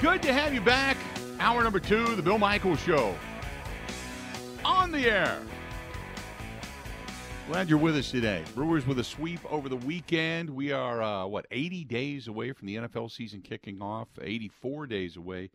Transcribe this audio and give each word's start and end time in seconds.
Good 0.00 0.22
to 0.22 0.32
have 0.32 0.54
you 0.54 0.60
back. 0.60 0.96
Hour 1.40 1.64
number 1.64 1.80
two, 1.80 2.14
the 2.14 2.22
Bill 2.22 2.38
Michaels 2.38 2.78
Show. 2.78 3.16
On 4.64 4.92
the 4.92 5.00
air. 5.00 5.40
Glad 7.48 7.68
you're 7.68 7.80
with 7.80 7.96
us 7.96 8.08
today. 8.08 8.44
Brewers 8.54 8.86
with 8.86 9.00
a 9.00 9.04
sweep 9.04 9.40
over 9.50 9.68
the 9.68 9.76
weekend. 9.76 10.50
We 10.50 10.70
are, 10.70 11.02
uh, 11.02 11.26
what, 11.26 11.46
80 11.50 11.82
days 11.82 12.28
away 12.28 12.52
from 12.52 12.68
the 12.68 12.76
NFL 12.76 13.10
season 13.10 13.42
kicking 13.42 13.82
off, 13.82 14.06
84 14.22 14.86
days 14.86 15.16
away 15.16 15.50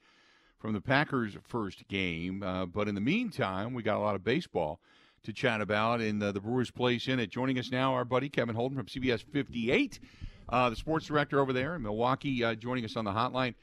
from 0.59 0.73
the 0.73 0.81
Packers' 0.81 1.37
first 1.41 1.87
game. 1.87 2.43
Uh, 2.43 2.65
but 2.65 2.89
in 2.89 2.95
the 2.95 3.01
meantime, 3.01 3.73
we 3.73 3.81
got 3.81 3.95
a 3.95 4.01
lot 4.01 4.15
of 4.15 4.25
baseball 4.25 4.81
to 5.23 5.31
chat 5.31 5.61
about 5.61 6.01
in 6.01 6.19
the, 6.19 6.33
the 6.33 6.41
Brewers' 6.41 6.69
place 6.69 7.07
in 7.07 7.17
it. 7.17 7.29
Joining 7.29 7.57
us 7.59 7.71
now, 7.71 7.93
our 7.93 8.03
buddy 8.03 8.27
Kevin 8.27 8.55
Holden 8.55 8.77
from 8.77 8.87
CBS 8.87 9.23
58, 9.23 10.01
uh, 10.49 10.69
the 10.69 10.75
sports 10.75 11.05
director 11.05 11.39
over 11.39 11.53
there 11.53 11.75
in 11.75 11.81
Milwaukee, 11.81 12.43
uh, 12.43 12.55
joining 12.55 12.83
us 12.83 12.97
on 12.97 13.05
the 13.05 13.11
hotline. 13.11 13.53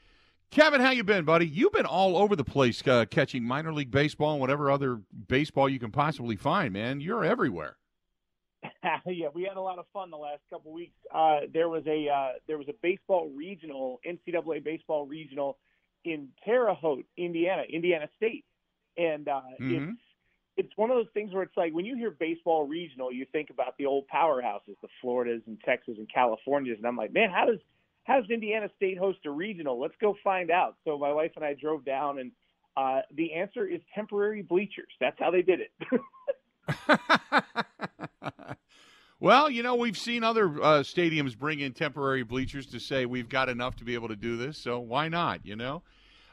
Kevin, 0.51 0.81
how 0.81 0.91
you 0.91 1.05
been, 1.05 1.23
buddy? 1.23 1.47
You've 1.47 1.71
been 1.71 1.85
all 1.85 2.17
over 2.17 2.35
the 2.35 2.43
place 2.43 2.85
uh, 2.85 3.05
catching 3.09 3.41
minor 3.41 3.71
league 3.71 3.89
baseball 3.89 4.33
and 4.33 4.41
whatever 4.41 4.69
other 4.69 4.99
baseball 5.29 5.69
you 5.69 5.79
can 5.79 5.91
possibly 5.91 6.35
find, 6.35 6.73
man. 6.73 6.99
You're 6.99 7.23
everywhere. 7.23 7.77
yeah, 8.83 9.29
we 9.33 9.43
had 9.43 9.55
a 9.55 9.61
lot 9.61 9.79
of 9.79 9.85
fun 9.93 10.11
the 10.11 10.17
last 10.17 10.41
couple 10.49 10.73
weeks. 10.73 10.97
Uh, 11.13 11.41
there 11.53 11.69
was 11.69 11.83
a 11.87 12.09
uh, 12.09 12.31
there 12.47 12.57
was 12.57 12.67
a 12.67 12.73
baseball 12.81 13.31
regional, 13.33 14.01
NCAA 14.05 14.61
baseball 14.61 15.05
regional 15.05 15.57
in 16.03 16.27
Terre 16.43 16.73
Haute, 16.73 17.05
Indiana, 17.15 17.63
Indiana 17.71 18.09
State, 18.17 18.43
and 18.97 19.29
uh, 19.29 19.41
mm-hmm. 19.59 19.91
it's 19.91 20.01
it's 20.57 20.77
one 20.77 20.91
of 20.91 20.97
those 20.97 21.11
things 21.13 21.33
where 21.33 21.43
it's 21.43 21.55
like 21.55 21.73
when 21.73 21.85
you 21.85 21.95
hear 21.95 22.11
baseball 22.11 22.67
regional, 22.67 23.09
you 23.09 23.25
think 23.31 23.51
about 23.51 23.77
the 23.77 23.85
old 23.85 24.03
powerhouses, 24.13 24.75
the 24.81 24.89
Floridas 24.99 25.43
and 25.47 25.61
Texas 25.61 25.95
and 25.97 26.11
Californias, 26.13 26.77
and 26.77 26.85
I'm 26.85 26.97
like, 26.97 27.13
man, 27.13 27.29
how 27.29 27.45
does 27.45 27.59
how 28.03 28.19
does 28.19 28.29
Indiana 28.29 28.69
State 28.75 28.97
host 28.97 29.19
a 29.25 29.31
regional? 29.31 29.79
Let's 29.79 29.95
go 30.01 30.15
find 30.23 30.51
out. 30.51 30.75
So 30.85 30.97
my 30.97 31.13
wife 31.13 31.31
and 31.35 31.45
I 31.45 31.53
drove 31.53 31.85
down, 31.85 32.19
and 32.19 32.31
uh, 32.77 33.01
the 33.15 33.33
answer 33.33 33.67
is 33.67 33.81
temporary 33.93 34.41
bleachers. 34.41 34.91
That's 34.99 35.17
how 35.19 35.31
they 35.31 35.41
did 35.41 35.59
it. 35.61 35.71
Well, 39.21 39.51
you 39.51 39.61
know, 39.61 39.75
we've 39.75 39.99
seen 39.99 40.23
other 40.23 40.47
uh, 40.47 40.79
stadiums 40.79 41.37
bring 41.37 41.59
in 41.59 41.73
temporary 41.73 42.23
bleachers 42.23 42.65
to 42.71 42.79
say 42.79 43.05
we've 43.05 43.29
got 43.29 43.49
enough 43.49 43.75
to 43.75 43.83
be 43.83 43.93
able 43.93 44.07
to 44.07 44.15
do 44.15 44.35
this, 44.35 44.57
so 44.57 44.79
why 44.79 45.09
not, 45.09 45.45
you 45.45 45.55
know? 45.55 45.83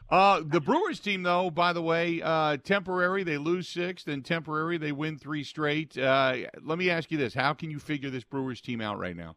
Uh, 0.09 0.41
the 0.43 0.59
Brewers 0.59 0.99
team, 0.99 1.21
though, 1.21 1.51
by 1.51 1.71
the 1.71 1.83
way, 1.83 2.19
uh, 2.19 2.57
temporary, 2.57 3.23
they 3.23 3.37
lose 3.37 3.67
six, 3.67 4.03
then 4.03 4.23
temporary, 4.23 4.79
they 4.79 4.91
win 4.91 5.19
three 5.19 5.43
straight. 5.43 5.95
Uh, 5.99 6.37
let 6.63 6.79
me 6.79 6.89
ask 6.89 7.11
you 7.11 7.19
this 7.19 7.35
How 7.35 7.53
can 7.53 7.69
you 7.69 7.77
figure 7.77 8.09
this 8.09 8.23
Brewers 8.23 8.59
team 8.59 8.81
out 8.81 8.97
right 8.97 9.15
now? 9.15 9.35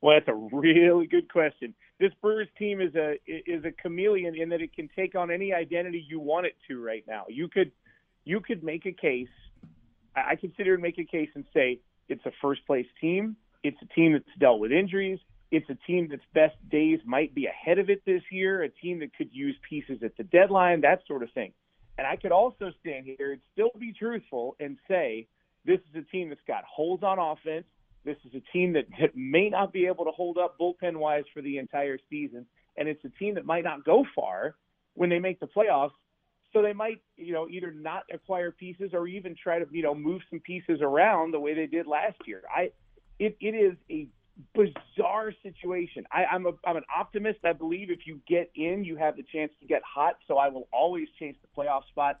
Well, 0.00 0.16
that's 0.16 0.28
a 0.28 0.56
really 0.56 1.06
good 1.06 1.30
question. 1.30 1.74
This 1.98 2.12
Brewers 2.22 2.48
team 2.58 2.80
is 2.80 2.94
a 2.94 3.18
is 3.26 3.64
a 3.64 3.72
chameleon 3.72 4.36
in 4.36 4.50
that 4.50 4.60
it 4.60 4.72
can 4.74 4.88
take 4.94 5.14
on 5.16 5.30
any 5.30 5.52
identity 5.52 6.06
you 6.08 6.20
want 6.20 6.46
it 6.46 6.54
to 6.68 6.82
right 6.82 7.04
now. 7.08 7.24
You 7.28 7.48
could 7.48 7.72
you 8.24 8.40
could 8.40 8.62
make 8.62 8.86
a 8.86 8.92
case. 8.92 9.28
I 10.14 10.36
consider 10.36 10.74
and 10.74 10.82
make 10.82 10.98
a 10.98 11.04
case 11.04 11.30
and 11.34 11.44
say 11.52 11.80
it's 12.08 12.24
a 12.26 12.32
first 12.40 12.66
place 12.66 12.86
team. 13.00 13.36
It's 13.62 13.76
a 13.82 13.86
team 13.94 14.12
that's 14.12 14.24
dealt 14.38 14.60
with 14.60 14.72
injuries. 14.72 15.18
It's 15.50 15.68
a 15.70 15.78
team 15.86 16.08
that's 16.10 16.22
best 16.34 16.56
days 16.68 17.00
might 17.04 17.34
be 17.34 17.46
ahead 17.46 17.78
of 17.78 17.90
it 17.90 18.04
this 18.04 18.22
year, 18.30 18.62
a 18.62 18.68
team 18.68 19.00
that 19.00 19.14
could 19.16 19.30
use 19.32 19.56
pieces 19.68 20.02
at 20.02 20.16
the 20.16 20.24
deadline, 20.24 20.82
that 20.82 21.00
sort 21.06 21.22
of 21.22 21.30
thing. 21.32 21.52
And 21.96 22.06
I 22.06 22.16
could 22.16 22.32
also 22.32 22.70
stand 22.80 23.06
here 23.06 23.32
and 23.32 23.40
still 23.52 23.70
be 23.78 23.92
truthful 23.92 24.56
and 24.60 24.76
say 24.86 25.26
this 25.64 25.80
is 25.80 25.96
a 25.96 26.12
team 26.12 26.28
that's 26.28 26.40
got 26.46 26.64
holes 26.64 27.02
on 27.02 27.18
offense. 27.18 27.64
This 28.04 28.16
is 28.24 28.34
a 28.34 28.52
team 28.52 28.72
that, 28.74 28.86
that 29.00 29.16
may 29.16 29.50
not 29.50 29.72
be 29.72 29.86
able 29.86 30.04
to 30.04 30.10
hold 30.10 30.38
up 30.38 30.56
bullpen 30.58 30.96
wise 30.96 31.24
for 31.34 31.42
the 31.42 31.58
entire 31.58 31.98
season. 32.08 32.46
And 32.76 32.88
it's 32.88 33.04
a 33.04 33.10
team 33.18 33.34
that 33.34 33.44
might 33.44 33.64
not 33.64 33.84
go 33.84 34.04
far 34.14 34.54
when 34.94 35.10
they 35.10 35.18
make 35.18 35.40
the 35.40 35.46
playoffs 35.46 35.90
so 36.52 36.62
they 36.62 36.72
might, 36.72 37.00
you 37.16 37.32
know, 37.32 37.48
either 37.48 37.70
not 37.70 38.04
acquire 38.12 38.50
pieces 38.50 38.90
or 38.92 39.06
even 39.06 39.34
try 39.40 39.58
to, 39.58 39.66
you 39.70 39.82
know, 39.82 39.94
move 39.94 40.22
some 40.30 40.40
pieces 40.40 40.80
around 40.80 41.32
the 41.32 41.40
way 41.40 41.54
they 41.54 41.66
did 41.66 41.86
last 41.86 42.16
year. 42.26 42.42
I, 42.54 42.70
it, 43.18 43.36
it 43.40 43.54
is 43.54 43.76
a 43.90 44.08
bizarre 44.54 45.32
situation. 45.42 46.04
I, 46.10 46.24
I'm 46.24 46.46
a, 46.46 46.52
I'm 46.64 46.76
an 46.76 46.84
optimist. 46.96 47.40
I 47.44 47.52
believe 47.52 47.90
if 47.90 48.06
you 48.06 48.20
get 48.26 48.50
in, 48.54 48.84
you 48.84 48.96
have 48.96 49.16
the 49.16 49.24
chance 49.30 49.52
to 49.60 49.66
get 49.66 49.82
hot. 49.84 50.16
So 50.26 50.38
I 50.38 50.48
will 50.48 50.68
always 50.72 51.08
chase 51.18 51.36
the 51.42 51.48
playoff 51.62 51.86
spot. 51.88 52.18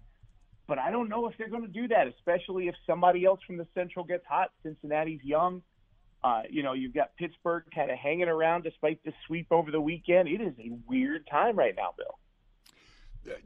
But 0.68 0.78
I 0.78 0.90
don't 0.90 1.08
know 1.08 1.26
if 1.26 1.36
they're 1.38 1.48
going 1.48 1.62
to 1.62 1.68
do 1.68 1.88
that, 1.88 2.06
especially 2.06 2.68
if 2.68 2.74
somebody 2.86 3.24
else 3.24 3.40
from 3.46 3.56
the 3.56 3.66
Central 3.74 4.04
gets 4.04 4.24
hot. 4.26 4.50
Cincinnati's 4.62 5.24
young. 5.24 5.62
Uh, 6.22 6.42
you 6.50 6.62
know, 6.62 6.74
you've 6.74 6.94
got 6.94 7.16
Pittsburgh 7.16 7.64
kind 7.74 7.90
of 7.90 7.96
hanging 7.96 8.28
around 8.28 8.64
despite 8.64 9.02
the 9.04 9.12
sweep 9.26 9.46
over 9.50 9.70
the 9.70 9.80
weekend. 9.80 10.28
It 10.28 10.42
is 10.42 10.52
a 10.58 10.70
weird 10.86 11.26
time 11.26 11.56
right 11.56 11.74
now, 11.74 11.94
Bill. 11.96 12.18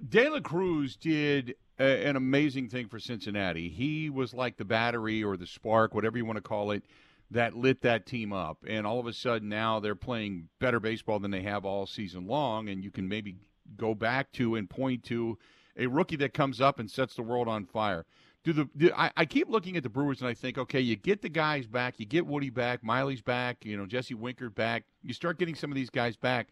De 0.08 0.28
La 0.28 0.40
Cruz 0.40 0.96
did 0.96 1.54
a, 1.78 2.06
an 2.06 2.16
amazing 2.16 2.68
thing 2.68 2.88
for 2.88 2.98
Cincinnati. 2.98 3.68
He 3.68 4.10
was 4.10 4.34
like 4.34 4.56
the 4.56 4.64
battery 4.64 5.22
or 5.22 5.36
the 5.36 5.46
spark, 5.46 5.94
whatever 5.94 6.18
you 6.18 6.24
want 6.24 6.38
to 6.38 6.42
call 6.42 6.72
it, 6.72 6.82
that 7.30 7.54
lit 7.54 7.82
that 7.82 8.04
team 8.04 8.32
up. 8.32 8.58
And 8.66 8.86
all 8.86 8.98
of 8.98 9.06
a 9.06 9.12
sudden 9.12 9.48
now 9.48 9.78
they're 9.78 9.94
playing 9.94 10.48
better 10.58 10.80
baseball 10.80 11.20
than 11.20 11.30
they 11.30 11.42
have 11.42 11.64
all 11.64 11.86
season 11.86 12.26
long. 12.26 12.68
And 12.68 12.82
you 12.82 12.90
can 12.90 13.08
maybe 13.08 13.36
go 13.76 13.94
back 13.94 14.32
to 14.32 14.56
and 14.56 14.68
point 14.68 15.04
to 15.04 15.38
a 15.76 15.86
rookie 15.86 16.16
that 16.16 16.34
comes 16.34 16.60
up 16.60 16.78
and 16.78 16.90
sets 16.90 17.14
the 17.14 17.22
world 17.22 17.48
on 17.48 17.64
fire. 17.64 18.04
Do 18.44 18.52
the 18.52 18.68
do, 18.76 18.90
I, 18.96 19.10
I 19.16 19.24
keep 19.24 19.48
looking 19.48 19.76
at 19.76 19.82
the 19.82 19.88
Brewers 19.88 20.20
and 20.20 20.28
I 20.28 20.34
think, 20.34 20.58
okay, 20.58 20.80
you 20.80 20.96
get 20.96 21.22
the 21.22 21.28
guys 21.28 21.66
back, 21.66 22.00
you 22.00 22.06
get 22.06 22.26
Woody 22.26 22.50
back, 22.50 22.82
Miley's 22.82 23.22
back, 23.22 23.64
you 23.64 23.76
know, 23.76 23.86
Jesse 23.86 24.14
Winker 24.14 24.50
back. 24.50 24.84
You 25.02 25.14
start 25.14 25.38
getting 25.38 25.54
some 25.54 25.70
of 25.70 25.76
these 25.76 25.90
guys 25.90 26.16
back, 26.16 26.48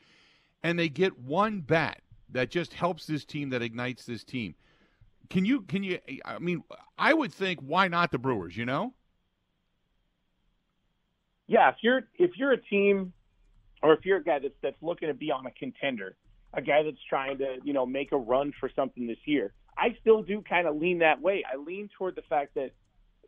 and 0.62 0.78
they 0.78 0.88
get 0.88 1.18
one 1.18 1.60
bat 1.60 2.00
that 2.30 2.50
just 2.50 2.72
helps 2.72 3.06
this 3.06 3.24
team, 3.24 3.50
that 3.50 3.62
ignites 3.62 4.04
this 4.04 4.22
team. 4.22 4.54
Can 5.30 5.44
you? 5.44 5.62
Can 5.62 5.82
you? 5.82 5.98
I 6.24 6.38
mean, 6.38 6.62
I 6.98 7.12
would 7.12 7.32
think, 7.32 7.60
why 7.60 7.88
not 7.88 8.10
the 8.12 8.18
Brewers? 8.18 8.56
You 8.56 8.66
know? 8.66 8.94
Yeah, 11.46 11.68
if 11.70 11.76
you're 11.82 12.02
if 12.18 12.36
you're 12.36 12.52
a 12.52 12.60
team, 12.60 13.12
or 13.82 13.92
if 13.94 14.04
you're 14.04 14.18
a 14.18 14.22
guy 14.22 14.38
that's 14.38 14.54
that's 14.62 14.80
looking 14.80 15.08
to 15.08 15.14
be 15.14 15.32
on 15.32 15.46
a 15.46 15.50
contender, 15.50 16.16
a 16.52 16.62
guy 16.62 16.82
that's 16.82 17.02
trying 17.08 17.38
to 17.38 17.58
you 17.64 17.72
know 17.72 17.86
make 17.86 18.12
a 18.12 18.16
run 18.16 18.52
for 18.58 18.70
something 18.74 19.06
this 19.06 19.18
year, 19.24 19.52
I 19.76 19.96
still 20.00 20.22
do 20.22 20.42
kind 20.42 20.66
of 20.66 20.76
lean 20.76 20.98
that 20.98 21.20
way. 21.20 21.44
I 21.50 21.56
lean 21.56 21.88
toward 21.96 22.16
the 22.16 22.22
fact 22.28 22.54
that 22.54 22.72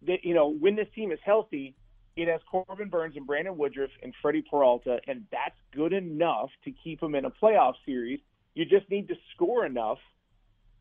that 0.07 0.25
you 0.25 0.35
know 0.35 0.53
when 0.53 0.77
this 0.77 0.89
team 0.95 1.13
is 1.13 1.19
healthy, 1.25 1.75
it 2.17 2.29
has 2.29 2.41
Corbin 2.51 2.89
Burnes 2.89 3.17
and 3.17 3.27
Brandon 3.27 3.57
Woodruff 3.57 3.91
and 4.03 4.13
Freddie 4.21 4.45
Peralta, 4.49 4.99
and 5.07 5.25
that's 5.31 5.57
good 5.75 5.93
enough 5.93 6.51
to 6.65 6.73
keep 6.85 7.01
them 7.01 7.15
in 7.15 7.25
a 7.25 7.31
playoff 7.31 7.75
series 7.87 8.21
you 8.55 8.65
just 8.65 8.89
need 8.91 9.09
to 9.09 9.15
score 9.35 9.65
enough 9.65 9.99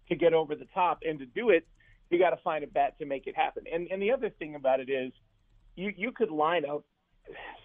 to 0.09 0.15
get 0.15 0.33
over 0.33 0.55
the 0.55 0.67
top, 0.73 0.99
and 1.03 1.19
to 1.19 1.25
do 1.25 1.49
it, 1.49 1.65
you 2.09 2.19
got 2.19 2.31
to 2.31 2.37
find 2.43 2.63
a 2.63 2.67
bat 2.67 2.97
to 2.99 3.05
make 3.05 3.27
it 3.27 3.35
happen. 3.35 3.63
And 3.71 3.87
and 3.89 4.01
the 4.01 4.11
other 4.11 4.29
thing 4.29 4.55
about 4.55 4.79
it 4.79 4.89
is, 4.89 5.13
you 5.75 5.93
you 5.95 6.11
could 6.11 6.29
line 6.29 6.65
up 6.65 6.83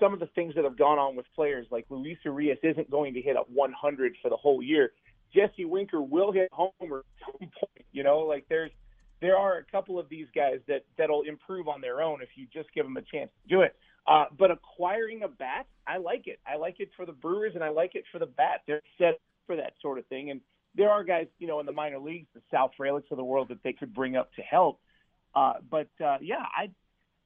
some 0.00 0.12
of 0.12 0.21
the 0.21 0.27
things 0.34 0.54
that 0.54 0.65
have 0.65 0.77
gone 0.77 0.99
on 0.99 1.16
with 1.16 1.27
players 1.34 1.66
like 1.71 1.87
Luis 1.91 2.19
Urias 2.25 2.59
isn't 2.62 2.91
going 2.91 3.15
to 3.15 3.21
hit 3.21 3.37
a 3.37 3.43
100 3.53 4.15
for 4.22 4.28
the 4.28 4.37
whole 4.37 4.62
year. 4.62 4.93
Jesse 5.34 5.65
Winker 5.65 6.00
will 6.00 6.32
hit 6.32 6.49
homer 6.53 6.99
at 6.99 7.04
some 7.25 7.38
point. 7.38 7.87
You 7.93 8.03
know, 8.03 8.21
like 8.21 8.47
there's 8.49 8.71
there 9.21 9.37
are 9.37 9.59
a 9.59 9.65
couple 9.65 9.99
of 9.99 10.09
these 10.09 10.26
guys 10.34 10.60
that 10.69 10.84
that'll 10.99 11.22
improve 11.22 11.69
on 11.69 11.81
their 11.81 12.03
own 12.03 12.22
if 12.22 12.28
you 12.37 12.47
just 12.53 12.72
give 12.75 12.84
them 12.84 12.97
a 12.97 13.03
chance 13.03 13.31
to 13.43 13.49
do 13.49 13.62
it. 13.62 13.75
Uh, 14.06 14.26
but 14.38 14.50
acquiring 14.50 15.22
a 15.22 15.28
bat, 15.28 15.66
I 15.87 15.97
like 15.97 16.26
it. 16.26 16.38
I 16.47 16.56
like 16.56 16.76
it 16.78 16.91
for 16.97 17.06
the 17.06 17.12
Brewers 17.12 17.53
and 17.55 17.65
I 17.65 17.71
like 17.71 17.94
it 17.94 18.05
for 18.12 18.19
the 18.19 18.26
bat. 18.26 18.60
They're 18.66 18.82
set 18.99 19.19
for 19.47 19.56
that 19.56 19.72
sort 19.82 19.99
of 19.99 20.06
thing. 20.06 20.31
And 20.31 20.41
there 20.76 20.91
are 20.91 21.03
guys, 21.03 21.26
you 21.38 21.47
know, 21.47 21.59
in 21.60 21.66
the 21.66 21.72
minor 21.72 21.99
leagues, 21.99 22.28
the 22.34 22.43
Sal 22.50 22.71
Frelick's 22.78 23.10
of 23.10 23.16
the 23.16 23.25
world 23.25 23.49
that 23.49 23.62
they 23.65 23.72
could 23.72 23.94
bring 23.94 24.16
up 24.16 24.32
to 24.34 24.43
help. 24.43 24.78
Uh, 25.34 25.55
but 25.71 25.88
uh, 26.05 26.19
yeah, 26.21 26.44
I 26.56 26.71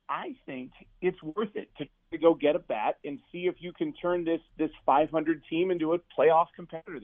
I 0.09 0.35
think 0.47 0.73
it's 1.01 1.23
worth 1.23 1.55
it 1.55 1.69
to, 1.79 1.85
to 2.13 2.19
go 2.19 2.35
get 2.35 2.57
a 2.57 2.59
bat 2.59 2.97
and 3.05 3.19
see 3.31 3.47
if 3.47 3.57
you 3.59 3.73
can 3.73 3.93
turn 3.93 4.25
this 4.25 4.41
this 4.59 4.71
500 4.85 5.43
team 5.49 5.71
into 5.71 5.95
a 5.95 5.99
playoff 6.19 6.47
competitor. 6.55 7.01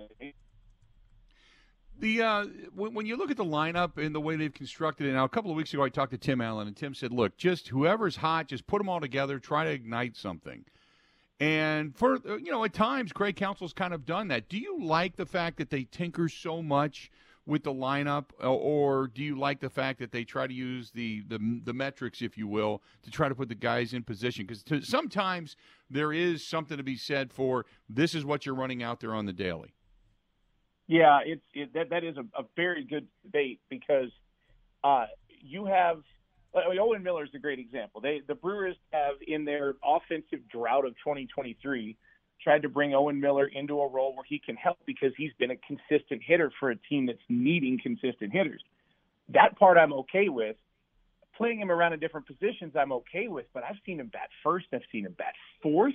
The 1.98 2.22
uh, 2.22 2.46
when, 2.74 2.94
when 2.94 3.06
you 3.06 3.16
look 3.16 3.30
at 3.30 3.36
the 3.36 3.44
lineup 3.44 3.98
and 3.98 4.14
the 4.14 4.20
way 4.20 4.36
they've 4.36 4.52
constructed 4.52 5.06
it 5.06 5.12
now, 5.12 5.24
a 5.24 5.28
couple 5.28 5.50
of 5.50 5.56
weeks 5.56 5.72
ago 5.72 5.84
I 5.84 5.88
talked 5.88 6.12
to 6.12 6.18
Tim 6.18 6.40
Allen 6.40 6.66
and 6.66 6.76
Tim 6.76 6.94
said, 6.94 7.12
"Look, 7.12 7.36
just 7.36 7.68
whoever's 7.68 8.16
hot, 8.16 8.48
just 8.48 8.66
put 8.66 8.78
them 8.78 8.88
all 8.88 9.00
together, 9.00 9.38
try 9.38 9.64
to 9.64 9.70
ignite 9.70 10.16
something." 10.16 10.64
And 11.38 11.96
for 11.96 12.18
you 12.38 12.50
know, 12.50 12.64
at 12.64 12.72
times 12.72 13.12
Craig 13.12 13.36
Counsell's 13.36 13.72
kind 13.72 13.94
of 13.94 14.04
done 14.04 14.28
that. 14.28 14.48
Do 14.48 14.58
you 14.58 14.82
like 14.82 15.16
the 15.16 15.26
fact 15.26 15.58
that 15.58 15.70
they 15.70 15.84
tinker 15.84 16.28
so 16.28 16.62
much 16.62 17.10
with 17.46 17.62
the 17.62 17.72
lineup, 17.72 18.26
uh, 18.42 18.52
or 18.52 19.06
do 19.06 19.22
you 19.22 19.38
like 19.38 19.60
the 19.60 19.70
fact 19.70 20.00
that 20.00 20.10
they 20.10 20.24
try 20.24 20.46
to 20.46 20.52
use 20.52 20.90
the 20.90 21.22
the, 21.28 21.60
the 21.64 21.72
metrics, 21.72 22.20
if 22.20 22.36
you 22.36 22.48
will, 22.48 22.82
to 23.02 23.10
try 23.10 23.28
to 23.28 23.34
put 23.34 23.48
the 23.48 23.54
guys 23.54 23.94
in 23.94 24.02
position? 24.02 24.46
Because 24.46 24.88
sometimes 24.88 25.56
there 25.88 26.12
is 26.12 26.46
something 26.46 26.76
to 26.76 26.82
be 26.82 26.96
said 26.96 27.32
for 27.32 27.64
this 27.88 28.14
is 28.14 28.24
what 28.24 28.44
you're 28.44 28.54
running 28.54 28.82
out 28.82 29.00
there 29.00 29.14
on 29.14 29.26
the 29.26 29.32
daily. 29.32 29.74
Yeah, 30.88 31.20
it's 31.24 31.44
it, 31.54 31.72
that 31.74 31.90
that 31.90 32.04
is 32.04 32.16
a, 32.16 32.24
a 32.38 32.44
very 32.56 32.84
good 32.84 33.06
debate 33.22 33.60
because 33.68 34.10
uh, 34.84 35.06
you 35.28 35.66
have 35.66 36.02
I 36.54 36.70
mean, 36.70 36.78
Owen 36.78 37.02
Miller 37.02 37.24
is 37.24 37.30
a 37.34 37.38
great 37.38 37.58
example. 37.58 38.00
They 38.00 38.22
the 38.26 38.34
Brewers 38.34 38.76
have 38.92 39.14
in 39.26 39.44
their 39.44 39.74
offensive 39.84 40.48
drought 40.48 40.84
of 40.84 40.92
2023 41.04 41.96
tried 42.46 42.62
to 42.62 42.68
bring 42.68 42.94
Owen 42.94 43.18
Miller 43.18 43.48
into 43.48 43.80
a 43.80 43.88
role 43.88 44.14
where 44.14 44.24
he 44.24 44.38
can 44.38 44.54
help 44.54 44.78
because 44.86 45.10
he's 45.16 45.32
been 45.36 45.50
a 45.50 45.56
consistent 45.56 46.22
hitter 46.24 46.52
for 46.60 46.70
a 46.70 46.76
team 46.76 47.06
that's 47.06 47.18
needing 47.28 47.76
consistent 47.82 48.32
hitters. 48.32 48.62
That 49.30 49.58
part 49.58 49.76
I'm 49.76 49.92
okay 49.92 50.28
with. 50.28 50.54
Playing 51.36 51.58
him 51.58 51.72
around 51.72 51.92
in 51.92 51.98
different 51.98 52.28
positions, 52.28 52.74
I'm 52.78 52.92
okay 52.92 53.26
with, 53.26 53.46
but 53.52 53.64
I've 53.64 53.74
seen 53.84 53.98
him 53.98 54.10
bat 54.12 54.28
first, 54.44 54.66
I've 54.72 54.82
seen 54.92 55.06
him 55.06 55.16
bat 55.18 55.34
fourth, 55.60 55.92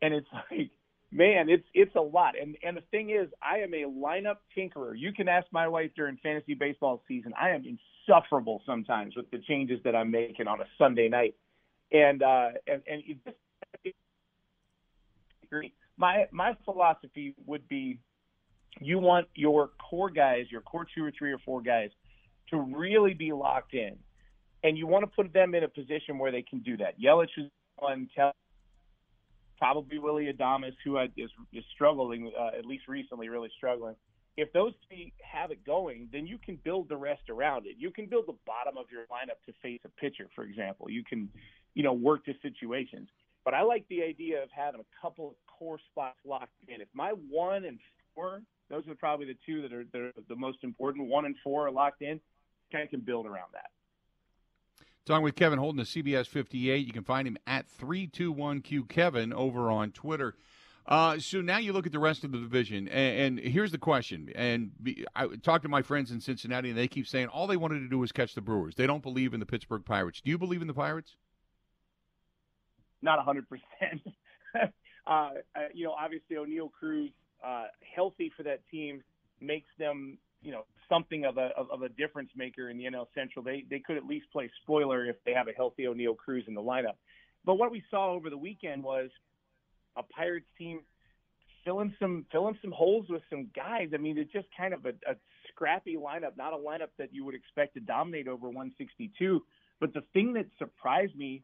and 0.00 0.14
it's 0.14 0.28
like, 0.50 0.70
man, 1.10 1.48
it's 1.50 1.66
it's 1.74 1.94
a 1.96 2.00
lot. 2.00 2.34
And 2.40 2.56
and 2.62 2.76
the 2.76 2.82
thing 2.92 3.10
is, 3.10 3.28
I 3.42 3.58
am 3.58 3.74
a 3.74 3.82
lineup 3.82 4.36
tinkerer. 4.56 4.92
You 4.96 5.12
can 5.12 5.26
ask 5.26 5.48
my 5.50 5.66
wife 5.66 5.90
during 5.96 6.16
fantasy 6.22 6.54
baseball 6.54 7.02
season. 7.08 7.34
I 7.38 7.50
am 7.50 7.64
insufferable 7.66 8.62
sometimes 8.64 9.16
with 9.16 9.28
the 9.32 9.38
changes 9.38 9.80
that 9.82 9.96
I'm 9.96 10.12
making 10.12 10.46
on 10.46 10.60
a 10.60 10.66
Sunday 10.78 11.08
night. 11.08 11.34
And 11.90 12.22
uh 12.22 12.50
and 12.68 12.82
and 12.86 13.02
it 13.04 13.36
just 15.60 15.74
my 15.96 16.26
my 16.32 16.56
philosophy 16.64 17.34
would 17.46 17.68
be 17.68 17.98
you 18.80 18.98
want 18.98 19.28
your 19.34 19.70
core 19.90 20.10
guys, 20.10 20.46
your 20.50 20.62
core 20.62 20.86
two 20.94 21.04
or 21.04 21.12
three 21.16 21.32
or 21.32 21.38
four 21.44 21.60
guys 21.60 21.90
to 22.50 22.60
really 22.60 23.14
be 23.14 23.32
locked 23.32 23.74
in. 23.74 23.96
And 24.64 24.78
you 24.78 24.86
want 24.86 25.02
to 25.02 25.08
put 25.08 25.32
them 25.32 25.54
in 25.54 25.64
a 25.64 25.68
position 25.68 26.18
where 26.18 26.30
they 26.30 26.42
can 26.42 26.60
do 26.60 26.76
that. 26.78 27.00
Yelich 27.00 27.36
is 27.36 27.50
one, 27.78 28.08
probably 29.58 29.98
Willie 29.98 30.32
Adames, 30.32 30.74
who 30.84 30.98
is, 30.98 31.30
is 31.52 31.64
struggling, 31.74 32.32
uh, 32.38 32.50
at 32.56 32.64
least 32.64 32.88
recently, 32.88 33.28
really 33.28 33.50
struggling. 33.56 33.96
If 34.36 34.52
those 34.52 34.72
three 34.88 35.12
have 35.22 35.50
it 35.50 35.64
going, 35.66 36.08
then 36.12 36.26
you 36.26 36.38
can 36.38 36.58
build 36.64 36.88
the 36.88 36.96
rest 36.96 37.28
around 37.28 37.66
it. 37.66 37.74
You 37.76 37.90
can 37.90 38.06
build 38.06 38.26
the 38.26 38.36
bottom 38.46 38.78
of 38.78 38.86
your 38.90 39.02
lineup 39.02 39.44
to 39.46 39.52
face 39.62 39.80
a 39.84 39.88
pitcher, 40.00 40.28
for 40.34 40.44
example. 40.44 40.88
You 40.88 41.04
can, 41.04 41.28
you 41.74 41.82
know, 41.82 41.92
work 41.92 42.24
the 42.24 42.34
situations. 42.40 43.08
But 43.44 43.54
I 43.54 43.62
like 43.62 43.84
the 43.88 44.02
idea 44.02 44.42
of 44.42 44.48
having 44.56 44.80
a 44.80 45.00
couple 45.00 45.28
of 45.28 45.34
core 45.58 45.78
spots 45.90 46.18
locked 46.24 46.52
in. 46.68 46.80
If 46.80 46.88
my 46.94 47.12
one 47.30 47.64
and 47.64 47.78
four, 48.14 48.42
those 48.70 48.86
are 48.88 48.94
probably 48.94 49.26
the 49.26 49.36
two 49.44 49.62
that 49.62 49.72
are, 49.72 49.84
that 49.92 50.00
are 50.00 50.12
the 50.28 50.36
most 50.36 50.58
important. 50.62 51.08
One 51.08 51.24
and 51.24 51.36
four 51.42 51.66
are 51.66 51.70
locked 51.70 52.02
in 52.02 52.20
kind 52.72 52.84
of 52.84 52.90
can 52.90 53.00
build 53.00 53.26
around 53.26 53.50
that. 53.52 53.70
Talking 55.04 55.24
with 55.24 55.34
Kevin 55.34 55.58
Holden 55.58 55.80
of 55.80 55.86
CBS 55.86 56.26
58. 56.26 56.86
You 56.86 56.92
can 56.92 57.04
find 57.04 57.26
him 57.26 57.36
at 57.46 57.66
321Q 57.80 58.88
Kevin 58.88 59.32
over 59.32 59.70
on 59.70 59.90
Twitter. 59.90 60.36
Uh, 60.86 61.18
so 61.18 61.40
now 61.40 61.58
you 61.58 61.72
look 61.72 61.86
at 61.86 61.92
the 61.92 61.98
rest 61.98 62.24
of 62.24 62.32
the 62.32 62.38
division, 62.38 62.88
and, 62.88 63.38
and 63.38 63.52
here's 63.52 63.70
the 63.70 63.78
question. 63.78 64.32
And 64.34 64.72
be, 64.82 65.06
I 65.14 65.28
talked 65.42 65.62
to 65.62 65.68
my 65.68 65.82
friends 65.82 66.10
in 66.10 66.20
Cincinnati, 66.20 66.70
and 66.70 66.78
they 66.78 66.88
keep 66.88 67.06
saying 67.06 67.28
all 67.28 67.46
they 67.46 67.56
wanted 67.56 67.80
to 67.80 67.88
do 67.88 67.98
was 67.98 68.10
catch 68.10 68.34
the 68.34 68.40
Brewers. 68.40 68.74
They 68.74 68.86
don't 68.86 69.02
believe 69.02 69.32
in 69.32 69.38
the 69.38 69.46
Pittsburgh 69.46 69.84
Pirates. 69.84 70.20
Do 70.20 70.30
you 70.30 70.38
believe 70.38 70.60
in 70.60 70.66
the 70.66 70.74
Pirates? 70.74 71.14
Not 73.00 73.24
100%. 73.24 73.42
uh, 75.06 75.30
you 75.74 75.84
know, 75.84 75.92
obviously 75.92 76.36
Oneil 76.36 76.70
Cruz, 76.70 77.10
uh, 77.44 77.64
healthy 77.94 78.30
for 78.36 78.42
that 78.44 78.60
team, 78.70 79.02
makes 79.40 79.68
them 79.78 80.18
you 80.42 80.52
know 80.52 80.64
something 80.88 81.24
of 81.24 81.38
a 81.38 81.50
of, 81.56 81.70
of 81.70 81.82
a 81.82 81.88
difference 81.88 82.30
maker 82.36 82.70
in 82.70 82.78
the 82.78 82.84
NL 82.84 83.06
Central. 83.14 83.44
They 83.44 83.64
they 83.68 83.80
could 83.80 83.96
at 83.96 84.04
least 84.04 84.26
play 84.32 84.50
spoiler 84.62 85.06
if 85.06 85.16
they 85.24 85.32
have 85.32 85.48
a 85.48 85.52
healthy 85.52 85.84
Oneil 85.84 86.16
Cruz 86.16 86.44
in 86.46 86.54
the 86.54 86.62
lineup. 86.62 86.96
But 87.44 87.56
what 87.56 87.70
we 87.70 87.82
saw 87.90 88.12
over 88.12 88.30
the 88.30 88.38
weekend 88.38 88.82
was 88.82 89.10
a 89.96 90.02
Pirates 90.02 90.46
team 90.56 90.80
filling 91.64 91.94
some 91.98 92.26
filling 92.30 92.58
some 92.62 92.72
holes 92.72 93.06
with 93.08 93.22
some 93.30 93.48
guys. 93.54 93.88
I 93.94 93.96
mean, 93.96 94.18
it's 94.18 94.32
just 94.32 94.46
kind 94.56 94.74
of 94.74 94.84
a, 94.86 94.90
a 95.10 95.14
scrappy 95.48 95.96
lineup, 95.96 96.36
not 96.36 96.52
a 96.52 96.56
lineup 96.56 96.90
that 96.98 97.12
you 97.12 97.24
would 97.24 97.34
expect 97.34 97.74
to 97.74 97.80
dominate 97.80 98.28
over 98.28 98.46
162. 98.46 99.42
But 99.80 99.94
the 99.94 100.02
thing 100.12 100.32
that 100.34 100.46
surprised 100.58 101.16
me 101.16 101.42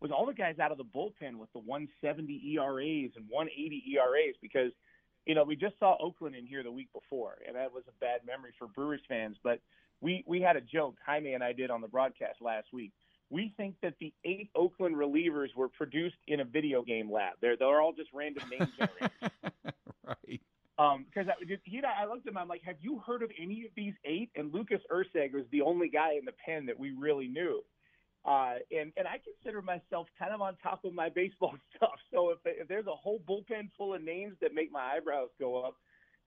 was 0.00 0.10
all 0.10 0.26
the 0.26 0.34
guys 0.34 0.58
out 0.58 0.72
of 0.72 0.78
the 0.78 0.84
bullpen 0.84 1.36
with 1.36 1.52
the 1.52 1.58
170 1.58 2.56
ERAs 2.56 3.12
and 3.16 3.26
180 3.28 3.84
ERAs 3.96 4.36
because– 4.40 4.72
you 5.26 5.34
know, 5.34 5.44
we 5.44 5.56
just 5.56 5.78
saw 5.78 5.96
Oakland 6.00 6.34
in 6.34 6.46
here 6.46 6.62
the 6.62 6.72
week 6.72 6.88
before, 6.92 7.36
and 7.46 7.56
that 7.56 7.72
was 7.72 7.84
a 7.88 7.92
bad 8.00 8.20
memory 8.26 8.52
for 8.58 8.66
Brewers 8.68 9.00
fans. 9.08 9.36
But 9.42 9.60
we 10.00 10.24
we 10.26 10.40
had 10.40 10.56
a 10.56 10.60
joke, 10.60 10.96
Jaime 11.04 11.34
and 11.34 11.44
I 11.44 11.52
did 11.52 11.70
on 11.70 11.80
the 11.80 11.88
broadcast 11.88 12.40
last 12.40 12.68
week. 12.72 12.92
We 13.28 13.52
think 13.56 13.76
that 13.82 13.94
the 14.00 14.12
eight 14.24 14.50
Oakland 14.56 14.96
relievers 14.96 15.54
were 15.54 15.68
produced 15.68 16.16
in 16.26 16.40
a 16.40 16.44
video 16.44 16.82
game 16.82 17.12
lab. 17.12 17.34
They're 17.40 17.56
they're 17.56 17.80
all 17.80 17.92
just 17.92 18.10
random 18.12 18.48
name 18.48 18.68
generators. 18.78 19.32
right. 20.04 20.40
Um, 20.78 21.04
because 21.04 21.28
I, 21.28 21.34
he, 21.64 21.82
I 21.84 22.06
looked 22.06 22.26
at 22.26 22.32
him, 22.32 22.38
I'm 22.38 22.48
like, 22.48 22.62
have 22.64 22.76
you 22.80 23.02
heard 23.06 23.22
of 23.22 23.30
any 23.38 23.66
of 23.66 23.70
these 23.76 23.92
eight? 24.06 24.30
And 24.34 24.50
Lucas 24.50 24.80
Erceg 24.90 25.34
was 25.34 25.44
the 25.52 25.60
only 25.60 25.90
guy 25.90 26.14
in 26.18 26.24
the 26.24 26.32
pen 26.44 26.64
that 26.66 26.78
we 26.80 26.92
really 26.92 27.28
knew. 27.28 27.62
Uh, 28.24 28.56
and 28.70 28.92
and 28.96 29.08
I 29.08 29.18
consider 29.24 29.62
myself 29.62 30.06
kind 30.18 30.34
of 30.34 30.42
on 30.42 30.56
top 30.62 30.84
of 30.84 30.92
my 30.92 31.08
baseball 31.08 31.54
stuff. 31.76 31.98
So 32.12 32.30
if, 32.30 32.38
if 32.44 32.68
there's 32.68 32.86
a 32.86 32.94
whole 32.94 33.20
bullpen 33.28 33.70
full 33.78 33.94
of 33.94 34.02
names 34.02 34.34
that 34.42 34.54
make 34.54 34.70
my 34.70 34.96
eyebrows 34.96 35.30
go 35.38 35.62
up, 35.62 35.76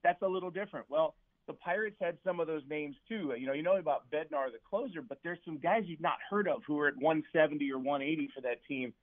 that's 0.04 0.22
a 0.22 0.28
little 0.28 0.50
different. 0.50 0.88
Well, 0.90 1.16
the 1.48 1.54
Pirates 1.54 1.98
had 2.02 2.18
some 2.24 2.40
of 2.40 2.48
those 2.48 2.64
names 2.70 2.96
too. 3.08 3.34
You 3.38 3.46
know, 3.46 3.54
you 3.54 3.64
know 3.64 3.78
about 3.78 4.10
Bednar, 4.12 4.52
the 4.52 4.60
closer, 4.68 5.02
but 5.02 5.20
there's 5.24 5.40
some 5.46 5.58
guys 5.58 5.84
you've 5.86 6.02
not 6.02 6.18
heard 6.30 6.48
of 6.48 6.62
who 6.66 6.80
are 6.80 6.88
at 6.88 6.96
170 6.98 7.72
or 7.72 7.78
180 7.78 8.30
for 8.34 8.42
that 8.42 8.64
team. 8.68 8.94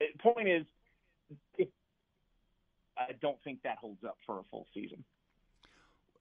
The 0.00 0.06
point 0.20 0.48
is, 0.48 0.64
I 2.96 3.12
don't 3.20 3.38
think 3.44 3.62
that 3.62 3.78
holds 3.78 4.02
up 4.04 4.16
for 4.26 4.40
a 4.40 4.42
full 4.50 4.66
season. 4.74 5.04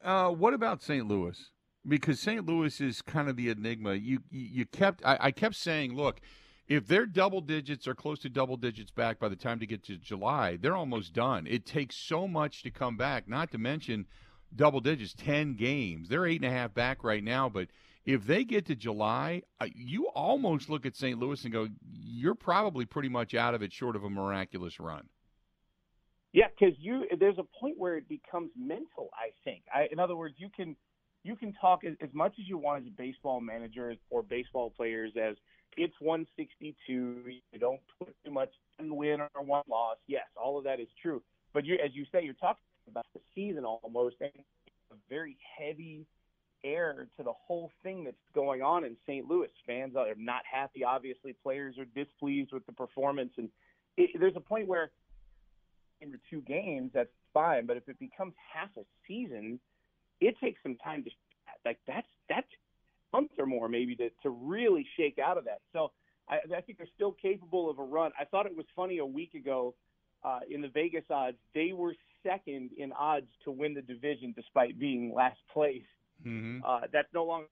Uh, 0.03 0.29
what 0.29 0.53
about 0.53 0.83
St. 0.83 1.07
Louis? 1.07 1.49
Because 1.87 2.19
St. 2.19 2.45
Louis 2.45 2.79
is 2.81 3.01
kind 3.01 3.29
of 3.29 3.35
the 3.35 3.49
enigma. 3.49 3.93
You 3.95 4.19
you 4.29 4.65
kept 4.65 5.03
I, 5.05 5.17
I, 5.19 5.31
kept 5.31 5.55
saying, 5.55 5.95
look, 5.95 6.21
if 6.67 6.87
they're 6.87 7.05
double 7.05 7.41
digits 7.41 7.87
or 7.87 7.95
close 7.95 8.19
to 8.19 8.29
double 8.29 8.57
digits 8.57 8.91
back 8.91 9.19
by 9.19 9.29
the 9.29 9.35
time 9.35 9.59
to 9.59 9.67
get 9.67 9.83
to 9.85 9.97
July, 9.97 10.57
they're 10.57 10.75
almost 10.75 11.13
done. 11.13 11.45
It 11.47 11.65
takes 11.65 11.95
so 11.95 12.27
much 12.27 12.63
to 12.63 12.71
come 12.71 12.97
back. 12.97 13.27
Not 13.27 13.51
to 13.51 13.57
mention 13.57 14.05
double 14.55 14.79
digits, 14.79 15.13
ten 15.13 15.55
games. 15.55 16.09
They're 16.09 16.25
eight 16.25 16.41
and 16.41 16.51
a 16.51 16.55
half 16.55 16.73
back 16.73 17.03
right 17.03 17.23
now, 17.23 17.49
but 17.49 17.67
if 18.05 18.25
they 18.25 18.43
get 18.43 18.65
to 18.65 18.75
July, 18.75 19.43
uh, 19.61 19.67
you 19.73 20.07
almost 20.07 20.69
look 20.69 20.85
at 20.85 20.95
St. 20.95 21.17
Louis 21.17 21.41
and 21.43 21.53
go, 21.53 21.69
you're 21.89 22.35
probably 22.35 22.85
pretty 22.85 23.07
much 23.07 23.33
out 23.33 23.55
of 23.55 23.61
it, 23.61 23.71
short 23.71 23.95
of 23.95 24.03
a 24.03 24.09
miraculous 24.09 24.79
run. 24.79 25.07
Yeah, 26.33 26.47
because 26.47 26.75
you 26.79 27.05
there's 27.19 27.37
a 27.37 27.45
point 27.59 27.77
where 27.77 27.95
it 27.95 28.09
becomes 28.09 28.49
mental. 28.57 29.09
I 29.13 29.31
think. 29.43 29.63
I, 29.73 29.87
in 29.91 29.99
other 29.99 30.15
words, 30.15 30.35
you 30.37 30.49
can 30.49 30.75
you 31.23 31.35
can 31.35 31.53
talk 31.53 31.83
as, 31.83 31.93
as 32.01 32.09
much 32.13 32.33
as 32.39 32.47
you 32.47 32.57
want 32.57 32.85
as 32.85 32.91
baseball 32.97 33.39
manager 33.39 33.95
or 34.09 34.21
baseball 34.21 34.71
players 34.75 35.11
as 35.21 35.35
it's 35.77 35.93
162. 35.99 37.23
You 37.51 37.59
don't 37.59 37.79
put 37.97 38.15
too 38.23 38.31
much 38.31 38.49
in 38.79 38.95
win 38.95 39.21
or 39.21 39.43
one 39.43 39.63
loss. 39.69 39.97
Yes, 40.07 40.25
all 40.35 40.57
of 40.57 40.63
that 40.65 40.79
is 40.79 40.87
true. 41.01 41.21
But 41.53 41.65
you, 41.65 41.77
as 41.83 41.91
you 41.93 42.05
say, 42.11 42.23
you're 42.23 42.33
talking 42.33 42.61
about 42.89 43.05
the 43.13 43.21
season 43.33 43.65
almost, 43.65 44.15
and 44.21 44.31
a 44.91 44.95
very 45.09 45.37
heavy 45.57 46.05
air 46.63 47.07
to 47.17 47.23
the 47.23 47.33
whole 47.33 47.71
thing 47.83 48.03
that's 48.03 48.15
going 48.35 48.61
on 48.61 48.83
in 48.83 48.95
St. 49.07 49.27
Louis. 49.27 49.49
Fans 49.65 49.95
are 49.95 50.07
not 50.17 50.41
happy. 50.49 50.83
Obviously, 50.83 51.35
players 51.43 51.75
are 51.77 51.85
displeased 51.85 52.51
with 52.53 52.65
the 52.65 52.71
performance, 52.71 53.31
and 53.37 53.49
it, 53.97 54.11
there's 54.19 54.35
a 54.35 54.41
point 54.41 54.67
where 54.67 54.91
in 56.01 56.17
two 56.29 56.41
games, 56.41 56.91
that's 56.93 57.09
fine. 57.33 57.65
But 57.65 57.77
if 57.77 57.87
it 57.87 57.99
becomes 57.99 58.33
half 58.53 58.69
a 58.77 58.83
season, 59.07 59.59
it 60.27 60.39
takes 60.39 60.61
some 60.63 60.75
time 60.77 61.03
to 61.03 61.09
like 61.65 61.79
that's 61.87 62.07
that's 62.29 62.47
month 63.11 63.31
or 63.37 63.45
more 63.45 63.69
maybe 63.69 63.95
to 63.95 64.09
to 64.21 64.29
really 64.29 64.85
shake 64.97 65.19
out 65.19 65.37
of 65.37 65.45
that. 65.45 65.61
So 65.71 65.91
I, 66.29 66.39
I 66.55 66.61
think 66.61 66.77
they're 66.77 66.87
still 66.95 67.11
capable 67.11 67.69
of 67.69 67.79
a 67.79 67.83
run. 67.83 68.11
I 68.19 68.25
thought 68.25 68.45
it 68.45 68.55
was 68.55 68.65
funny 68.75 68.97
a 68.99 69.05
week 69.05 69.33
ago 69.33 69.75
uh, 70.23 70.39
in 70.49 70.61
the 70.61 70.69
Vegas 70.69 71.03
odds 71.09 71.37
they 71.53 71.73
were 71.73 71.95
second 72.23 72.71
in 72.77 72.91
odds 72.93 73.27
to 73.43 73.51
win 73.51 73.73
the 73.73 73.81
division 73.81 74.33
despite 74.35 74.79
being 74.79 75.13
last 75.13 75.39
place. 75.53 75.83
Mm-hmm. 76.25 76.59
Uh, 76.65 76.81
that's 76.91 77.09
no 77.13 77.25
longer, 77.25 77.47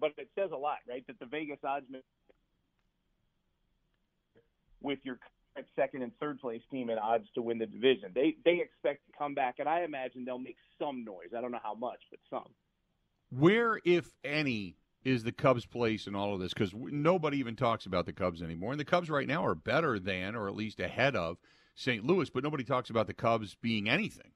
but 0.00 0.12
it 0.18 0.28
says 0.34 0.50
a 0.52 0.56
lot, 0.56 0.78
right? 0.88 1.06
That 1.06 1.18
the 1.20 1.26
Vegas 1.26 1.58
odds 1.64 1.86
with 4.82 4.98
your 5.02 5.18
second 5.76 6.02
and 6.02 6.12
third 6.18 6.40
place 6.40 6.62
team 6.70 6.90
in 6.90 6.98
odds 6.98 7.26
to 7.34 7.42
win 7.42 7.58
the 7.58 7.66
division. 7.66 8.10
They 8.14 8.36
they 8.44 8.60
expect 8.60 9.06
to 9.06 9.12
come 9.16 9.34
back, 9.34 9.56
and 9.58 9.68
I 9.68 9.82
imagine 9.82 10.24
they'll 10.24 10.38
make 10.38 10.56
some 10.78 11.04
noise. 11.04 11.28
I 11.36 11.40
don't 11.40 11.52
know 11.52 11.60
how 11.62 11.74
much, 11.74 12.00
but 12.10 12.20
some. 12.30 12.52
Where, 13.30 13.80
if 13.84 14.10
any, 14.22 14.76
is 15.04 15.24
the 15.24 15.32
Cubs' 15.32 15.66
place 15.66 16.06
in 16.06 16.14
all 16.14 16.34
of 16.34 16.40
this? 16.40 16.54
Because 16.54 16.72
nobody 16.74 17.38
even 17.38 17.56
talks 17.56 17.86
about 17.86 18.06
the 18.06 18.12
Cubs 18.12 18.42
anymore, 18.42 18.72
and 18.72 18.80
the 18.80 18.84
Cubs 18.84 19.10
right 19.10 19.26
now 19.26 19.44
are 19.44 19.54
better 19.54 19.98
than, 19.98 20.34
or 20.34 20.48
at 20.48 20.56
least 20.56 20.80
ahead 20.80 21.16
of, 21.16 21.38
St. 21.74 22.04
Louis. 22.04 22.30
But 22.30 22.44
nobody 22.44 22.64
talks 22.64 22.90
about 22.90 23.06
the 23.06 23.14
Cubs 23.14 23.56
being 23.60 23.88
anything. 23.88 24.32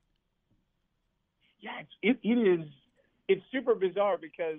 Yeah, 1.61 1.81
it, 2.03 2.19
it 2.23 2.29
is. 2.29 2.67
It's 3.29 3.43
super 3.53 3.75
bizarre 3.75 4.19
because 4.19 4.59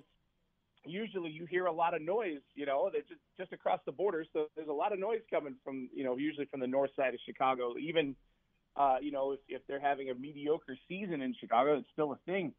usually 0.90 1.32
you 1.32 1.46
hear 1.46 1.66
a 1.66 1.72
lot 1.72 1.94
of 1.94 2.02
noise, 2.02 2.42
you 2.56 2.66
know, 2.66 2.90
just, 2.94 3.22
just 3.38 3.54
across 3.54 3.80
the 3.86 3.92
border. 3.92 4.26
So 4.34 4.48
there's 4.56 4.68
a 4.68 4.74
lot 4.74 4.94
of 4.94 5.00
noise 5.00 5.22
coming 5.30 5.56
from, 5.64 5.90
you 5.94 6.04
know, 6.04 6.18
usually 6.18 6.46
from 6.46 6.60
the 6.60 6.68
north 6.68 6.92
side 6.96 7.14
of 7.14 7.20
Chicago. 7.26 7.76
Even, 7.78 8.16
uh, 8.76 8.98
you 9.02 9.12
know, 9.12 9.32
if, 9.34 9.40
if 9.48 9.62
they're 9.68 9.80
having 9.80 10.10
a 10.10 10.16
mediocre 10.16 10.78
season 10.88 11.22
in 11.22 11.36
Chicago, 11.40 11.78
it's 11.78 11.88
still 11.94 12.14
a 12.14 12.20
thing. 12.26 12.54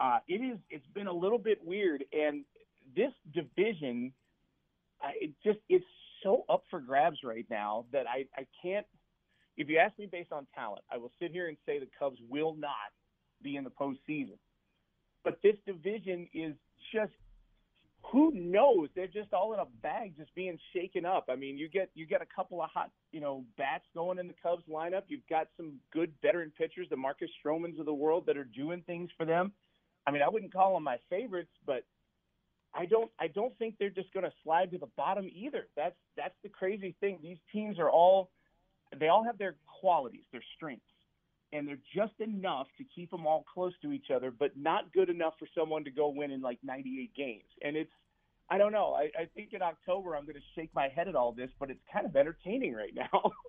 Uh, 0.00 0.18
it 0.28 0.40
is. 0.40 0.58
It's 0.70 0.86
been 0.94 1.08
a 1.08 1.12
little 1.12 1.38
bit 1.38 1.58
weird, 1.64 2.04
and 2.12 2.44
this 2.94 3.12
division, 3.34 4.12
uh, 5.02 5.08
it 5.20 5.32
just 5.44 5.58
it's 5.68 5.84
so 6.22 6.44
up 6.48 6.62
for 6.70 6.80
grabs 6.80 7.18
right 7.24 7.46
now 7.50 7.84
that 7.92 8.06
I 8.06 8.26
I 8.36 8.46
can't. 8.62 8.86
if 9.58 9.68
you 9.68 9.78
ask 9.78 9.98
me 9.98 10.06
based 10.06 10.32
on 10.32 10.46
talent, 10.54 10.84
I 10.90 10.98
will 10.98 11.10
sit 11.20 11.32
here 11.32 11.48
and 11.48 11.56
say 11.66 11.80
the 11.80 11.88
Cubs 11.98 12.18
will 12.28 12.54
not 12.54 12.92
be 13.42 13.56
in 13.56 13.64
the 13.64 13.70
postseason. 13.70 14.38
But 15.24 15.40
this 15.42 15.56
division 15.66 16.28
is 16.32 16.54
just 16.94 17.12
who 18.10 18.32
knows? 18.34 18.88
They're 18.94 19.06
just 19.06 19.34
all 19.34 19.52
in 19.52 19.60
a 19.60 19.66
bag, 19.82 20.14
just 20.16 20.34
being 20.34 20.58
shaken 20.74 21.04
up. 21.04 21.26
I 21.28 21.36
mean, 21.36 21.58
you 21.58 21.68
get 21.68 21.90
you 21.94 22.06
get 22.06 22.22
a 22.22 22.26
couple 22.26 22.62
of 22.62 22.70
hot, 22.70 22.90
you 23.12 23.20
know, 23.20 23.44
bats 23.56 23.84
going 23.94 24.18
in 24.18 24.26
the 24.26 24.34
Cubs 24.42 24.62
lineup. 24.70 25.02
You've 25.08 25.26
got 25.28 25.48
some 25.56 25.74
good 25.92 26.12
veteran 26.22 26.52
pitchers, 26.56 26.86
the 26.88 26.96
Marcus 26.96 27.28
Stromans 27.44 27.78
of 27.78 27.86
the 27.86 27.94
world, 27.94 28.24
that 28.26 28.36
are 28.36 28.44
doing 28.44 28.82
things 28.86 29.10
for 29.16 29.26
them. 29.26 29.52
I 30.06 30.10
mean, 30.10 30.22
I 30.22 30.28
wouldn't 30.28 30.52
call 30.52 30.74
them 30.74 30.84
my 30.84 30.96
favorites, 31.10 31.50
but 31.66 31.84
I 32.74 32.86
don't 32.86 33.10
I 33.18 33.28
don't 33.28 33.56
think 33.58 33.74
they're 33.78 33.90
just 33.90 34.12
going 34.14 34.24
to 34.24 34.32
slide 34.42 34.70
to 34.70 34.78
the 34.78 34.88
bottom 34.96 35.28
either. 35.32 35.66
That's 35.76 35.96
that's 36.16 36.34
the 36.42 36.48
crazy 36.48 36.94
thing. 37.00 37.18
These 37.22 37.38
teams 37.52 37.78
are 37.78 37.90
all 37.90 38.30
they 38.98 39.08
all 39.08 39.24
have 39.24 39.36
their 39.36 39.56
qualities, 39.80 40.24
their 40.32 40.44
strengths, 40.56 40.86
and 41.52 41.66
they're 41.66 41.78
just 41.94 42.20
enough 42.20 42.66
to 42.78 42.84
keep 42.84 43.10
them 43.10 43.26
all 43.26 43.44
close 43.52 43.72
to 43.82 43.92
each 43.92 44.10
other, 44.14 44.30
but 44.30 44.56
not 44.56 44.92
good 44.92 45.08
enough 45.08 45.34
for 45.38 45.48
someone 45.56 45.84
to 45.84 45.90
go 45.90 46.08
win 46.08 46.30
in 46.30 46.40
like 46.40 46.58
98 46.62 47.14
games. 47.14 47.44
And 47.62 47.76
it's 47.76 47.90
I 48.50 48.56
don't 48.56 48.72
know. 48.72 48.94
I, 48.94 49.10
I 49.20 49.26
think 49.34 49.52
in 49.52 49.60
October 49.60 50.16
I'm 50.16 50.24
going 50.24 50.36
to 50.36 50.40
shake 50.54 50.70
my 50.74 50.88
head 50.88 51.06
at 51.06 51.14
all 51.14 51.32
this, 51.32 51.50
but 51.60 51.70
it's 51.70 51.82
kind 51.92 52.06
of 52.06 52.16
entertaining 52.16 52.74
right 52.74 52.94
now. 52.94 53.32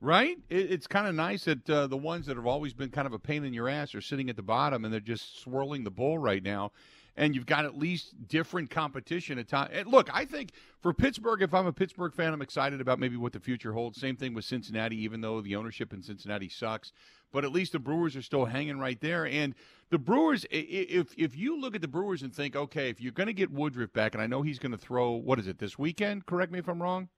Right? 0.00 0.36
It, 0.50 0.70
it's 0.70 0.86
kind 0.86 1.06
of 1.06 1.14
nice 1.14 1.44
that 1.44 1.70
uh, 1.70 1.86
the 1.86 1.96
ones 1.96 2.26
that 2.26 2.36
have 2.36 2.46
always 2.46 2.74
been 2.74 2.90
kind 2.90 3.06
of 3.06 3.14
a 3.14 3.18
pain 3.18 3.42
in 3.42 3.54
your 3.54 3.70
ass 3.70 3.94
are 3.94 4.02
sitting 4.02 4.28
at 4.28 4.36
the 4.36 4.42
bottom 4.42 4.84
and 4.84 4.92
they're 4.92 5.00
just 5.00 5.40
swirling 5.40 5.82
the 5.82 5.90
bowl 5.90 6.18
right 6.18 6.42
now. 6.42 6.72
And 7.16 7.34
you've 7.34 7.46
got 7.46 7.64
at 7.64 7.78
least 7.78 8.26
different 8.26 8.70
competition 8.70 9.38
at 9.38 9.46
time. 9.46 9.70
And 9.72 9.86
Look, 9.86 10.08
I 10.12 10.24
think 10.24 10.50
for 10.80 10.92
Pittsburgh, 10.92 11.42
if 11.42 11.54
I'm 11.54 11.66
a 11.66 11.72
Pittsburgh 11.72 12.12
fan, 12.12 12.32
I'm 12.32 12.42
excited 12.42 12.80
about 12.80 12.98
maybe 12.98 13.16
what 13.16 13.32
the 13.32 13.38
future 13.38 13.72
holds. 13.72 14.00
Same 14.00 14.16
thing 14.16 14.34
with 14.34 14.44
Cincinnati, 14.44 14.96
even 14.96 15.20
though 15.20 15.40
the 15.40 15.54
ownership 15.54 15.92
in 15.92 16.02
Cincinnati 16.02 16.48
sucks. 16.48 16.92
But 17.30 17.44
at 17.44 17.52
least 17.52 17.72
the 17.72 17.78
Brewers 17.78 18.16
are 18.16 18.22
still 18.22 18.46
hanging 18.46 18.78
right 18.78 19.00
there. 19.00 19.26
And 19.26 19.54
the 19.90 19.98
Brewers, 19.98 20.44
if 20.50 21.14
if 21.16 21.36
you 21.36 21.60
look 21.60 21.74
at 21.74 21.82
the 21.82 21.88
Brewers 21.88 22.22
and 22.22 22.34
think, 22.34 22.56
okay, 22.56 22.88
if 22.90 23.00
you're 23.00 23.12
going 23.12 23.28
to 23.28 23.32
get 23.32 23.50
Woodruff 23.50 23.92
back, 23.92 24.14
and 24.14 24.22
I 24.22 24.26
know 24.26 24.42
he's 24.42 24.58
going 24.58 24.72
to 24.72 24.78
throw, 24.78 25.12
what 25.12 25.38
is 25.38 25.46
it, 25.46 25.58
this 25.58 25.78
weekend? 25.78 26.26
Correct 26.26 26.52
me 26.52 26.58
if 26.58 26.68
I'm 26.68 26.82
wrong. 26.82 27.08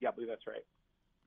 Yeah, 0.00 0.08
I 0.08 0.12
believe 0.12 0.28
that's 0.28 0.46
right. 0.46 0.64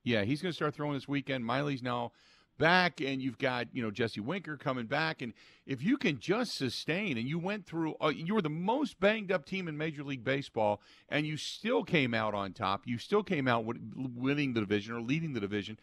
Yeah, 0.02 0.24
he's 0.24 0.42
going 0.42 0.50
to 0.50 0.56
start 0.56 0.74
throwing 0.74 0.94
this 0.94 1.08
weekend. 1.08 1.46
Miley's 1.46 1.82
now 1.82 2.12
back, 2.58 3.00
and 3.00 3.22
you've 3.22 3.38
got 3.38 3.68
you 3.72 3.82
know 3.82 3.90
Jesse 3.90 4.20
Winker 4.20 4.56
coming 4.56 4.86
back, 4.86 5.22
and 5.22 5.32
if 5.66 5.82
you 5.82 5.96
can 5.96 6.18
just 6.18 6.56
sustain, 6.56 7.18
and 7.18 7.28
you 7.28 7.38
went 7.38 7.66
through, 7.66 7.94
uh, 8.00 8.08
you 8.08 8.34
were 8.34 8.42
the 8.42 8.50
most 8.50 9.00
banged 9.00 9.32
up 9.32 9.44
team 9.44 9.68
in 9.68 9.76
Major 9.76 10.02
League 10.02 10.24
Baseball, 10.24 10.80
and 11.08 11.26
you 11.26 11.36
still 11.36 11.84
came 11.84 12.14
out 12.14 12.34
on 12.34 12.52
top. 12.52 12.82
You 12.86 12.98
still 12.98 13.22
came 13.22 13.48
out 13.48 13.64
winning 13.66 14.54
the 14.54 14.60
division 14.60 14.94
or 14.94 15.00
leading 15.00 15.32
the 15.32 15.40
division. 15.40 15.78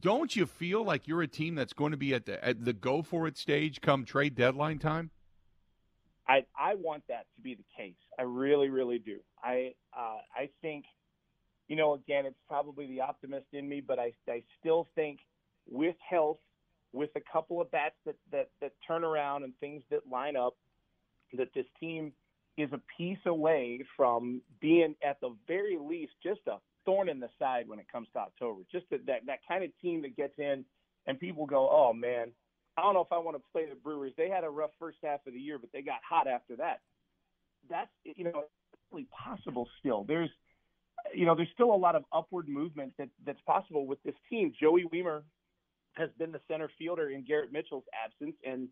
Don't 0.00 0.34
you 0.34 0.46
feel 0.46 0.82
like 0.84 1.06
you're 1.06 1.22
a 1.22 1.28
team 1.28 1.54
that's 1.54 1.74
going 1.74 1.90
to 1.90 1.98
be 1.98 2.14
at 2.14 2.26
the 2.26 2.42
at 2.44 2.64
the 2.64 2.72
go 2.72 3.02
for 3.02 3.26
it 3.26 3.36
stage 3.36 3.80
come 3.80 4.04
trade 4.04 4.34
deadline 4.34 4.78
time? 4.78 5.10
I 6.28 6.44
I 6.58 6.76
want 6.76 7.04
that 7.08 7.26
to 7.34 7.42
be 7.42 7.54
the 7.54 7.64
case. 7.76 7.96
I 8.18 8.22
really 8.22 8.68
really 8.68 8.98
do. 8.98 9.18
I 9.42 9.74
uh, 9.96 10.18
I 10.34 10.48
think 10.62 10.86
you 11.72 11.76
know, 11.76 11.94
again, 11.94 12.26
it's 12.26 12.38
probably 12.48 12.86
the 12.86 13.00
optimist 13.00 13.46
in 13.54 13.66
me, 13.66 13.80
but 13.80 13.98
I, 13.98 14.12
I 14.28 14.42
still 14.60 14.88
think 14.94 15.20
with 15.70 15.96
health, 16.08 16.38
with 16.92 17.10
a 17.16 17.20
couple 17.32 17.60
of 17.60 17.70
bats 17.70 17.94
that, 18.06 18.16
that, 18.30 18.50
that 18.60 18.72
turn 18.86 19.04
around 19.04 19.44
and 19.44 19.52
things 19.60 19.82
that 19.90 20.00
line 20.10 20.36
up, 20.36 20.54
that 21.32 21.48
this 21.54 21.66
team 21.80 22.12
is 22.58 22.70
a 22.72 22.80
piece 22.98 23.24
away 23.26 23.80
from 23.96 24.42
being 24.60 24.94
at 25.06 25.20
the 25.20 25.34
very 25.48 25.78
least 25.78 26.12
just 26.22 26.40
a 26.48 26.56
thorn 26.84 27.08
in 27.08 27.20
the 27.20 27.28
side 27.38 27.66
when 27.66 27.78
it 27.78 27.86
comes 27.90 28.08
to 28.12 28.18
October. 28.18 28.62
Just 28.70 28.84
that, 28.90 29.06
that, 29.06 29.20
that 29.26 29.38
kind 29.48 29.64
of 29.64 29.70
team 29.80 30.02
that 30.02 30.16
gets 30.16 30.34
in 30.38 30.64
and 31.06 31.18
people 31.18 31.46
go, 31.46 31.68
oh 31.70 31.92
man, 31.92 32.28
I 32.76 32.82
don't 32.82 32.94
know 32.94 33.00
if 33.00 33.12
I 33.12 33.18
want 33.18 33.36
to 33.36 33.42
play 33.52 33.66
the 33.68 33.74
Brewers. 33.74 34.12
They 34.16 34.28
had 34.28 34.44
a 34.44 34.50
rough 34.50 34.70
first 34.78 34.98
half 35.02 35.26
of 35.26 35.32
the 35.32 35.38
year, 35.38 35.58
but 35.58 35.70
they 35.72 35.82
got 35.82 36.00
hot 36.08 36.26
after 36.26 36.56
that. 36.56 36.80
That's 37.70 37.90
you 38.04 38.24
know, 38.24 38.44
really 38.90 39.06
possible 39.24 39.68
still. 39.80 40.04
There's 40.06 40.30
you 41.14 41.26
know, 41.26 41.34
there's 41.34 41.48
still 41.52 41.74
a 41.74 41.76
lot 41.76 41.96
of 41.96 42.04
upward 42.12 42.48
movement 42.48 42.92
that, 42.98 43.08
that's 43.26 43.40
possible 43.46 43.86
with 43.86 44.02
this 44.04 44.14
team. 44.30 44.52
Joey 44.58 44.84
Wiemer 44.92 45.22
has 45.94 46.10
been 46.18 46.32
the 46.32 46.40
center 46.48 46.70
fielder 46.78 47.10
in 47.10 47.24
Garrett 47.24 47.52
Mitchell's 47.52 47.84
absence, 48.04 48.36
and 48.44 48.68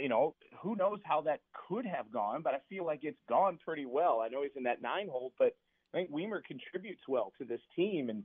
you 0.00 0.08
know, 0.08 0.34
who 0.60 0.76
knows 0.76 1.00
how 1.04 1.22
that 1.22 1.40
could 1.68 1.86
have 1.86 2.12
gone, 2.12 2.42
but 2.42 2.54
I 2.54 2.58
feel 2.68 2.84
like 2.84 3.00
it's 3.02 3.18
gone 3.28 3.58
pretty 3.64 3.86
well. 3.86 4.20
I 4.20 4.28
know 4.28 4.42
he's 4.42 4.52
in 4.56 4.64
that 4.64 4.82
nine 4.82 5.08
hole, 5.08 5.32
but 5.38 5.56
I 5.92 5.98
think 5.98 6.10
Wiemer 6.10 6.42
contributes 6.44 7.02
well 7.08 7.32
to 7.38 7.44
this 7.44 7.60
team, 7.74 8.10
and 8.10 8.24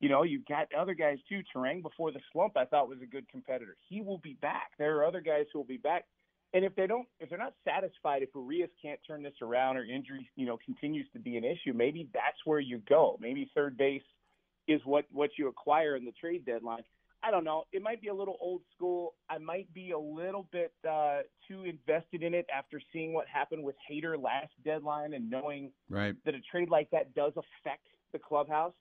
you 0.00 0.08
know, 0.08 0.24
you've 0.24 0.46
got 0.46 0.66
other 0.76 0.94
guys 0.94 1.18
too. 1.28 1.42
Turang 1.54 1.80
before 1.80 2.10
the 2.10 2.20
slump, 2.32 2.56
I 2.56 2.64
thought 2.64 2.88
was 2.88 2.98
a 3.02 3.06
good 3.06 3.28
competitor. 3.28 3.76
He 3.88 4.00
will 4.00 4.18
be 4.18 4.36
back. 4.42 4.72
There 4.76 4.96
are 4.98 5.06
other 5.06 5.20
guys 5.20 5.46
who 5.52 5.60
will 5.60 5.66
be 5.66 5.76
back. 5.76 6.06
And 6.54 6.64
if 6.64 6.74
they 6.74 6.86
don't, 6.86 7.06
if 7.20 7.30
they're 7.30 7.38
not 7.38 7.54
satisfied, 7.64 8.22
if 8.22 8.28
Urias 8.34 8.68
can't 8.82 9.00
turn 9.06 9.22
this 9.22 9.32
around 9.40 9.76
or 9.76 9.84
injury, 9.84 10.28
you 10.36 10.44
know, 10.44 10.58
continues 10.62 11.06
to 11.12 11.20
be 11.20 11.36
an 11.36 11.44
issue, 11.44 11.72
maybe 11.72 12.08
that's 12.12 12.36
where 12.44 12.60
you 12.60 12.82
go. 12.88 13.16
Maybe 13.20 13.50
third 13.54 13.78
base 13.78 14.02
is 14.68 14.80
what 14.84 15.04
what 15.12 15.30
you 15.38 15.48
acquire 15.48 15.96
in 15.96 16.04
the 16.04 16.12
trade 16.12 16.44
deadline. 16.44 16.82
I 17.24 17.30
don't 17.30 17.44
know. 17.44 17.64
It 17.72 17.82
might 17.82 18.00
be 18.00 18.08
a 18.08 18.14
little 18.14 18.36
old 18.40 18.62
school. 18.74 19.14
I 19.30 19.38
might 19.38 19.72
be 19.72 19.92
a 19.92 19.98
little 19.98 20.48
bit 20.50 20.72
uh, 20.88 21.20
too 21.48 21.64
invested 21.64 22.22
in 22.22 22.34
it 22.34 22.46
after 22.54 22.80
seeing 22.92 23.12
what 23.12 23.26
happened 23.28 23.62
with 23.62 23.76
Hader 23.90 24.20
last 24.20 24.52
deadline 24.64 25.14
and 25.14 25.30
knowing 25.30 25.70
right. 25.88 26.14
that 26.24 26.34
a 26.34 26.40
trade 26.50 26.68
like 26.68 26.90
that 26.90 27.14
does 27.14 27.32
affect 27.36 27.86
the 28.12 28.18
clubhouse 28.18 28.74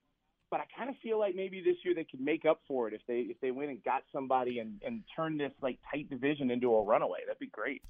but 0.51 0.59
I 0.59 0.65
kind 0.77 0.89
of 0.89 0.97
feel 1.01 1.17
like 1.17 1.33
maybe 1.33 1.61
this 1.61 1.77
year 1.83 1.95
they 1.95 2.03
could 2.03 2.19
make 2.19 2.45
up 2.45 2.59
for 2.67 2.87
it 2.89 2.93
if 2.93 3.01
they 3.07 3.19
if 3.19 3.39
they 3.39 3.51
went 3.51 3.69
and 3.69 3.83
got 3.83 4.03
somebody 4.13 4.59
and 4.59 4.79
and 4.85 5.01
turn 5.15 5.37
this 5.37 5.53
like 5.61 5.79
tight 5.89 6.09
division 6.09 6.51
into 6.51 6.75
a 6.75 6.83
runaway. 6.83 7.19
That'd 7.25 7.39
be 7.39 7.47
great. 7.47 7.81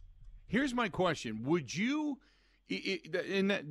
Here's 0.48 0.74
my 0.74 0.88
question: 0.88 1.44
Would 1.44 1.76
you? 1.76 2.20
And 2.70 3.52
that, 3.52 3.64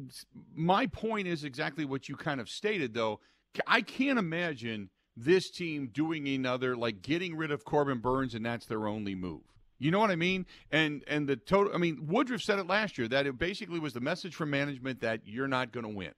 my 0.54 0.87
point 0.87 1.26
is 1.26 1.44
exactly 1.44 1.87
what 1.87 2.08
you 2.08 2.16
kind 2.16 2.38
of 2.38 2.50
stated, 2.50 2.92
though. 2.92 3.20
I 3.66 3.80
can't 3.80 4.18
imagine 4.18 4.90
this 5.17 5.50
team 5.50 5.88
doing 5.93 6.29
another 6.29 6.76
like 6.76 7.02
getting 7.02 7.37
rid 7.37 7.50
of 7.50 7.64
Corbin 7.64 7.99
Burnes, 7.99 8.35
and 8.35 8.45
that's 8.45 8.67
their 8.67 8.87
only 8.87 9.14
move. 9.14 9.43
You 9.79 9.90
know 9.90 9.99
what 9.99 10.11
I 10.11 10.17
mean? 10.17 10.47
And 10.71 11.02
and 11.07 11.29
the 11.29 11.37
total. 11.37 11.75
I 11.75 11.79
mean, 11.79 12.07
Woodruff 12.07 12.43
said 12.43 12.59
it 12.59 12.67
last 12.67 12.99
year 12.99 13.09
that 13.09 13.26
it 13.26 13.38
basically 13.38 13.79
was 13.79 13.93
the 13.93 14.00
message 14.00 14.35
from 14.35 14.50
management 14.50 15.00
that 15.00 15.21
you're 15.25 15.49
not 15.49 15.73
going 15.73 15.85
to 15.85 15.90
win 15.95 16.12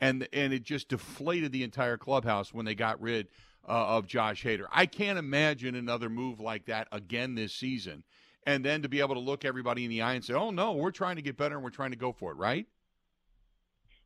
and 0.00 0.28
and 0.32 0.52
it 0.52 0.62
just 0.62 0.88
deflated 0.88 1.52
the 1.52 1.62
entire 1.62 1.96
clubhouse 1.96 2.52
when 2.52 2.64
they 2.64 2.74
got 2.74 3.00
rid 3.00 3.28
uh, 3.68 3.72
of 3.72 4.06
Josh 4.06 4.44
Hader. 4.44 4.66
I 4.70 4.86
can't 4.86 5.18
imagine 5.18 5.74
another 5.74 6.08
move 6.08 6.40
like 6.40 6.66
that 6.66 6.88
again 6.92 7.34
this 7.34 7.52
season. 7.52 8.04
And 8.46 8.64
then 8.64 8.82
to 8.82 8.88
be 8.88 9.00
able 9.00 9.16
to 9.16 9.20
look 9.20 9.44
everybody 9.44 9.84
in 9.84 9.90
the 9.90 10.02
eye 10.02 10.14
and 10.14 10.24
say, 10.24 10.34
"Oh 10.34 10.50
no, 10.50 10.72
we're 10.72 10.92
trying 10.92 11.16
to 11.16 11.22
get 11.22 11.36
better 11.36 11.56
and 11.56 11.64
we're 11.64 11.70
trying 11.70 11.90
to 11.90 11.96
go 11.96 12.12
for 12.12 12.30
it," 12.30 12.36
right? 12.36 12.66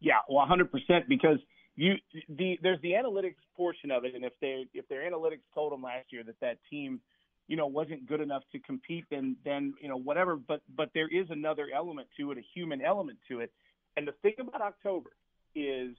Yeah, 0.01 0.15
well, 0.31 0.47
100% 0.47 1.09
because 1.09 1.39
you 1.77 1.95
the 2.29 2.59
there's 2.63 2.81
the 2.83 2.93
analytics 2.93 3.37
portion 3.57 3.91
of 3.91 4.05
it, 4.05 4.15
and 4.15 4.25
if 4.25 4.33
they 4.41 4.67
if 4.75 4.87
their 4.89 5.11
analytics 5.11 5.43
told 5.55 5.73
them 5.73 5.83
last 5.83 6.07
year 6.13 6.23
that 6.25 6.39
that 6.41 6.59
team, 6.69 7.01
you 7.49 7.57
know, 7.57 7.67
wasn't 7.67 8.07
good 8.07 8.21
enough 8.21 8.43
to 8.53 8.59
compete, 8.59 9.05
then 9.11 9.37
then 9.45 9.75
you 9.81 9.89
know 9.89 9.97
whatever. 9.97 10.37
But 10.37 10.63
but 10.77 10.91
there 10.95 11.09
is 11.09 11.27
another 11.31 11.69
element 11.75 12.09
to 12.19 12.33
it, 12.33 12.39
a 12.39 12.43
human 12.55 12.83
element 12.83 13.19
to 13.29 13.41
it. 13.41 13.53
And 13.97 14.07
the 14.07 14.13
thing 14.23 14.35
about 14.41 14.61
October 14.61 15.11
is 15.55 15.95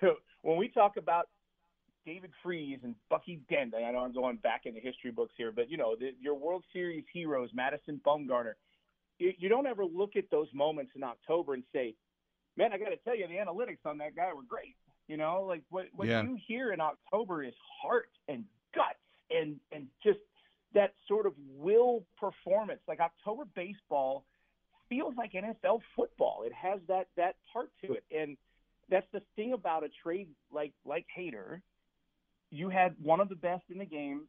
when 0.42 0.56
we 0.56 0.68
talk 0.68 0.96
about 0.96 1.28
David 2.04 2.30
Freese 2.42 2.78
and 2.84 2.94
Bucky 3.10 3.40
Dent, 3.50 3.74
I 3.74 3.90
know 3.90 3.98
I'm 3.98 4.14
going 4.14 4.36
back 4.36 4.62
in 4.64 4.74
the 4.74 4.80
history 4.80 5.10
books 5.10 5.34
here, 5.36 5.52
but 5.52 5.70
you 5.70 5.76
know, 5.76 5.96
the, 5.98 6.12
your 6.20 6.34
World 6.34 6.64
Series 6.72 7.04
heroes, 7.12 7.50
Madison 7.52 8.00
Bumgarner, 8.06 8.52
you, 9.18 9.32
you 9.38 9.48
don't 9.48 9.66
ever 9.66 9.84
look 9.84 10.16
at 10.16 10.30
those 10.30 10.48
moments 10.54 10.92
in 10.94 11.02
October 11.02 11.54
and 11.54 11.64
say, 11.72 11.94
man, 12.56 12.72
I 12.72 12.78
got 12.78 12.90
to 12.90 12.96
tell 12.98 13.16
you, 13.16 13.26
the 13.26 13.34
analytics 13.34 13.84
on 13.84 13.98
that 13.98 14.16
guy 14.16 14.32
were 14.34 14.42
great. 14.42 14.76
You 15.08 15.16
know, 15.16 15.44
like 15.46 15.62
what, 15.70 15.86
what 15.94 16.08
yeah. 16.08 16.22
you 16.22 16.36
hear 16.46 16.72
in 16.72 16.80
October 16.80 17.44
is 17.44 17.54
heart 17.82 18.10
and 18.28 18.44
guts 18.74 18.98
and, 19.30 19.56
and 19.70 19.86
just 20.02 20.18
that 20.74 20.94
sort 21.06 21.26
of 21.26 21.32
will 21.56 22.04
performance. 22.18 22.80
Like 22.88 23.00
October 23.00 23.44
baseball 23.54 24.24
feels 24.88 25.14
like 25.16 25.32
NFL 25.32 25.80
football. 25.94 26.42
It 26.44 26.52
has 26.52 26.80
that, 26.88 27.06
that 27.16 27.36
part 27.52 27.70
to 27.84 27.92
it. 27.92 28.04
And, 28.14 28.36
that's 28.88 29.06
the 29.12 29.22
thing 29.34 29.52
about 29.52 29.84
a 29.84 29.88
trade 30.02 30.28
like 30.52 30.72
like 30.84 31.06
Hader. 31.16 31.60
You 32.50 32.68
had 32.68 32.94
one 33.02 33.20
of 33.20 33.28
the 33.28 33.34
best 33.34 33.64
in 33.70 33.78
the 33.78 33.84
game 33.84 34.22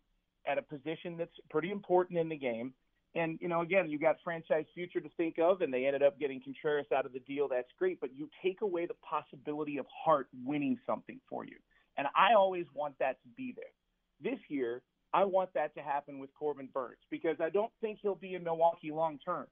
at 0.48 0.58
a 0.58 0.62
position 0.62 1.18
that's 1.18 1.36
pretty 1.50 1.72
important 1.72 2.20
in 2.20 2.30
the 2.30 2.38
game. 2.38 2.74
And, 3.18 3.40
you 3.42 3.48
know, 3.48 3.62
again, 3.62 3.90
you 3.90 3.98
got 3.98 4.18
franchise 4.24 4.66
future 4.76 5.02
to 5.02 5.10
think 5.18 5.40
of, 5.40 5.62
and 5.62 5.74
they 5.74 5.88
ended 5.88 6.04
up 6.04 6.20
getting 6.20 6.40
Contreras 6.40 6.86
out 6.96 7.08
of 7.08 7.14
the 7.14 7.20
deal. 7.20 7.48
That's 7.48 7.68
great. 7.80 8.00
But 8.00 8.16
you 8.16 8.30
take 8.44 8.62
away 8.62 8.86
the 8.86 8.94
possibility 8.96 9.80
of 9.80 9.88
Hart 10.06 10.28
winning 10.46 10.78
something 10.86 11.20
for 11.28 11.44
you. 11.44 11.56
And 11.98 12.06
I 12.16 12.36
always 12.36 12.66
want 12.76 12.94
that 13.00 13.22
to 13.24 13.30
be 13.36 13.56
there. 13.56 14.32
This 14.32 14.40
year, 14.50 14.84
I 15.14 15.24
want 15.24 15.52
that 15.56 15.74
to 15.76 15.82
happen 15.82 16.20
with 16.20 16.30
Corbin 16.38 16.70
Burnes 16.72 17.00
because 17.10 17.38
I 17.40 17.50
don't 17.50 17.72
think 17.82 18.00
he'll 18.02 18.14
be 18.14 18.36
in 18.36 18.44
Milwaukee 18.44 18.92
long 18.92 19.18
term. 19.26 19.48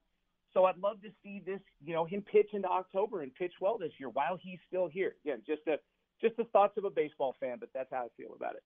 So 0.53 0.65
I'd 0.65 0.77
love 0.77 1.01
to 1.01 1.09
see 1.23 1.41
this, 1.43 1.59
you 1.83 1.93
know, 1.93 2.05
him 2.05 2.21
pitch 2.21 2.49
into 2.53 2.67
October 2.67 3.23
and 3.23 3.33
pitch 3.33 3.53
well 3.59 3.77
this 3.79 3.91
year 3.99 4.09
while 4.09 4.37
he's 4.39 4.59
still 4.67 4.87
here. 4.87 5.15
Again, 5.25 5.41
just 5.45 5.61
a 5.67 5.77
just 6.21 6.37
the 6.37 6.45
thoughts 6.45 6.77
of 6.77 6.85
a 6.85 6.89
baseball 6.89 7.35
fan, 7.39 7.57
but 7.59 7.69
that's 7.73 7.89
how 7.91 8.05
I 8.05 8.07
feel 8.15 8.33
about 8.35 8.55
it. 8.55 8.63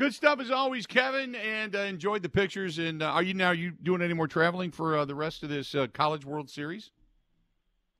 Good 0.00 0.14
stuff 0.14 0.40
as 0.40 0.50
always, 0.50 0.86
Kevin, 0.86 1.34
and 1.34 1.76
uh, 1.76 1.80
enjoyed 1.80 2.22
the 2.22 2.30
pictures. 2.30 2.78
And 2.78 3.02
uh, 3.02 3.10
are 3.10 3.22
you 3.22 3.34
now 3.34 3.48
are 3.48 3.54
you 3.54 3.70
doing 3.70 4.00
any 4.00 4.14
more 4.14 4.26
traveling 4.26 4.70
for 4.70 4.96
uh, 4.96 5.04
the 5.04 5.14
rest 5.14 5.42
of 5.42 5.50
this 5.50 5.74
uh, 5.74 5.88
College 5.92 6.24
World 6.24 6.48
Series? 6.48 6.90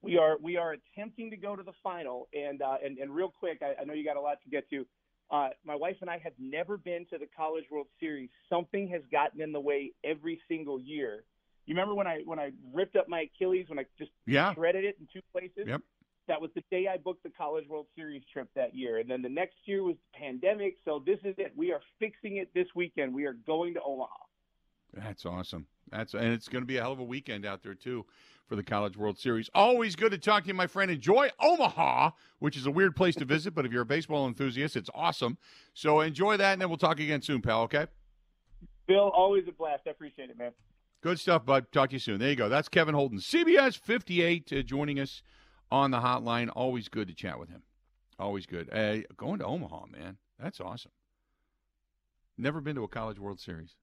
We 0.01 0.17
are 0.17 0.35
we 0.41 0.57
are 0.57 0.73
attempting 0.73 1.29
to 1.29 1.37
go 1.37 1.55
to 1.55 1.61
the 1.61 1.73
final, 1.83 2.27
and 2.33 2.63
uh, 2.63 2.77
and 2.83 2.97
and 2.97 3.13
real 3.13 3.29
quick, 3.29 3.61
I, 3.61 3.79
I 3.79 3.85
know 3.85 3.93
you 3.93 4.03
got 4.03 4.17
a 4.17 4.21
lot 4.21 4.41
to 4.43 4.49
get 4.49 4.67
to. 4.71 4.87
Uh, 5.29 5.49
my 5.63 5.75
wife 5.75 5.97
and 6.01 6.09
I 6.09 6.17
have 6.17 6.33
never 6.39 6.75
been 6.75 7.05
to 7.11 7.19
the 7.19 7.27
College 7.37 7.65
World 7.69 7.85
Series. 7.99 8.31
Something 8.49 8.87
has 8.87 9.03
gotten 9.11 9.39
in 9.39 9.51
the 9.51 9.61
way 9.61 9.91
every 10.03 10.41
single 10.47 10.79
year. 10.79 11.23
You 11.67 11.75
remember 11.75 11.93
when 11.93 12.07
I 12.07 12.21
when 12.25 12.39
I 12.39 12.49
ripped 12.73 12.95
up 12.95 13.09
my 13.09 13.27
Achilles 13.35 13.67
when 13.69 13.77
I 13.77 13.85
just 13.99 14.09
yeah. 14.25 14.55
shredded 14.55 14.85
it 14.85 14.97
in 14.99 15.07
two 15.13 15.21
places? 15.31 15.67
Yep. 15.67 15.81
That 16.31 16.39
was 16.39 16.51
the 16.55 16.63
day 16.71 16.87
I 16.87 16.95
booked 16.95 17.23
the 17.23 17.29
College 17.29 17.67
World 17.67 17.87
Series 17.93 18.21
trip 18.31 18.47
that 18.55 18.73
year. 18.73 18.99
And 18.99 19.11
then 19.11 19.21
the 19.21 19.27
next 19.27 19.57
year 19.65 19.83
was 19.83 19.97
the 19.97 20.17
pandemic. 20.17 20.77
So 20.85 21.03
this 21.05 21.19
is 21.25 21.35
it. 21.37 21.51
We 21.57 21.73
are 21.73 21.81
fixing 21.99 22.37
it 22.37 22.49
this 22.53 22.67
weekend. 22.73 23.13
We 23.13 23.25
are 23.25 23.33
going 23.33 23.73
to 23.73 23.81
Omaha. 23.81 24.15
That's 24.93 25.25
awesome. 25.25 25.67
That's 25.91 26.13
and 26.13 26.27
it's 26.27 26.47
going 26.47 26.61
to 26.61 26.65
be 26.65 26.77
a 26.77 26.81
hell 26.83 26.93
of 26.93 26.99
a 26.99 27.03
weekend 27.03 27.45
out 27.45 27.63
there 27.63 27.73
too 27.73 28.05
for 28.47 28.55
the 28.55 28.63
College 28.63 28.95
World 28.95 29.19
Series. 29.19 29.49
Always 29.53 29.97
good 29.97 30.13
to 30.13 30.17
talk 30.17 30.43
to 30.43 30.47
you, 30.47 30.53
my 30.53 30.67
friend. 30.67 30.89
Enjoy 30.89 31.29
Omaha, 31.37 32.11
which 32.39 32.55
is 32.55 32.65
a 32.65 32.71
weird 32.71 32.95
place 32.95 33.15
to 33.15 33.25
visit, 33.25 33.53
but 33.53 33.65
if 33.65 33.73
you're 33.73 33.81
a 33.81 33.85
baseball 33.85 34.25
enthusiast, 34.25 34.77
it's 34.77 34.89
awesome. 34.95 35.37
So 35.73 35.99
enjoy 35.99 36.37
that, 36.37 36.53
and 36.53 36.61
then 36.61 36.69
we'll 36.69 36.77
talk 36.77 37.01
again 37.01 37.21
soon, 37.21 37.41
pal. 37.41 37.63
Okay. 37.63 37.87
Bill, 38.87 39.11
always 39.13 39.43
a 39.49 39.51
blast. 39.51 39.83
I 39.85 39.89
appreciate 39.89 40.29
it, 40.29 40.37
man. 40.37 40.53
Good 41.01 41.19
stuff, 41.19 41.45
bud. 41.45 41.65
Talk 41.73 41.89
to 41.89 41.95
you 41.95 41.99
soon. 41.99 42.19
There 42.19 42.29
you 42.29 42.37
go. 42.37 42.47
That's 42.47 42.69
Kevin 42.69 42.95
Holden, 42.95 43.17
CBS 43.19 43.77
58, 43.77 44.53
uh, 44.53 44.61
joining 44.61 44.97
us 44.97 45.23
on 45.71 45.91
the 45.91 45.99
hotline. 45.99 46.49
Always 46.53 46.89
good 46.89 47.07
to 47.07 47.13
chat 47.13 47.39
with 47.39 47.49
him. 47.49 47.63
Always 48.19 48.45
good. 48.45 48.69
Uh, 48.71 48.97
going 49.17 49.39
to 49.39 49.45
Omaha, 49.45 49.85
man. 49.87 50.17
That's 50.39 50.59
awesome. 50.59 50.91
Never 52.37 52.61
been 52.61 52.75
to 52.75 52.83
a 52.83 52.87
College 52.87 53.19
World 53.19 53.39
Series. 53.39 53.75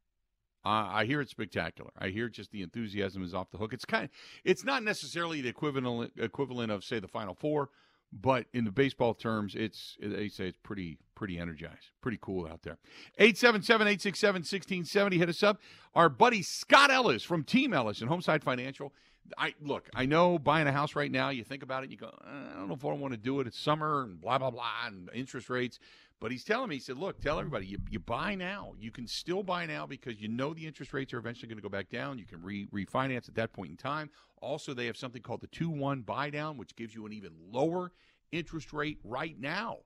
Uh, 0.65 0.89
I 0.91 1.05
hear 1.05 1.21
it's 1.21 1.31
spectacular. 1.31 1.91
I 1.99 2.09
hear 2.09 2.29
just 2.29 2.51
the 2.51 2.63
enthusiasm 2.63 3.23
is 3.23 3.33
off 3.33 3.51
the 3.51 3.59
hook. 3.59 3.73
It's 3.73 3.85
kind 3.85 4.05
of, 4.05 4.11
it's 4.45 4.65
not 4.65 4.83
necessarily 4.83 5.41
the 5.41 5.49
equivalent 5.49 6.13
equivalent 6.17 6.73
of 6.73 6.85
say 6.85 6.99
the 6.99 7.09
Final 7.09 7.35
Four, 7.35 7.71
but 8.13 8.47
in 8.53 8.65
the 8.65 8.73
baseball 8.73 9.15
terms, 9.15 9.55
it's 9.55 9.97
they 10.01 10.29
say 10.29 10.49
it's 10.49 10.59
pretty 10.63 10.99
pretty 11.15 11.39
energized, 11.39 11.91
pretty 12.01 12.19
cool 12.21 12.47
out 12.47 12.63
there. 12.63 12.79
877-867-1670. 13.21 15.13
Hit 15.15 15.29
us 15.29 15.43
up. 15.43 15.61
Our 15.95 16.09
buddy 16.09 16.43
Scott 16.43 16.91
Ellis 16.91 17.23
from 17.23 17.45
Team 17.45 17.73
Ellis 17.73 18.01
and 18.01 18.11
Homeside 18.11 18.43
Financial 18.43 18.93
I 19.37 19.55
look, 19.61 19.89
I 19.95 20.07
know 20.07 20.39
buying 20.39 20.67
a 20.67 20.73
house 20.73 20.95
right 20.95 21.11
now, 21.11 21.31
you 21.31 21.45
think 21.45 21.63
about 21.63 21.85
it, 21.85 21.91
you 21.91 21.97
go, 21.97 22.07
uh, 22.07 22.55
I 22.55 22.59
don't 22.59 22.69
know 22.69 22.75
if 22.75 22.85
I 22.85 22.89
want 22.89 23.13
to 23.13 23.19
do 23.19 23.41
it. 23.41 23.47
It's 23.47 23.59
summer 23.59 24.03
and 24.03 24.21
blah 24.21 24.39
blah 24.39 24.51
blah 24.51 24.87
and 24.87 25.11
interest 25.13 25.51
rates. 25.51 25.79
But 26.21 26.33
he's 26.33 26.43
telling 26.43 26.69
me, 26.69 26.77
he 26.77 26.81
said, 26.81 26.99
look, 26.99 27.21
tell 27.21 27.39
everybody 27.39 27.67
you, 27.67 27.79
you 27.91 28.01
buy 28.01 28.35
now. 28.35 28.73
You 28.81 28.91
can 28.91 29.07
still 29.07 29.45
buy 29.45 29.67
now 29.67 29.87
because 29.87 30.21
you 30.21 30.27
know 30.27 30.53
the 30.53 30.67
interest 30.67 30.93
rates 30.93 31.15
are 31.15 31.19
eventually 31.19 31.47
going 31.47 31.59
to 31.59 31.63
go 31.63 31.69
back 31.69 31.91
down. 31.91 32.19
You 32.19 32.25
can 32.25 32.43
re- 32.43 32.67
refinance 32.75 33.29
at 33.29 33.37
that 33.37 33.53
point 33.53 33.71
in 33.71 33.77
time. 33.77 34.11
Also, 34.43 34.75
they 34.75 34.87
have 34.87 34.97
something 34.97 35.23
called 35.23 35.43
the 35.43 35.47
2 35.49 35.71
1 35.71 36.03
buy 36.03 36.31
down, 36.31 36.57
which 36.57 36.75
gives 36.75 36.93
you 36.93 37.07
an 37.07 37.13
even 37.13 37.31
lower 37.53 37.93
interest 38.33 38.73
rate 38.73 38.99
right 39.05 39.39
now. 39.39 39.79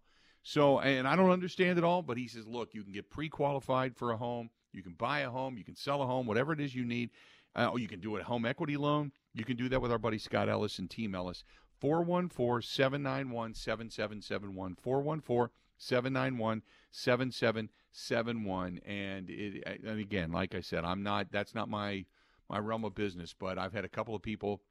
So, 0.43 0.81
and 0.81 1.07
I 1.07 1.17
don't 1.17 1.31
understand 1.31 1.79
it 1.79 1.85
all, 1.85 2.03
but 2.03 2.17
he 2.17 2.27
says, 2.27 2.47
look, 2.47 2.75
you 2.75 2.83
can 2.83 2.93
get 2.93 3.11
pre 3.11 3.29
qualified 3.29 3.97
for 3.97 4.13
a 4.13 4.17
home. 4.17 4.51
You 4.73 4.83
can 4.83 4.95
buy 4.95 5.21
a 5.21 5.31
home. 5.31 5.57
You 5.59 5.65
can 5.65 5.77
sell 5.77 6.03
a 6.03 6.07
home, 6.07 6.27
whatever 6.27 6.53
it 6.53 6.61
is 6.61 6.75
you 6.75 6.85
need. 6.85 7.11
Uh, 7.55 7.69
or 7.69 7.79
you 7.79 7.87
can 7.87 8.01
do 8.01 8.17
a 8.17 8.23
home 8.23 8.47
equity 8.47 8.79
loan. 8.79 9.13
You 9.35 9.45
can 9.45 9.57
do 9.57 9.69
that 9.69 9.81
with 9.81 9.93
our 9.93 9.99
buddy 9.99 10.19
Scott 10.19 10.49
Ellis 10.49 10.79
and 10.79 10.91
Team 10.91 11.15
Ellis. 11.15 11.45
414 11.81 12.63
791 12.63 13.55
7771. 13.55 14.77
414 14.81 15.53
791 15.77 16.63
7771. 16.91 18.81
And 18.87 19.29
and 19.29 20.01
again, 20.01 20.33
like 20.33 20.55
I 20.55 20.61
said, 20.61 20.85
I'm 20.85 21.03
not, 21.03 21.33
that's 21.33 21.55
not 21.55 21.69
my, 21.69 22.05
my 22.49 22.59
realm 22.59 22.85
of 22.85 22.95
business, 22.95 23.35
but 23.39 23.59
I've 23.59 23.73
had 23.73 23.85
a 23.85 23.89
couple 23.89 24.15
of 24.15 24.23
people 24.23 24.63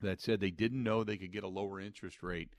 that 0.00 0.20
said 0.20 0.40
they 0.40 0.50
didn't 0.50 0.82
know 0.82 1.04
they 1.04 1.16
could 1.16 1.32
get 1.32 1.44
a 1.44 1.48
lower 1.48 1.80
interest 1.80 2.22
rate 2.22 2.50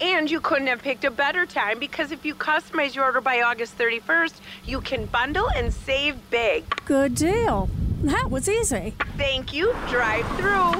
And 0.00 0.30
you 0.30 0.40
couldn't 0.40 0.68
have 0.68 0.80
picked 0.80 1.04
a 1.04 1.10
better 1.10 1.44
time 1.44 1.80
because 1.80 2.12
if 2.12 2.24
you 2.24 2.36
customize 2.36 2.94
your 2.94 3.04
order 3.04 3.20
by 3.20 3.40
August 3.40 3.76
31st, 3.76 4.34
you 4.64 4.80
can 4.80 5.06
bundle 5.06 5.50
and 5.56 5.74
save 5.74 6.14
big. 6.30 6.64
Good 6.84 7.16
deal. 7.16 7.68
That 8.02 8.30
was 8.30 8.48
easy. 8.48 8.94
Thank 9.16 9.52
you. 9.52 9.74
Drive 9.88 10.24
through. 10.36 10.74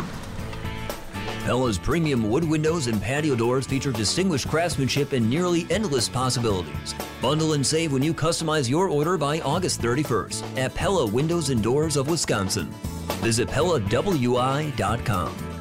Pella's 1.45 1.79
premium 1.79 2.29
wood 2.29 2.45
windows 2.45 2.87
and 2.87 3.01
patio 3.01 3.35
doors 3.35 3.67
feature 3.67 3.93
distinguished 3.93 4.49
craftsmanship 4.49 5.13
and 5.13 5.29
nearly 5.29 5.67
endless 5.71 6.09
possibilities. 6.09 6.95
Bundle 7.23 7.55
and 7.55 7.67
save 7.67 7.93
when 7.93 8.03
you 8.03 8.15
customize 8.15 8.69
your 8.69 8.89
order 8.89 9.19
by 9.19 9.41
August 9.41 9.81
31st 9.81 10.59
at 10.59 10.75
Pella 10.75 11.07
Windows 11.07 11.51
and 11.51 11.63
Doors 11.63 11.97
of 11.97 12.09
Wisconsin. 12.09 12.69
Visit 13.23 13.49
PellaWI.com. 13.49 15.58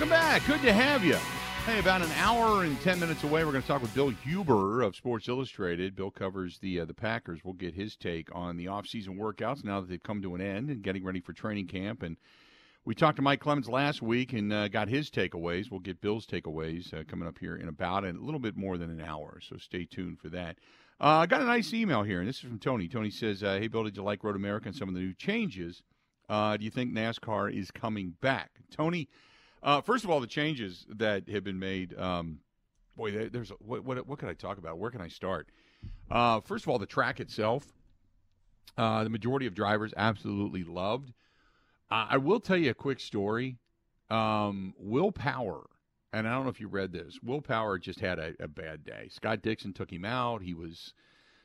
Welcome 0.00 0.16
back. 0.16 0.46
Good 0.46 0.62
to 0.62 0.72
have 0.72 1.04
you. 1.04 1.16
Hey, 1.66 1.78
about 1.78 2.00
an 2.00 2.10
hour 2.12 2.64
and 2.64 2.80
ten 2.80 2.98
minutes 2.98 3.22
away, 3.22 3.44
we're 3.44 3.52
going 3.52 3.60
to 3.60 3.68
talk 3.68 3.82
with 3.82 3.94
Bill 3.94 4.08
Huber 4.08 4.80
of 4.80 4.96
Sports 4.96 5.28
Illustrated. 5.28 5.94
Bill 5.94 6.10
covers 6.10 6.58
the 6.58 6.80
uh, 6.80 6.84
the 6.86 6.94
Packers. 6.94 7.40
We'll 7.44 7.52
get 7.52 7.74
his 7.74 7.96
take 7.96 8.34
on 8.34 8.56
the 8.56 8.66
off-season 8.66 9.18
workouts 9.18 9.62
now 9.62 9.78
that 9.78 9.90
they've 9.90 10.02
come 10.02 10.22
to 10.22 10.34
an 10.34 10.40
end 10.40 10.70
and 10.70 10.80
getting 10.80 11.04
ready 11.04 11.20
for 11.20 11.34
training 11.34 11.66
camp. 11.66 12.02
And 12.02 12.16
we 12.86 12.94
talked 12.94 13.16
to 13.16 13.22
Mike 13.22 13.40
Clemens 13.40 13.68
last 13.68 14.00
week 14.00 14.32
and 14.32 14.50
uh, 14.50 14.68
got 14.68 14.88
his 14.88 15.10
takeaways. 15.10 15.70
We'll 15.70 15.80
get 15.80 16.00
Bill's 16.00 16.24
takeaways 16.24 16.94
uh, 16.94 17.04
coming 17.06 17.28
up 17.28 17.36
here 17.38 17.56
in 17.56 17.68
about 17.68 18.06
a 18.06 18.12
little 18.12 18.40
bit 18.40 18.56
more 18.56 18.78
than 18.78 18.88
an 18.88 19.02
hour. 19.02 19.38
So 19.46 19.58
stay 19.58 19.84
tuned 19.84 20.18
for 20.18 20.30
that. 20.30 20.56
Uh, 20.98 21.18
I 21.18 21.26
got 21.26 21.42
a 21.42 21.44
nice 21.44 21.74
email 21.74 22.04
here, 22.04 22.20
and 22.20 22.28
this 22.28 22.36
is 22.36 22.48
from 22.48 22.58
Tony. 22.58 22.88
Tony 22.88 23.10
says, 23.10 23.42
uh, 23.42 23.58
"Hey, 23.60 23.68
Bill, 23.68 23.84
did 23.84 23.98
you 23.98 24.02
like 24.02 24.24
Road 24.24 24.34
America 24.34 24.68
and 24.68 24.74
some 24.74 24.88
of 24.88 24.94
the 24.94 25.00
new 25.02 25.12
changes? 25.12 25.82
Uh, 26.30 26.56
do 26.56 26.64
you 26.64 26.70
think 26.70 26.90
NASCAR 26.90 27.54
is 27.54 27.70
coming 27.70 28.14
back?" 28.22 28.52
Tony. 28.74 29.06
Uh, 29.62 29.80
first 29.80 30.04
of 30.04 30.10
all, 30.10 30.20
the 30.20 30.26
changes 30.26 30.86
that 30.88 31.28
have 31.28 31.44
been 31.44 31.58
made. 31.58 31.98
Um, 31.98 32.38
boy, 32.96 33.28
there's 33.28 33.50
what, 33.60 33.84
what 33.84 34.06
what 34.06 34.18
can 34.18 34.28
I 34.28 34.34
talk 34.34 34.58
about? 34.58 34.78
Where 34.78 34.90
can 34.90 35.00
I 35.00 35.08
start? 35.08 35.48
Uh, 36.10 36.40
first 36.40 36.64
of 36.64 36.70
all, 36.70 36.78
the 36.78 36.86
track 36.86 37.20
itself. 37.20 37.66
Uh, 38.76 39.04
the 39.04 39.10
majority 39.10 39.46
of 39.46 39.54
drivers 39.54 39.92
absolutely 39.96 40.64
loved. 40.64 41.12
I 41.90 42.18
will 42.18 42.38
tell 42.38 42.56
you 42.56 42.70
a 42.70 42.74
quick 42.74 43.00
story. 43.00 43.56
Um, 44.10 44.74
Will 44.78 45.10
Power, 45.10 45.66
and 46.12 46.26
I 46.26 46.32
don't 46.32 46.44
know 46.44 46.50
if 46.50 46.60
you 46.60 46.68
read 46.68 46.92
this. 46.92 47.18
Will 47.20 47.40
Power 47.40 47.78
just 47.78 47.98
had 47.98 48.20
a, 48.20 48.34
a 48.38 48.46
bad 48.46 48.84
day. 48.84 49.08
Scott 49.10 49.42
Dixon 49.42 49.72
took 49.72 49.92
him 49.92 50.04
out. 50.04 50.42
He 50.42 50.54
was 50.54 50.94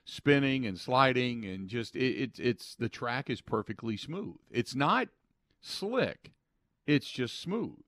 spinning 0.04 0.68
and 0.68 0.80
sliding, 0.80 1.46
and 1.46 1.68
just 1.68 1.96
it, 1.96 2.16
it, 2.22 2.40
it's 2.40 2.76
the 2.76 2.90
track 2.90 3.30
is 3.30 3.42
perfectly 3.42 3.98
smooth. 3.98 4.36
It's 4.52 4.76
not 4.76 5.08
slick. 5.62 6.32
It's 6.86 7.10
just 7.10 7.40
smooth. 7.42 7.80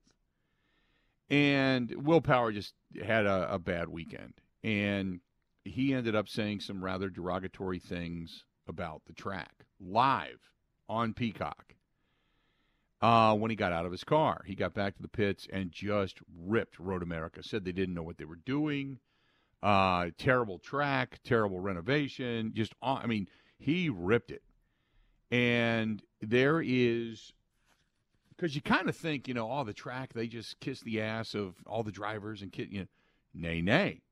And 1.30 1.92
Will 2.04 2.20
Power 2.20 2.52
just 2.52 2.74
had 3.04 3.26
a, 3.26 3.54
a 3.54 3.58
bad 3.58 3.88
weekend. 3.88 4.34
And 4.64 5.20
he 5.64 5.94
ended 5.94 6.14
up 6.14 6.28
saying 6.28 6.60
some 6.60 6.82
rather 6.82 7.10
derogatory 7.10 7.78
things 7.78 8.44
about 8.66 9.02
the 9.06 9.12
track 9.12 9.64
live 9.80 10.40
on 10.88 11.14
Peacock 11.14 11.74
uh, 13.00 13.34
when 13.34 13.50
he 13.50 13.56
got 13.56 13.72
out 13.72 13.86
of 13.86 13.92
his 13.92 14.04
car. 14.04 14.42
He 14.46 14.54
got 14.54 14.74
back 14.74 14.96
to 14.96 15.02
the 15.02 15.08
pits 15.08 15.46
and 15.52 15.70
just 15.70 16.18
ripped 16.36 16.78
Road 16.78 17.02
America. 17.02 17.42
Said 17.42 17.64
they 17.64 17.72
didn't 17.72 17.94
know 17.94 18.02
what 18.02 18.18
they 18.18 18.24
were 18.24 18.36
doing. 18.36 18.98
Uh, 19.62 20.10
terrible 20.18 20.58
track, 20.58 21.20
terrible 21.24 21.60
renovation. 21.60 22.52
Just, 22.54 22.74
I 22.82 23.06
mean, 23.06 23.28
he 23.58 23.88
ripped 23.88 24.30
it. 24.30 24.42
And 25.30 26.02
there 26.20 26.62
is, 26.64 27.32
because 28.38 28.54
you 28.54 28.62
kind 28.62 28.88
of 28.88 28.96
think, 28.96 29.26
you 29.26 29.34
know, 29.34 29.48
all 29.48 29.64
the 29.64 29.72
track, 29.72 30.12
they 30.12 30.28
just 30.28 30.60
kiss 30.60 30.80
the 30.80 31.00
ass 31.00 31.34
of 31.34 31.56
all 31.66 31.82
the 31.82 31.90
drivers 31.90 32.40
and, 32.40 32.52
kid, 32.52 32.68
you 32.70 32.80
know, 32.80 32.86
nay, 33.34 33.60
nay. 33.60 34.02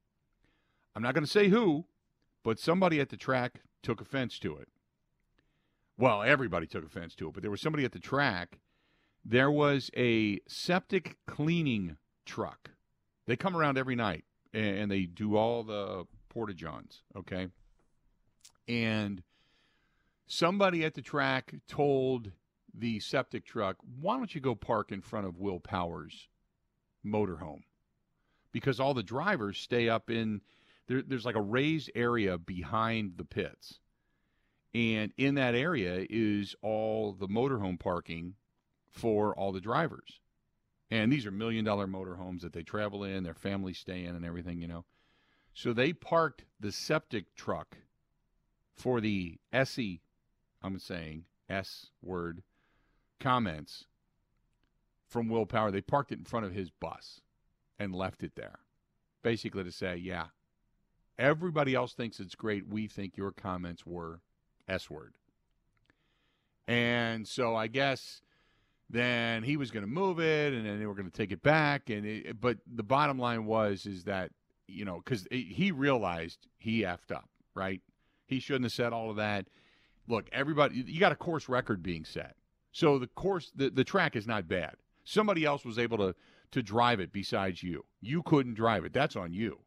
I'm 0.96 1.02
not 1.02 1.14
going 1.14 1.24
to 1.24 1.30
say 1.30 1.48
who, 1.48 1.84
but 2.42 2.58
somebody 2.58 3.00
at 3.00 3.10
the 3.10 3.16
track 3.16 3.60
took 3.82 4.00
offense 4.00 4.38
to 4.40 4.56
it. 4.56 4.68
Well, 5.96 6.22
everybody 6.22 6.66
took 6.66 6.84
offense 6.84 7.14
to 7.16 7.28
it, 7.28 7.34
but 7.34 7.42
there 7.42 7.50
was 7.50 7.60
somebody 7.60 7.84
at 7.84 7.92
the 7.92 8.00
track. 8.00 8.58
There 9.24 9.50
was 9.50 9.90
a 9.96 10.40
septic 10.48 11.16
cleaning 11.26 11.96
truck. 12.24 12.70
They 13.26 13.36
come 13.36 13.56
around 13.56 13.78
every 13.78 13.96
night 13.96 14.24
and 14.52 14.90
they 14.90 15.02
do 15.02 15.36
all 15.36 15.62
the 15.62 16.04
porta 16.28 16.54
johns, 16.54 17.02
okay? 17.16 17.48
And 18.66 19.22
somebody 20.26 20.84
at 20.84 20.94
the 20.94 21.02
track 21.02 21.54
told 21.68 22.32
the 22.78 23.00
septic 23.00 23.44
truck, 23.44 23.76
"Why 24.00 24.16
don't 24.16 24.34
you 24.34 24.40
go 24.40 24.54
park 24.54 24.92
in 24.92 25.00
front 25.00 25.26
of 25.26 25.38
Will 25.38 25.60
Powers' 25.60 26.28
motorhome?" 27.04 27.64
Because 28.52 28.78
all 28.78 28.94
the 28.94 29.02
drivers 29.02 29.58
stay 29.58 29.88
up 29.88 30.10
in 30.10 30.42
there, 30.86 31.02
there's 31.02 31.24
like 31.24 31.36
a 31.36 31.42
raised 31.42 31.90
area 31.94 32.38
behind 32.38 33.16
the 33.16 33.24
pits. 33.24 33.80
And 34.74 35.12
in 35.16 35.34
that 35.36 35.54
area 35.54 36.06
is 36.10 36.54
all 36.62 37.12
the 37.12 37.28
motorhome 37.28 37.78
parking 37.78 38.34
for 38.90 39.34
all 39.34 39.52
the 39.52 39.60
drivers. 39.60 40.20
And 40.90 41.10
these 41.10 41.26
are 41.26 41.30
million 41.30 41.64
dollar 41.64 41.86
motorhomes 41.86 42.42
that 42.42 42.52
they 42.52 42.62
travel 42.62 43.02
in, 43.02 43.24
their 43.24 43.34
families 43.34 43.78
stay 43.78 44.04
in, 44.04 44.14
and 44.14 44.24
everything, 44.24 44.60
you 44.60 44.68
know. 44.68 44.84
So 45.54 45.72
they 45.72 45.92
parked 45.92 46.44
the 46.60 46.70
septic 46.70 47.34
truck 47.34 47.78
for 48.74 49.00
the 49.00 49.38
SE, 49.52 50.02
I'm 50.62 50.78
saying 50.78 51.24
S 51.48 51.90
word, 52.02 52.42
comments 53.20 53.86
from 55.08 55.28
Will 55.28 55.46
Power. 55.46 55.70
They 55.70 55.80
parked 55.80 56.12
it 56.12 56.18
in 56.18 56.24
front 56.24 56.46
of 56.46 56.52
his 56.52 56.70
bus 56.70 57.20
and 57.78 57.94
left 57.94 58.22
it 58.22 58.36
there. 58.36 58.60
Basically 59.22 59.64
to 59.64 59.72
say, 59.72 59.96
yeah, 59.96 60.26
Everybody 61.18 61.74
else 61.74 61.94
thinks 61.94 62.20
it's 62.20 62.34
great. 62.34 62.68
We 62.68 62.88
think 62.88 63.16
your 63.16 63.32
comments 63.32 63.86
were 63.86 64.20
S 64.68 64.90
word. 64.90 65.14
And 66.68 67.26
so 67.26 67.54
I 67.54 67.68
guess 67.68 68.20
then 68.90 69.42
he 69.42 69.56
was 69.56 69.70
going 69.70 69.84
to 69.84 69.90
move 69.90 70.20
it 70.20 70.52
and 70.52 70.66
then 70.66 70.78
they 70.78 70.86
were 70.86 70.94
going 70.94 71.10
to 71.10 71.16
take 71.16 71.32
it 71.32 71.42
back 71.42 71.88
and 71.88 72.04
it, 72.04 72.40
but 72.40 72.58
the 72.66 72.82
bottom 72.82 73.18
line 73.18 73.46
was 73.46 73.86
is 73.86 74.04
that 74.04 74.30
you 74.68 74.84
know 74.84 75.00
cuz 75.00 75.26
he 75.30 75.70
realized 75.70 76.48
he 76.58 76.82
effed 76.82 77.12
up, 77.12 77.28
right? 77.54 77.80
He 78.26 78.40
shouldn't 78.40 78.64
have 78.64 78.72
said 78.72 78.92
all 78.92 79.10
of 79.10 79.16
that. 79.16 79.48
Look, 80.08 80.28
everybody 80.32 80.82
you 80.86 81.00
got 81.00 81.12
a 81.12 81.16
course 81.16 81.48
record 81.48 81.82
being 81.82 82.04
set. 82.04 82.35
So 82.76 82.98
the 82.98 83.06
course 83.06 83.50
the, 83.56 83.70
the 83.70 83.84
track 83.84 84.16
is 84.16 84.26
not 84.26 84.48
bad. 84.48 84.74
Somebody 85.02 85.46
else 85.46 85.64
was 85.64 85.78
able 85.78 85.96
to 85.96 86.14
to 86.50 86.62
drive 86.62 87.00
it 87.00 87.10
besides 87.10 87.62
you. 87.62 87.86
You 88.02 88.22
couldn't 88.22 88.52
drive 88.52 88.84
it. 88.84 88.92
That's 88.92 89.16
on 89.16 89.32
you. 89.32 89.60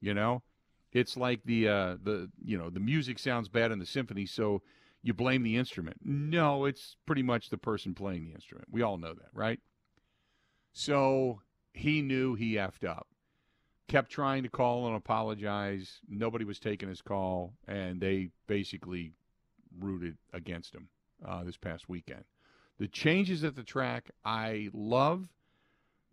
You 0.00 0.14
know? 0.14 0.42
It's 0.90 1.18
like 1.18 1.42
the 1.44 1.68
uh, 1.68 1.96
the 2.02 2.30
you 2.42 2.56
know 2.56 2.70
the 2.70 2.80
music 2.80 3.18
sounds 3.18 3.50
bad 3.50 3.72
in 3.72 3.78
the 3.78 3.84
symphony, 3.84 4.24
so 4.24 4.62
you 5.02 5.12
blame 5.12 5.42
the 5.42 5.58
instrument. 5.58 5.98
No, 6.02 6.64
it's 6.64 6.96
pretty 7.04 7.22
much 7.22 7.50
the 7.50 7.58
person 7.58 7.92
playing 7.92 8.24
the 8.24 8.32
instrument. 8.32 8.68
We 8.70 8.80
all 8.80 8.96
know 8.96 9.12
that, 9.12 9.28
right? 9.34 9.60
So 10.72 11.42
he 11.74 12.00
knew 12.00 12.36
he 12.36 12.54
effed 12.54 12.88
up. 12.88 13.06
Kept 13.86 14.10
trying 14.10 14.44
to 14.44 14.48
call 14.48 14.86
and 14.86 14.96
apologize. 14.96 16.00
Nobody 16.08 16.46
was 16.46 16.58
taking 16.58 16.88
his 16.88 17.02
call, 17.02 17.52
and 17.68 18.00
they 18.00 18.30
basically 18.46 19.12
rooted 19.78 20.16
against 20.32 20.74
him 20.74 20.88
uh, 21.26 21.44
this 21.44 21.56
past 21.56 21.88
weekend. 21.88 22.24
The 22.78 22.88
changes 22.88 23.44
at 23.44 23.56
the 23.56 23.62
track, 23.62 24.10
I 24.24 24.70
love 24.72 25.28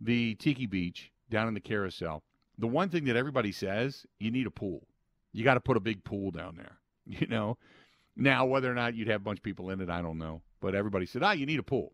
the 0.02 0.36
Tiki 0.36 0.66
Beach 0.66 1.12
down 1.30 1.48
in 1.48 1.54
the 1.54 1.60
carousel 1.60 2.24
the 2.58 2.68
one 2.68 2.90
thing 2.90 3.06
that 3.06 3.16
everybody 3.16 3.52
says, 3.52 4.06
you 4.20 4.32
need 4.32 4.48
a 4.48 4.52
pool. 4.52 4.88
You 5.32 5.44
got 5.44 5.56
to 5.56 5.60
put 5.60 5.78
a 5.78 5.82
big 5.82 6.04
pool 6.04 6.32
down 6.32 6.56
there, 6.56 6.80
you 7.06 7.28
know. 7.28 7.58
Now, 8.16 8.46
whether 8.46 8.72
or 8.72 8.76
not 8.76 8.96
you'd 8.96 9.10
have 9.10 9.22
a 9.22 9.24
bunch 9.24 9.40
of 9.40 9.44
people 9.44 9.70
in 9.70 9.80
it, 9.80 9.90
I 9.90 10.02
don't 10.02 10.18
know. 10.18 10.42
But 10.60 10.74
everybody 10.74 11.06
said, 11.06 11.22
ah, 11.22 11.34
you 11.34 11.46
need 11.46 11.60
a 11.60 11.64
pool. 11.64 11.94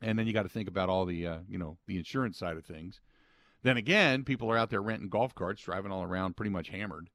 And 0.00 0.18
then 0.18 0.26
you 0.26 0.32
got 0.32 0.44
to 0.44 0.48
think 0.48 0.68
about 0.68 0.88
all 0.88 1.04
the, 1.04 1.26
uh, 1.26 1.38
you 1.48 1.58
know, 1.58 1.76
the 1.86 1.98
insurance 1.98 2.38
side 2.38 2.56
of 2.56 2.64
things. 2.64 3.00
Then 3.62 3.76
again, 3.76 4.24
people 4.24 4.50
are 4.50 4.56
out 4.56 4.70
there 4.70 4.80
renting 4.80 5.10
golf 5.10 5.34
carts, 5.34 5.60
driving 5.60 5.92
all 5.92 6.04
around 6.04 6.36
pretty 6.36 6.50
much 6.50 6.68
hammered, 6.68 7.10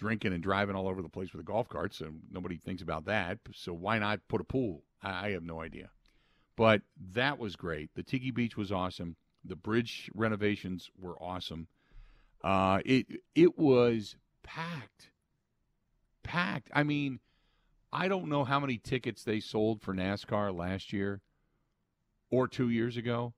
drinking 0.00 0.32
and 0.32 0.42
driving 0.42 0.74
all 0.74 0.88
over 0.88 1.02
the 1.02 1.08
place 1.10 1.30
with 1.30 1.44
the 1.44 1.52
golf 1.52 1.68
carts. 1.68 2.00
And 2.00 2.20
nobody 2.32 2.56
thinks 2.56 2.82
about 2.82 3.04
that. 3.04 3.38
So 3.54 3.74
why 3.74 3.98
not 3.98 4.26
put 4.28 4.40
a 4.40 4.44
pool? 4.44 4.82
I, 5.02 5.26
I 5.26 5.30
have 5.32 5.44
no 5.44 5.60
idea. 5.60 5.90
But 6.56 6.80
that 7.12 7.38
was 7.38 7.54
great. 7.54 7.90
The 7.94 8.02
Tiki 8.02 8.30
Beach 8.30 8.56
was 8.56 8.72
awesome. 8.72 9.16
The 9.44 9.56
bridge 9.56 10.10
renovations 10.14 10.90
were 10.98 11.22
awesome. 11.22 11.68
Uh, 12.42 12.80
it 12.86 13.06
it 13.34 13.58
was 13.58 14.16
packed, 14.42 15.10
packed. 16.22 16.70
I 16.74 16.82
mean, 16.82 17.20
I 17.92 18.08
don't 18.08 18.28
know 18.28 18.44
how 18.44 18.58
many 18.58 18.78
tickets 18.78 19.22
they 19.22 19.40
sold 19.40 19.82
for 19.82 19.94
NASCAR 19.94 20.54
last 20.56 20.92
year 20.92 21.20
or 22.30 22.48
two 22.48 22.70
years 22.70 22.96
ago, 22.96 23.34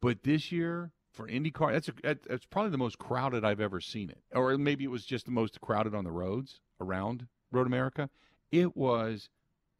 but 0.00 0.22
this 0.22 0.52
year 0.52 0.92
for 1.14 1.26
IndyCar, 1.28 1.72
that's 1.72 1.88
a, 1.88 2.16
that's 2.28 2.44
probably 2.46 2.70
the 2.70 2.78
most 2.78 2.98
crowded 2.98 3.44
I've 3.44 3.60
ever 3.60 3.80
seen 3.80 4.10
it. 4.10 4.22
Or 4.32 4.58
maybe 4.58 4.84
it 4.84 4.90
was 4.90 5.04
just 5.04 5.24
the 5.24 5.30
most 5.30 5.60
crowded 5.60 5.94
on 5.94 6.04
the 6.04 6.10
roads 6.10 6.60
around 6.80 7.26
Road 7.50 7.66
America. 7.66 8.10
It 8.52 8.76
was 8.76 9.28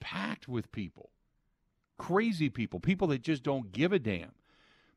packed 0.01 0.49
with 0.49 0.73
people, 0.73 1.11
crazy 1.99 2.49
people, 2.49 2.81
people 2.81 3.09
that 3.09 3.23
just 3.23 3.43
don't 3.43 3.73
give 3.73 3.93
a 3.93 3.99
damn, 3.99 4.33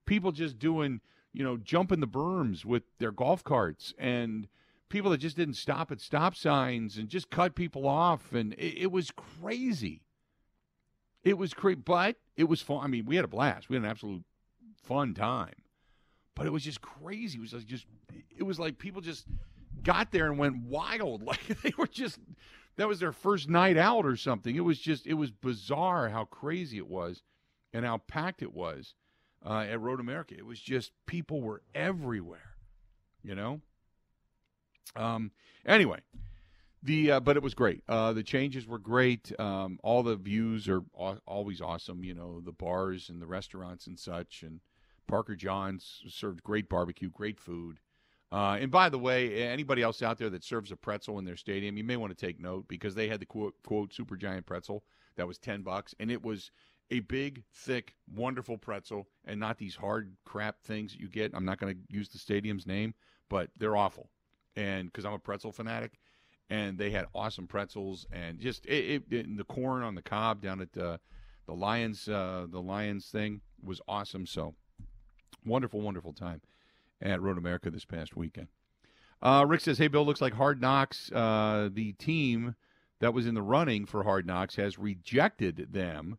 people 0.06 0.32
just 0.32 0.58
doing 0.60 1.02
you 1.38 1.44
know, 1.44 1.56
jumping 1.56 2.00
the 2.00 2.08
berms 2.08 2.66
with 2.66 2.82
their 2.98 3.12
golf 3.12 3.44
carts 3.44 3.94
and 4.00 4.48
people 4.90 5.12
that 5.12 5.20
just 5.20 5.38
didn't 5.38 5.54
stop 5.54 5.92
at 5.92 6.02
stop 6.02 6.36
signs 6.36 6.98
and 6.98 7.10
just 7.10 7.30
cut 7.30 7.54
people 7.54 7.88
off. 7.88 8.34
And 8.34 8.54
it, 8.54 8.84
it 8.84 8.92
was 8.92 9.12
crazy. 9.12 10.02
It 11.24 11.38
was 11.38 11.54
crazy, 11.54 11.82
but 11.86 12.16
it 12.36 12.46
was 12.46 12.64
fun. 12.64 12.84
I 12.84 12.88
mean, 12.88 13.06
we 13.06 13.18
had 13.18 13.26
a 13.26 13.28
blast. 13.28 13.70
We 13.70 13.76
had 13.76 13.84
an 13.84 13.90
absolute 13.90 14.24
fun 14.82 15.14
time, 15.14 15.54
but 16.38 16.46
it 16.46 16.54
was 16.54 16.64
just 16.64 16.82
crazy. 16.82 17.40
It 17.40 17.42
was 17.42 17.54
like 17.54 17.66
just, 17.66 17.88
it 18.38 18.44
was 18.44 18.60
like 18.60 18.78
people 18.78 19.02
just 19.02 19.26
got 19.84 20.12
there 20.12 20.28
and 20.28 20.38
went 20.38 20.58
wild. 20.64 21.24
Like 21.26 21.46
they 21.64 21.74
were 21.78 21.88
just, 21.88 22.20
that 22.78 22.88
was 22.88 23.00
their 23.00 23.12
first 23.12 23.50
night 23.50 23.76
out 23.76 24.06
or 24.06 24.16
something. 24.16 24.56
It 24.56 24.64
was 24.64 24.78
just, 24.80 25.08
it 25.08 25.16
was 25.16 25.32
bizarre 25.32 26.10
how 26.10 26.26
crazy 26.26 26.78
it 26.78 26.88
was 26.88 27.24
and 27.74 27.84
how 27.84 27.98
packed 27.98 28.44
it 28.44 28.54
was 28.54 28.94
uh, 29.44 29.66
at 29.68 29.82
Road 29.82 30.00
America. 30.00 30.36
It 30.38 30.46
was 30.46 30.60
just 30.60 30.92
people 31.08 31.42
were 31.42 31.64
everywhere, 31.74 32.56
you 33.24 33.34
know. 33.34 33.62
Um. 34.96 35.32
Anyway, 35.66 36.00
the 36.82 37.12
uh, 37.12 37.20
but 37.20 37.36
it 37.36 37.44
was 37.44 37.54
great. 37.54 37.84
Uh, 37.90 38.14
the 38.14 38.24
changes 38.24 38.66
were 38.66 38.80
great. 38.80 39.38
Um, 39.40 39.80
all 39.84 40.02
the 40.02 40.16
views 40.16 40.70
are 40.70 40.84
always 41.26 41.62
awesome. 41.62 42.04
You 42.04 42.14
know, 42.14 42.40
the 42.40 42.54
bars 42.54 43.10
and 43.10 43.22
the 43.22 43.28
restaurants 43.28 43.86
and 43.88 44.00
such. 44.00 44.44
And 44.44 44.62
Parker 45.08 45.36
Johns 45.36 46.02
served 46.08 46.44
great 46.44 46.70
barbecue, 46.70 47.10
great 47.10 47.40
food. 47.40 47.80
Uh, 48.32 48.58
and 48.60 48.70
by 48.70 48.90
the 48.90 49.00
way, 49.00 49.42
anybody 49.42 49.82
else 49.82 50.02
out 50.02 50.18
there 50.18 50.30
that 50.30 50.44
serves 50.44 50.72
a 50.72 50.76
pretzel 50.76 51.18
in 51.18 51.26
their 51.26 51.38
stadium, 51.38 51.78
you 51.78 51.84
may 51.84 51.96
want 51.96 52.16
to 52.16 52.26
take 52.26 52.40
note 52.40 52.68
because 52.68 52.94
they 52.94 53.08
had 53.08 53.22
the 53.22 53.26
quote, 53.26 53.56
quote 53.66 53.94
super 53.94 54.18
giant 54.18 54.46
pretzel 54.46 54.84
that 55.16 55.28
was 55.28 55.38
ten 55.38 55.62
bucks, 55.62 55.96
and 56.00 56.12
it 56.12 56.22
was 56.22 56.52
a 56.92 57.00
big, 57.02 57.44
thick, 57.54 57.96
wonderful 58.14 58.58
pretzel 58.58 59.08
and 59.26 59.40
not 59.40 59.58
these 59.58 59.76
hard 59.76 60.16
crap 60.26 60.62
things 60.62 60.96
you 60.96 61.08
get. 61.08 61.32
I'm 61.34 61.46
not 61.46 61.60
going 61.60 61.74
to 61.74 61.80
use 61.90 62.10
the 62.10 62.18
stadium's 62.18 62.68
name, 62.68 62.94
but 63.30 63.50
they're 63.58 63.76
awful. 63.76 64.10
And 64.56 64.88
because 64.88 65.06
I'm 65.06 65.14
a 65.14 65.20
pretzel 65.20 65.52
fanatic, 65.52 66.00
and 66.50 66.78
they 66.78 66.90
had 66.92 67.06
awesome 67.14 67.48
pretzels 67.48 68.06
and 68.12 68.40
just 68.40 68.66
it, 68.66 69.04
it, 69.10 69.14
it 69.14 69.38
the 69.38 69.44
corn 69.44 69.84
on 69.84 69.96
the 69.96 70.02
cob 70.02 70.42
down 70.42 70.62
at 70.62 70.78
uh, 70.78 70.98
the 71.46 71.54
Lions, 71.54 72.08
uh, 72.08 72.48
the 72.50 72.62
Lions 72.62 73.08
thing 73.08 73.42
was 73.62 73.82
awesome. 73.88 74.26
So 74.26 74.56
wonderful, 75.48 75.82
wonderful 75.82 76.14
time 76.14 76.42
at 77.02 77.22
Road 77.22 77.38
America 77.38 77.70
this 77.70 77.86
past 77.86 78.16
weekend. 78.16 78.48
Uh, 79.22 79.46
Rick 79.48 79.62
says, 79.62 79.78
"Hey, 79.78 79.88
Bill, 79.88 80.06
looks 80.06 80.22
like 80.22 80.34
Hard 80.34 80.62
Knocks, 80.62 81.12
uh, 81.12 81.70
the 81.72 81.94
team 81.94 82.56
that 83.00 83.14
was 83.14 83.26
in 83.26 83.36
the 83.36 83.42
running 83.42 83.86
for 83.86 84.04
Hard 84.04 84.26
Knocks, 84.26 84.56
has 84.56 84.78
rejected 84.78 85.74
them." 85.74 86.18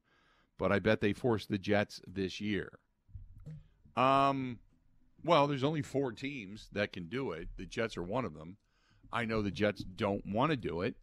but 0.59 0.73
I 0.73 0.81
bet 0.81 1.01
they 1.01 1.13
force 1.13 1.47
the 1.47 1.57
Jets 1.57 2.03
this 2.07 2.41
year. 2.41 2.79
Um, 3.97 4.59
well, 5.25 5.47
there's 5.47 5.65
only 5.65 5.83
four 5.83 6.13
teams 6.13 6.69
that 6.73 6.93
can 6.93 7.09
do 7.09 7.33
it. 7.33 7.49
The 7.57 7.65
Jets 7.65 7.97
are 7.97 8.03
one 8.03 8.25
of 8.25 8.35
them. 8.35 8.57
I 9.13 9.25
know 9.25 9.41
the 9.41 9.51
Jets 9.51 9.83
don't 9.83 10.27
want 10.27 10.51
to 10.51 10.57
do 10.57 10.83
it. 10.83 10.97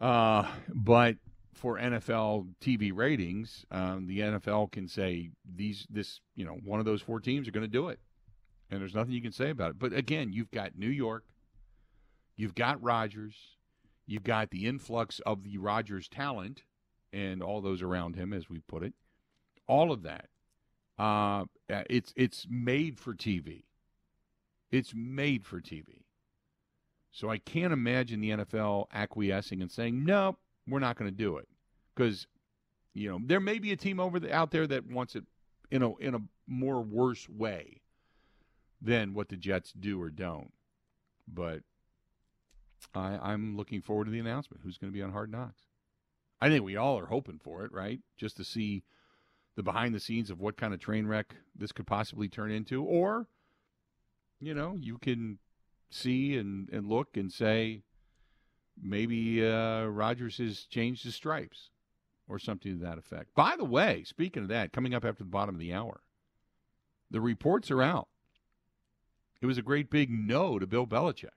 Uh, 0.00 0.50
but 0.68 1.16
for 1.54 1.78
NFL 1.78 2.48
TV 2.60 2.92
ratings, 2.94 3.64
um, 3.70 4.06
the 4.06 4.20
NFL 4.20 4.72
can 4.72 4.88
say 4.88 5.30
these 5.44 5.86
this 5.90 6.20
you 6.34 6.44
know 6.44 6.58
one 6.64 6.80
of 6.80 6.86
those 6.86 7.02
four 7.02 7.20
teams 7.20 7.48
are 7.48 7.52
going 7.52 7.64
to 7.64 7.68
do 7.68 7.88
it, 7.88 8.00
and 8.70 8.80
there's 8.80 8.94
nothing 8.94 9.12
you 9.12 9.22
can 9.22 9.32
say 9.32 9.50
about 9.50 9.70
it. 9.70 9.78
But 9.78 9.92
again, 9.92 10.32
you've 10.32 10.50
got 10.50 10.76
New 10.76 10.88
York, 10.88 11.24
you've 12.36 12.54
got 12.54 12.82
Rodgers, 12.82 13.34
you've 14.06 14.24
got 14.24 14.50
the 14.50 14.66
influx 14.66 15.20
of 15.20 15.44
the 15.44 15.58
Rodgers 15.58 16.08
talent 16.08 16.62
and 17.12 17.42
all 17.42 17.60
those 17.60 17.82
around 17.82 18.16
him, 18.16 18.32
as 18.32 18.50
we 18.50 18.60
put 18.60 18.82
it. 18.82 18.92
All 19.66 19.92
of 19.92 20.02
that, 20.02 20.28
uh, 20.98 21.44
it's 21.68 22.12
it's 22.16 22.46
made 22.50 22.98
for 22.98 23.14
TV. 23.14 23.64
It's 24.70 24.92
made 24.94 25.46
for 25.46 25.60
TV. 25.60 26.02
So 27.12 27.30
I 27.30 27.38
can't 27.38 27.72
imagine 27.72 28.20
the 28.20 28.30
NFL 28.30 28.86
acquiescing 28.92 29.62
and 29.62 29.70
saying, 29.70 30.04
"No, 30.04 30.36
we're 30.66 30.78
not 30.78 30.96
going 30.96 31.10
to 31.10 31.16
do 31.16 31.36
it," 31.38 31.48
because 31.94 32.26
you 32.92 33.10
know 33.10 33.18
there 33.24 33.40
may 33.40 33.58
be 33.58 33.72
a 33.72 33.76
team 33.76 34.00
over 34.00 34.18
the, 34.20 34.32
out 34.32 34.50
there 34.50 34.66
that 34.66 34.86
wants 34.86 35.16
it 35.16 35.24
in 35.70 35.82
a 35.82 35.94
in 35.96 36.14
a 36.14 36.20
more 36.46 36.82
worse 36.82 37.28
way 37.28 37.80
than 38.80 39.14
what 39.14 39.28
the 39.28 39.36
Jets 39.36 39.72
do 39.72 40.00
or 40.00 40.10
don't. 40.10 40.52
But 41.26 41.62
I, 42.94 43.18
I'm 43.22 43.56
looking 43.56 43.80
forward 43.80 44.04
to 44.04 44.10
the 44.10 44.20
announcement. 44.20 44.62
Who's 44.62 44.78
going 44.78 44.92
to 44.92 44.96
be 44.96 45.02
on 45.02 45.12
Hard 45.12 45.30
Knocks? 45.30 45.62
I 46.40 46.48
think 46.48 46.64
we 46.64 46.76
all 46.76 46.98
are 46.98 47.06
hoping 47.06 47.38
for 47.42 47.64
it, 47.64 47.72
right? 47.72 48.00
Just 48.18 48.36
to 48.36 48.44
see 48.44 48.84
the 49.56 49.62
behind 49.62 49.94
the 49.94 50.00
scenes 50.00 50.30
of 50.30 50.40
what 50.40 50.56
kind 50.56 50.74
of 50.74 50.80
train 50.80 51.06
wreck 51.06 51.34
this 51.56 51.72
could 51.72 51.86
possibly 51.86 52.28
turn 52.28 52.50
into, 52.50 52.82
or 52.82 53.28
you 54.40 54.52
know, 54.52 54.76
you 54.78 54.98
can 54.98 55.38
see 55.90 56.36
and, 56.36 56.68
and 56.70 56.88
look 56.88 57.16
and 57.16 57.32
say 57.32 57.82
maybe 58.82 59.46
uh, 59.46 59.84
Rodgers 59.86 60.38
has 60.38 60.64
changed 60.64 61.04
his 61.04 61.14
stripes 61.14 61.70
or 62.28 62.38
something 62.38 62.78
to 62.78 62.84
that 62.84 62.98
effect. 62.98 63.34
By 63.34 63.56
the 63.56 63.64
way, 63.64 64.04
speaking 64.04 64.42
of 64.42 64.48
that, 64.48 64.72
coming 64.72 64.94
up 64.94 65.04
after 65.04 65.24
the 65.24 65.30
bottom 65.30 65.54
of 65.54 65.60
the 65.60 65.72
hour, 65.74 66.00
the 67.10 67.20
reports 67.20 67.70
are 67.70 67.82
out. 67.82 68.08
It 69.40 69.46
was 69.46 69.58
a 69.58 69.62
great 69.62 69.90
big 69.90 70.10
no 70.10 70.58
to 70.58 70.66
Bill 70.66 70.86
Belichick. 70.86 71.28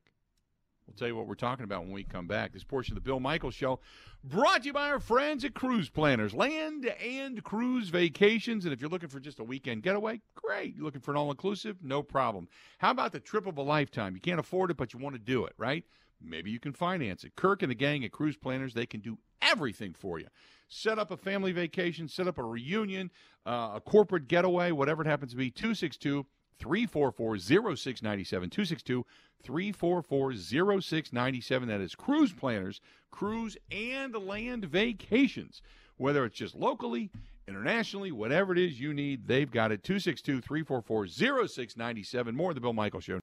We'll 0.88 0.96
tell 0.96 1.10
you 1.10 1.16
what 1.18 1.28
we're 1.28 1.36
talking 1.36 1.66
about 1.66 1.82
when 1.82 1.92
we 1.92 2.06
come 2.06 2.28
back. 2.28 2.54
This 2.54 2.64
portion 2.64 2.94
of 2.94 3.04
the 3.04 3.06
Bill 3.06 3.20
Michaels 3.20 3.54
Show 3.54 3.82
brought 4.24 4.62
to 4.62 4.68
you 4.68 4.74
by 4.74 4.90
our 4.90 5.02
friends 5.02 5.44
at 5.44 5.54
Cruise 5.54 5.90
Planners, 5.90 6.34
land 6.34 6.86
and 6.86 7.44
cruise 7.44 7.90
vacations. 7.90 8.64
And 8.64 8.74
if 8.74 8.80
you're 8.80 8.90
looking 8.90 9.10
for 9.10 9.20
just 9.20 9.40
a 9.40 9.44
weekend 9.44 9.84
getaway, 9.84 10.22
great. 10.36 10.76
You're 10.76 10.86
looking 10.86 11.02
for 11.02 11.12
an 11.12 11.18
all 11.18 11.30
inclusive, 11.30 11.84
no 11.84 12.02
problem. 12.02 12.48
How 12.78 12.92
about 12.92 13.12
the 13.12 13.20
trip 13.20 13.46
of 13.46 13.58
a 13.58 13.62
lifetime? 13.62 14.16
You 14.16 14.22
can't 14.22 14.40
afford 14.40 14.72
it, 14.72 14.78
but 14.78 14.94
you 14.94 15.00
want 15.00 15.16
to 15.16 15.20
do 15.20 15.44
it, 15.46 15.54
right? 15.58 15.84
Maybe 16.22 16.52
you 16.52 16.60
can 16.60 16.74
finance 16.74 17.24
it. 17.24 17.36
Kirk 17.36 17.62
and 17.62 17.72
the 17.72 17.76
gang 17.76 18.04
at 18.04 18.12
Cruise 18.12 18.38
Planners, 18.38 18.74
they 18.74 18.86
can 18.86 19.02
do 19.02 19.18
everything 19.42 19.94
for 19.94 20.20
you. 20.20 20.28
Set 20.68 21.00
up 21.00 21.12
a 21.12 21.18
family 21.18 21.52
vacation, 21.52 22.08
set 22.08 22.28
up 22.28 22.38
a 22.38 22.44
reunion, 22.44 23.12
uh, 23.46 23.72
a 23.76 23.82
corporate 23.82 24.28
getaway, 24.28 24.72
whatever 24.72 25.04
it 25.04 25.08
happens 25.08 25.32
to 25.32 25.38
be. 25.38 25.50
262 25.50 26.26
344 26.60 27.38
0697. 27.38 28.50
262 28.50 29.06
344 29.44 30.34
0697. 30.34 31.68
That 31.68 31.82
is 31.82 31.96
Cruise 31.96 32.34
Planners, 32.34 32.82
cruise 33.12 33.58
and 33.72 34.14
land 34.16 34.66
vacations. 34.66 35.62
Whether 35.98 36.26
it's 36.26 36.38
just 36.38 36.56
locally, 36.56 37.10
internationally, 37.48 38.12
whatever 38.12 38.52
it 38.52 38.60
is 38.60 38.80
you 38.80 38.94
need, 38.94 39.28
they've 39.28 39.50
got 39.50 39.72
it. 39.72 39.84
262 39.84 40.42
344 40.42 41.08
0697. 41.08 42.36
More 42.36 42.52
of 42.52 42.56
the 42.56 42.62
Bill 42.62 42.74
Michael 42.74 43.00
Show. 43.00 43.20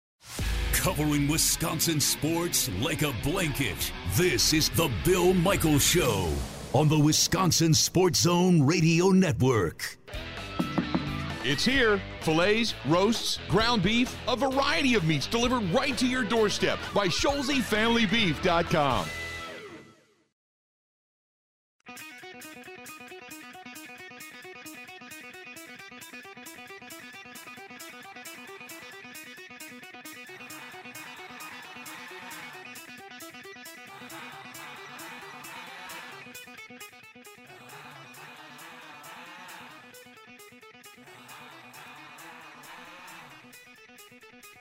Covering 0.84 1.28
Wisconsin 1.28 1.98
sports 1.98 2.68
like 2.82 3.00
a 3.00 3.14
blanket. 3.22 3.90
This 4.16 4.52
is 4.52 4.68
the 4.68 4.90
Bill 5.02 5.32
Michael 5.32 5.78
Show 5.78 6.30
on 6.74 6.90
the 6.90 6.98
Wisconsin 6.98 7.72
Sports 7.72 8.20
Zone 8.20 8.60
Radio 8.60 9.08
Network. 9.08 9.96
It's 11.42 11.64
here. 11.64 12.02
Fillets, 12.20 12.74
roasts, 12.84 13.38
ground 13.48 13.82
beef, 13.82 14.14
a 14.28 14.36
variety 14.36 14.94
of 14.94 15.04
meats 15.04 15.26
delivered 15.26 15.62
right 15.72 15.96
to 15.96 16.06
your 16.06 16.22
doorstep 16.22 16.78
by 16.92 17.08
ScholzeFamilyBeef.com. 17.08 19.06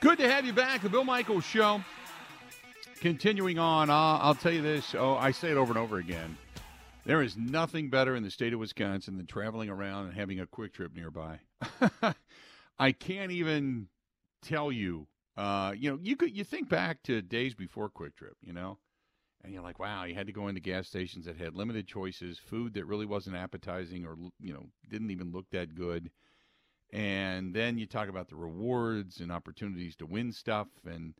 Good 0.04 0.18
to 0.18 0.30
have 0.30 0.44
you 0.44 0.52
back. 0.52 0.82
The 0.82 0.90
Bill 0.90 1.02
Michaels 1.02 1.44
Show. 1.44 1.82
Continuing 3.00 3.58
on, 3.58 3.88
uh, 3.88 3.94
I'll 3.94 4.34
tell 4.34 4.52
you 4.52 4.60
this. 4.60 4.94
Oh, 4.94 5.14
I 5.14 5.30
say 5.30 5.50
it 5.50 5.56
over 5.56 5.72
and 5.72 5.78
over 5.78 5.96
again. 5.96 6.36
There 7.06 7.22
is 7.22 7.38
nothing 7.38 7.88
better 7.88 8.14
in 8.14 8.22
the 8.22 8.30
state 8.30 8.52
of 8.52 8.58
Wisconsin 8.58 9.16
than 9.16 9.24
traveling 9.24 9.70
around 9.70 10.08
and 10.08 10.14
having 10.14 10.40
a 10.40 10.46
quick 10.46 10.74
trip 10.74 10.94
nearby. 10.94 11.40
I 12.78 12.92
can't 12.92 13.32
even 13.32 13.88
tell 14.42 14.70
you. 14.70 15.06
Uh, 15.38 15.72
you 15.74 15.90
know, 15.90 15.98
you 16.02 16.16
could 16.16 16.36
you 16.36 16.44
think 16.44 16.68
back 16.68 17.02
to 17.04 17.22
days 17.22 17.54
before 17.54 17.88
Kwik 17.88 18.14
Trip, 18.14 18.36
you 18.42 18.52
know, 18.52 18.76
and 19.42 19.54
you're 19.54 19.62
like, 19.62 19.78
wow, 19.78 20.04
you 20.04 20.14
had 20.14 20.26
to 20.26 20.34
go 20.34 20.48
into 20.48 20.60
gas 20.60 20.86
stations 20.86 21.24
that 21.24 21.38
had 21.38 21.54
limited 21.54 21.86
choices, 21.86 22.38
food 22.38 22.74
that 22.74 22.84
really 22.84 23.06
wasn't 23.06 23.36
appetizing 23.36 24.04
or 24.04 24.18
you 24.38 24.52
know 24.52 24.66
didn't 24.90 25.12
even 25.12 25.32
look 25.32 25.46
that 25.52 25.74
good. 25.74 26.10
And 26.92 27.54
then 27.54 27.78
you 27.78 27.86
talk 27.86 28.08
about 28.08 28.28
the 28.28 28.36
rewards 28.36 29.20
and 29.20 29.32
opportunities 29.32 29.96
to 29.96 30.06
win 30.06 30.32
stuff. 30.32 30.68
And, 30.84 31.14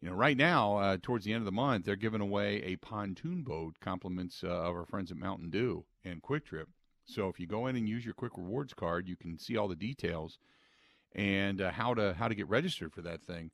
you 0.00 0.08
know, 0.08 0.14
right 0.14 0.36
now, 0.36 0.76
uh, 0.78 0.96
towards 1.00 1.24
the 1.24 1.32
end 1.32 1.42
of 1.42 1.44
the 1.44 1.52
month, 1.52 1.84
they're 1.84 1.96
giving 1.96 2.20
away 2.20 2.62
a 2.62 2.76
pontoon 2.76 3.42
boat, 3.42 3.76
compliments 3.80 4.42
uh, 4.42 4.48
of 4.48 4.74
our 4.74 4.86
friends 4.86 5.10
at 5.10 5.16
Mountain 5.16 5.50
Dew 5.50 5.84
and 6.04 6.22
Kwik 6.22 6.44
Trip. 6.44 6.68
So 7.04 7.28
if 7.28 7.38
you 7.38 7.46
go 7.46 7.66
in 7.66 7.76
and 7.76 7.88
use 7.88 8.04
your 8.04 8.14
Kwik 8.14 8.36
Rewards 8.36 8.74
card, 8.74 9.08
you 9.08 9.16
can 9.16 9.38
see 9.38 9.56
all 9.56 9.68
the 9.68 9.76
details 9.76 10.38
and 11.14 11.60
uh, 11.60 11.70
how 11.70 11.94
to 11.94 12.14
how 12.14 12.28
to 12.28 12.34
get 12.34 12.48
registered 12.48 12.92
for 12.92 13.02
that 13.02 13.22
thing. 13.22 13.50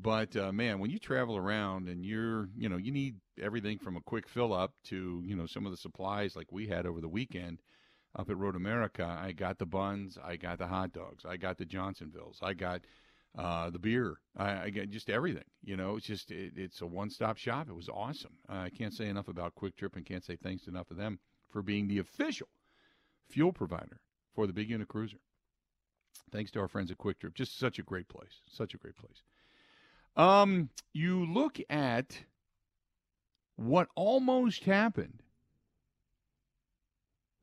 But 0.00 0.36
uh, 0.36 0.52
man, 0.52 0.78
when 0.78 0.90
you 0.90 0.98
travel 0.98 1.36
around 1.36 1.88
and 1.88 2.04
you're, 2.04 2.48
you 2.56 2.68
know, 2.68 2.76
you 2.76 2.92
need 2.92 3.16
everything 3.40 3.78
from 3.78 3.96
a 3.96 4.00
quick 4.00 4.28
fill 4.28 4.52
up 4.52 4.72
to, 4.84 5.22
you 5.24 5.34
know, 5.34 5.46
some 5.46 5.66
of 5.66 5.72
the 5.72 5.78
supplies 5.78 6.36
like 6.36 6.52
we 6.52 6.68
had 6.68 6.86
over 6.86 7.00
the 7.00 7.08
weekend 7.08 7.60
up 8.18 8.28
at 8.28 8.36
Road 8.36 8.56
America. 8.56 9.04
I 9.04 9.32
got 9.32 9.58
the 9.58 9.66
buns, 9.66 10.18
I 10.22 10.36
got 10.36 10.58
the 10.58 10.66
hot 10.66 10.92
dogs, 10.92 11.24
I 11.24 11.36
got 11.36 11.56
the 11.56 11.64
Johnsonvilles, 11.64 12.42
I 12.42 12.52
got 12.52 12.82
uh, 13.38 13.70
the 13.70 13.78
beer, 13.78 14.16
I, 14.36 14.64
I 14.64 14.70
got 14.70 14.88
just 14.88 15.08
everything. 15.08 15.44
You 15.62 15.76
know, 15.76 15.96
it's 15.96 16.06
just 16.06 16.30
it, 16.32 16.54
it's 16.56 16.80
a 16.80 16.86
one 16.86 17.10
stop 17.10 17.36
shop. 17.36 17.68
It 17.68 17.76
was 17.76 17.88
awesome. 17.88 18.34
Uh, 18.48 18.56
I 18.56 18.70
can't 18.70 18.92
say 18.92 19.08
enough 19.08 19.28
about 19.28 19.54
Kwik 19.54 19.76
Trip 19.76 19.94
and 19.94 20.04
can't 20.04 20.24
say 20.24 20.36
thanks 20.36 20.66
enough 20.66 20.88
to 20.88 20.94
them 20.94 21.20
for 21.48 21.62
being 21.62 21.86
the 21.86 21.98
official 21.98 22.48
fuel 23.30 23.52
provider 23.52 24.00
for 24.34 24.46
the 24.46 24.52
big 24.52 24.68
unit 24.68 24.88
cruiser. 24.88 25.18
Thanks 26.32 26.50
to 26.52 26.60
our 26.60 26.68
friends 26.68 26.90
at 26.90 26.98
Kwik 26.98 27.20
Trip. 27.20 27.34
Just 27.34 27.58
such 27.58 27.78
a 27.78 27.82
great 27.82 28.08
place. 28.08 28.42
Such 28.50 28.74
a 28.74 28.78
great 28.78 28.96
place. 28.96 29.22
Um, 30.16 30.68
you 30.92 31.24
look 31.26 31.60
at 31.70 32.18
what 33.54 33.88
almost 33.94 34.64
happened 34.64 35.22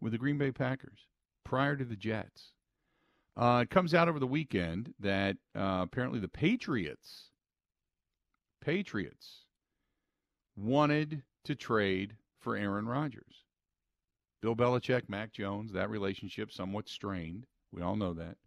with 0.05 0.11
the 0.11 0.19
Green 0.19 0.37
Bay 0.37 0.51
Packers 0.51 1.07
prior 1.43 1.75
to 1.75 1.83
the 1.83 1.95
Jets. 1.95 2.51
Uh, 3.35 3.61
it 3.63 3.71
comes 3.71 3.95
out 3.95 4.07
over 4.07 4.19
the 4.19 4.27
weekend 4.27 4.93
that 4.99 5.35
uh, 5.57 5.79
apparently 5.81 6.19
the 6.19 6.27
Patriots, 6.27 7.31
Patriots, 8.63 9.45
wanted 10.55 11.23
to 11.45 11.55
trade 11.55 12.15
for 12.39 12.55
Aaron 12.55 12.87
Rodgers. 12.87 13.45
Bill 14.43 14.55
Belichick, 14.55 15.09
Mac 15.09 15.33
Jones, 15.33 15.71
that 15.73 15.89
relationship 15.89 16.51
somewhat 16.51 16.87
strained. 16.87 17.47
We 17.71 17.81
all 17.81 17.95
know 17.95 18.13
that. 18.13 18.37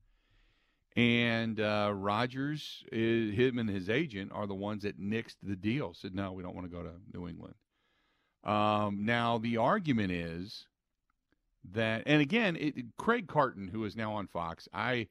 And 0.94 1.58
uh, 1.58 1.90
Rodgers, 1.92 2.84
is, 2.92 3.34
him 3.34 3.58
and 3.58 3.68
his 3.68 3.90
agent 3.90 4.30
are 4.32 4.46
the 4.46 4.54
ones 4.54 4.84
that 4.84 5.00
nixed 5.00 5.38
the 5.42 5.56
deal. 5.56 5.92
Said 5.92 6.14
no, 6.14 6.30
we 6.30 6.44
don't 6.44 6.54
want 6.54 6.70
to 6.70 6.76
go 6.76 6.84
to 6.84 6.92
New 7.12 7.26
England. 7.26 7.56
Um, 8.44 9.04
now 9.04 9.38
the 9.38 9.56
argument 9.56 10.12
is 10.12 10.67
that, 11.72 12.02
and 12.06 12.22
again, 12.22 12.56
it, 12.56 12.96
Craig 12.96 13.28
Carton, 13.28 13.68
who 13.68 13.84
is 13.84 13.96
now 13.96 14.12
on 14.14 14.26
Fox, 14.26 14.68
I 14.72 15.08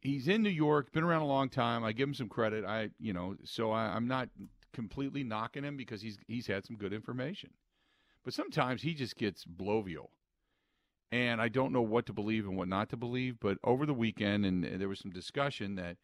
he's 0.00 0.28
in 0.28 0.42
New 0.42 0.50
York, 0.50 0.92
been 0.92 1.04
around 1.04 1.22
a 1.22 1.26
long 1.26 1.48
time. 1.48 1.84
I 1.84 1.92
give 1.92 2.08
him 2.08 2.14
some 2.14 2.28
credit. 2.28 2.64
I, 2.64 2.90
you 3.00 3.12
know, 3.12 3.36
so 3.44 3.72
I, 3.72 3.86
I'm 3.96 4.06
not 4.06 4.28
completely 4.72 5.24
knocking 5.24 5.64
him 5.64 5.76
because 5.76 6.02
he's 6.02 6.18
he's 6.28 6.46
had 6.46 6.64
some 6.66 6.76
good 6.76 6.92
information. 6.92 7.50
but 8.26 8.34
sometimes 8.34 8.82
he 8.82 8.92
just 8.92 9.16
gets 9.16 9.44
blovial. 9.44 10.08
And 11.12 11.40
I 11.40 11.48
don't 11.48 11.72
know 11.72 11.80
what 11.80 12.06
to 12.06 12.12
believe 12.12 12.44
and 12.44 12.56
what 12.56 12.66
not 12.66 12.88
to 12.90 12.96
believe. 12.96 13.38
But 13.40 13.58
over 13.62 13.86
the 13.86 13.94
weekend, 13.94 14.44
and 14.44 14.64
there 14.64 14.88
was 14.88 14.98
some 14.98 15.12
discussion 15.12 15.76
that 15.76 15.96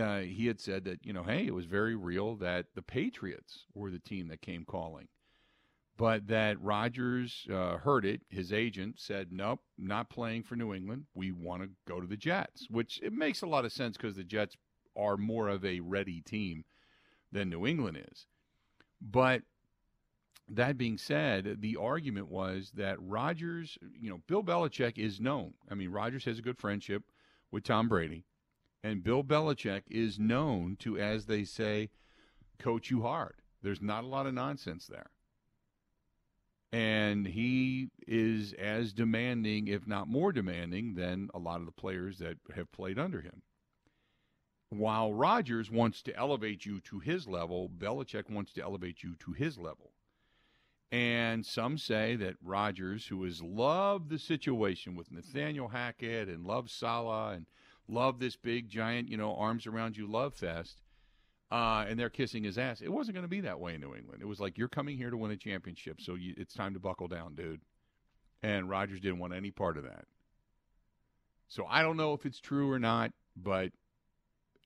uh, 0.00 0.20
he 0.20 0.46
had 0.46 0.60
said 0.60 0.84
that, 0.84 1.04
you 1.04 1.12
know, 1.12 1.24
hey, 1.24 1.44
it 1.46 1.54
was 1.54 1.64
very 1.64 1.96
real 1.96 2.36
that 2.36 2.66
the 2.76 2.80
Patriots 2.82 3.66
were 3.74 3.90
the 3.90 3.98
team 3.98 4.28
that 4.28 4.40
came 4.40 4.64
calling. 4.64 5.08
But 5.98 6.26
that 6.28 6.60
Rodgers 6.60 7.46
uh, 7.52 7.76
heard 7.76 8.04
it. 8.04 8.22
His 8.28 8.52
agent 8.52 8.98
said, 8.98 9.28
nope, 9.30 9.60
not 9.78 10.10
playing 10.10 10.42
for 10.42 10.56
New 10.56 10.74
England. 10.74 11.04
We 11.14 11.32
want 11.32 11.62
to 11.62 11.68
go 11.86 12.00
to 12.00 12.06
the 12.06 12.16
Jets, 12.16 12.66
which 12.70 12.98
it 13.02 13.12
makes 13.12 13.42
a 13.42 13.46
lot 13.46 13.64
of 13.64 13.72
sense 13.72 13.96
because 13.96 14.16
the 14.16 14.24
Jets 14.24 14.56
are 14.96 15.16
more 15.16 15.48
of 15.48 15.64
a 15.64 15.80
ready 15.80 16.20
team 16.22 16.64
than 17.30 17.50
New 17.50 17.66
England 17.66 17.98
is. 18.10 18.26
But 19.00 19.42
that 20.48 20.78
being 20.78 20.98
said, 20.98 21.58
the 21.60 21.76
argument 21.76 22.28
was 22.28 22.72
that 22.74 22.96
Rodgers, 23.00 23.78
you 23.98 24.10
know, 24.10 24.20
Bill 24.26 24.42
Belichick 24.42 24.98
is 24.98 25.20
known. 25.20 25.54
I 25.70 25.74
mean, 25.74 25.90
Rodgers 25.90 26.24
has 26.24 26.38
a 26.38 26.42
good 26.42 26.58
friendship 26.58 27.02
with 27.50 27.64
Tom 27.64 27.88
Brady, 27.88 28.24
and 28.82 29.04
Bill 29.04 29.22
Belichick 29.22 29.82
is 29.90 30.18
known 30.18 30.76
to, 30.80 30.98
as 30.98 31.26
they 31.26 31.44
say, 31.44 31.90
coach 32.58 32.90
you 32.90 33.02
hard. 33.02 33.36
There's 33.62 33.82
not 33.82 34.04
a 34.04 34.08
lot 34.08 34.26
of 34.26 34.34
nonsense 34.34 34.86
there. 34.86 35.10
And 36.72 37.26
he 37.26 37.90
is 38.06 38.54
as 38.54 38.94
demanding, 38.94 39.68
if 39.68 39.86
not 39.86 40.08
more 40.08 40.32
demanding, 40.32 40.94
than 40.94 41.28
a 41.34 41.38
lot 41.38 41.60
of 41.60 41.66
the 41.66 41.72
players 41.72 42.18
that 42.18 42.38
have 42.54 42.72
played 42.72 42.98
under 42.98 43.20
him. 43.20 43.42
While 44.70 45.12
Rodgers 45.12 45.70
wants 45.70 46.00
to 46.02 46.16
elevate 46.16 46.64
you 46.64 46.80
to 46.80 46.98
his 46.98 47.28
level, 47.28 47.68
Belichick 47.68 48.30
wants 48.30 48.54
to 48.54 48.62
elevate 48.62 49.02
you 49.02 49.14
to 49.16 49.32
his 49.32 49.58
level. 49.58 49.92
And 50.90 51.44
some 51.44 51.76
say 51.76 52.16
that 52.16 52.36
Rodgers, 52.42 53.06
who 53.06 53.24
has 53.24 53.42
loved 53.42 54.08
the 54.08 54.18
situation 54.18 54.94
with 54.94 55.12
Nathaniel 55.12 55.68
Hackett 55.68 56.28
and 56.28 56.46
loved 56.46 56.70
Saleh 56.70 57.36
and 57.36 57.46
loved 57.86 58.20
this 58.20 58.36
big, 58.36 58.70
giant, 58.70 59.10
you 59.10 59.18
know, 59.18 59.34
arms 59.34 59.66
around 59.66 59.98
you 59.98 60.06
love 60.06 60.34
fest, 60.34 60.80
uh, 61.52 61.84
and 61.86 62.00
they're 62.00 62.08
kissing 62.08 62.42
his 62.42 62.56
ass. 62.56 62.80
It 62.80 62.90
wasn't 62.90 63.14
going 63.14 63.24
to 63.24 63.28
be 63.28 63.42
that 63.42 63.60
way 63.60 63.74
in 63.74 63.82
New 63.82 63.94
England. 63.94 64.22
It 64.22 64.26
was 64.26 64.40
like, 64.40 64.56
you're 64.56 64.68
coming 64.68 64.96
here 64.96 65.10
to 65.10 65.16
win 65.18 65.30
a 65.30 65.36
championship, 65.36 66.00
so 66.00 66.14
you, 66.14 66.32
it's 66.38 66.54
time 66.54 66.72
to 66.72 66.80
buckle 66.80 67.08
down, 67.08 67.34
dude. 67.34 67.60
And 68.42 68.70
Rodgers 68.70 69.00
didn't 69.00 69.18
want 69.18 69.34
any 69.34 69.50
part 69.50 69.76
of 69.76 69.84
that. 69.84 70.06
So 71.48 71.66
I 71.68 71.82
don't 71.82 71.98
know 71.98 72.14
if 72.14 72.24
it's 72.24 72.40
true 72.40 72.72
or 72.72 72.78
not, 72.78 73.12
but 73.36 73.70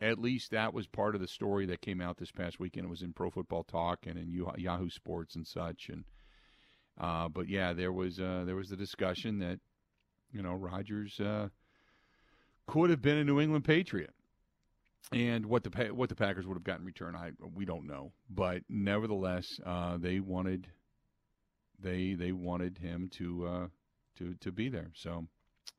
at 0.01 0.21
least 0.21 0.53
that 0.53 0.73
was 0.73 0.87
part 0.87 1.17
of 1.17 1.21
the 1.21 1.27
story 1.27 1.67
that 1.67 1.81
came 1.81 2.01
out 2.01 2.19
this 2.19 2.31
past 2.31 2.61
weekend. 2.61 2.87
It 2.87 2.91
was 2.91 3.03
in 3.03 3.13
Pro 3.13 3.31
Football 3.31 3.65
Talk 3.65 4.07
and 4.07 4.17
in 4.17 4.31
Yahoo 4.57 4.89
Sports 4.89 5.35
and 5.35 5.45
such. 5.45 5.89
And 5.91 6.05
uh, 7.01 7.29
but 7.29 7.49
yeah, 7.49 7.73
there 7.73 7.93
was 7.93 8.21
uh, 8.21 8.45
there 8.47 8.55
was 8.55 8.69
the 8.69 8.77
discussion 8.77 9.41
that 9.41 9.59
you 10.31 10.41
know 10.41 10.55
Rodgers 10.55 11.19
uh, 11.19 11.49
could 12.69 12.91
have 12.91 13.03
been 13.03 13.19
a 13.19 13.25
New 13.25 13.41
England 13.41 13.65
Patriot, 13.65 14.15
and 15.13 15.47
what 15.47 15.65
the 15.65 15.71
what 15.95 16.09
the 16.09 16.15
Packers 16.15 16.47
would 16.47 16.57
have 16.57 16.65
gotten 16.65 16.83
in 16.83 16.87
return, 16.87 17.15
I 17.15 17.31
we 17.55 17.65
don't 17.65 17.87
know. 17.87 18.13
But 18.29 18.63
nevertheless, 18.69 19.61
uh, 19.65 19.99
they 19.99 20.21
wanted 20.21 20.69
they 21.79 22.15
they 22.15 22.33
wanted 22.33 22.79
him 22.79 23.09
to 23.15 23.47
uh, 23.47 23.67
to 24.19 24.35
to 24.41 24.53
be 24.53 24.69
there. 24.69 24.91
So, 24.95 25.27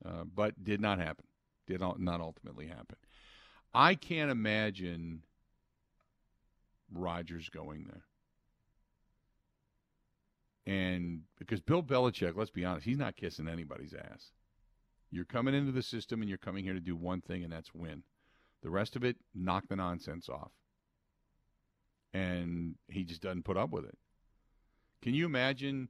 uh, 0.05 0.23
but 0.33 0.63
did 0.63 0.79
not 0.79 0.99
happen. 0.99 1.25
Did 1.67 1.81
not 1.81 2.21
ultimately 2.21 2.67
happen. 2.67 2.95
I 3.73 3.95
can't 3.95 4.31
imagine 4.31 5.23
Rodgers 6.93 7.49
going 7.49 7.85
there. 7.85 8.03
And 10.65 11.21
because 11.39 11.61
Bill 11.61 11.83
Belichick, 11.83 12.35
let's 12.35 12.51
be 12.51 12.65
honest, 12.65 12.85
he's 12.85 12.97
not 12.97 13.15
kissing 13.15 13.47
anybody's 13.47 13.93
ass. 13.93 14.31
You're 15.11 15.25
coming 15.25 15.53
into 15.53 15.71
the 15.71 15.81
system 15.81 16.21
and 16.21 16.27
you're 16.27 16.37
coming 16.37 16.63
here 16.63 16.73
to 16.73 16.79
do 16.79 16.95
one 16.95 17.21
thing, 17.21 17.43
and 17.43 17.51
that's 17.51 17.73
win. 17.73 18.03
The 18.63 18.69
rest 18.69 18.95
of 18.95 19.03
it, 19.03 19.17
knock 19.35 19.67
the 19.67 19.75
nonsense 19.75 20.29
off. 20.29 20.51
And 22.13 22.75
he 22.87 23.03
just 23.03 23.21
doesn't 23.21 23.45
put 23.45 23.57
up 23.57 23.69
with 23.69 23.85
it. 23.85 23.97
Can 25.01 25.13
you 25.13 25.25
imagine 25.25 25.89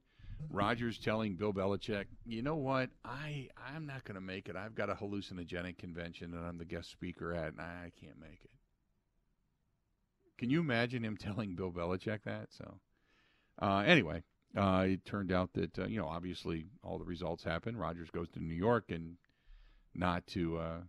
Rodgers 0.50 0.98
telling 0.98 1.36
Bill 1.36 1.52
Belichick, 1.52 2.06
"You 2.24 2.42
know 2.42 2.56
what? 2.56 2.90
I 3.04 3.48
I'm 3.56 3.86
not 3.86 4.04
going 4.04 4.16
to 4.16 4.20
make 4.20 4.48
it. 4.48 4.56
I've 4.56 4.74
got 4.74 4.90
a 4.90 4.94
hallucinogenic 4.94 5.78
convention 5.78 6.30
that 6.32 6.42
I'm 6.42 6.58
the 6.58 6.64
guest 6.64 6.90
speaker 6.90 7.34
at, 7.34 7.52
and 7.52 7.60
I 7.60 7.90
can't 8.00 8.18
make 8.20 8.44
it." 8.44 8.50
Can 10.36 10.50
you 10.50 10.60
imagine 10.60 11.04
him 11.04 11.16
telling 11.20 11.54
Bill 11.54 11.72
Belichick 11.72 12.22
that? 12.24 12.48
So, 12.50 12.80
uh, 13.60 13.82
anyway, 13.86 14.22
uh, 14.56 14.86
it 14.88 15.04
turned 15.04 15.32
out 15.32 15.52
that 15.54 15.78
uh, 15.78 15.86
you 15.86 15.98
know 15.98 16.06
obviously 16.06 16.66
all 16.82 16.98
the 16.98 17.04
results 17.04 17.44
happen. 17.44 17.76
Rodgers 17.76 18.10
goes 18.10 18.28
to 18.30 18.40
New 18.40 18.54
York 18.54 18.90
and 18.90 19.16
not 19.94 20.26
to 20.28 20.58
uh, 20.58 20.80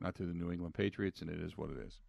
not 0.00 0.14
to 0.16 0.24
the 0.24 0.34
New 0.34 0.50
England 0.50 0.74
Patriots, 0.74 1.20
and 1.20 1.30
it 1.30 1.40
is 1.40 1.56
what 1.56 1.70
it 1.70 1.78
is. 1.78 2.00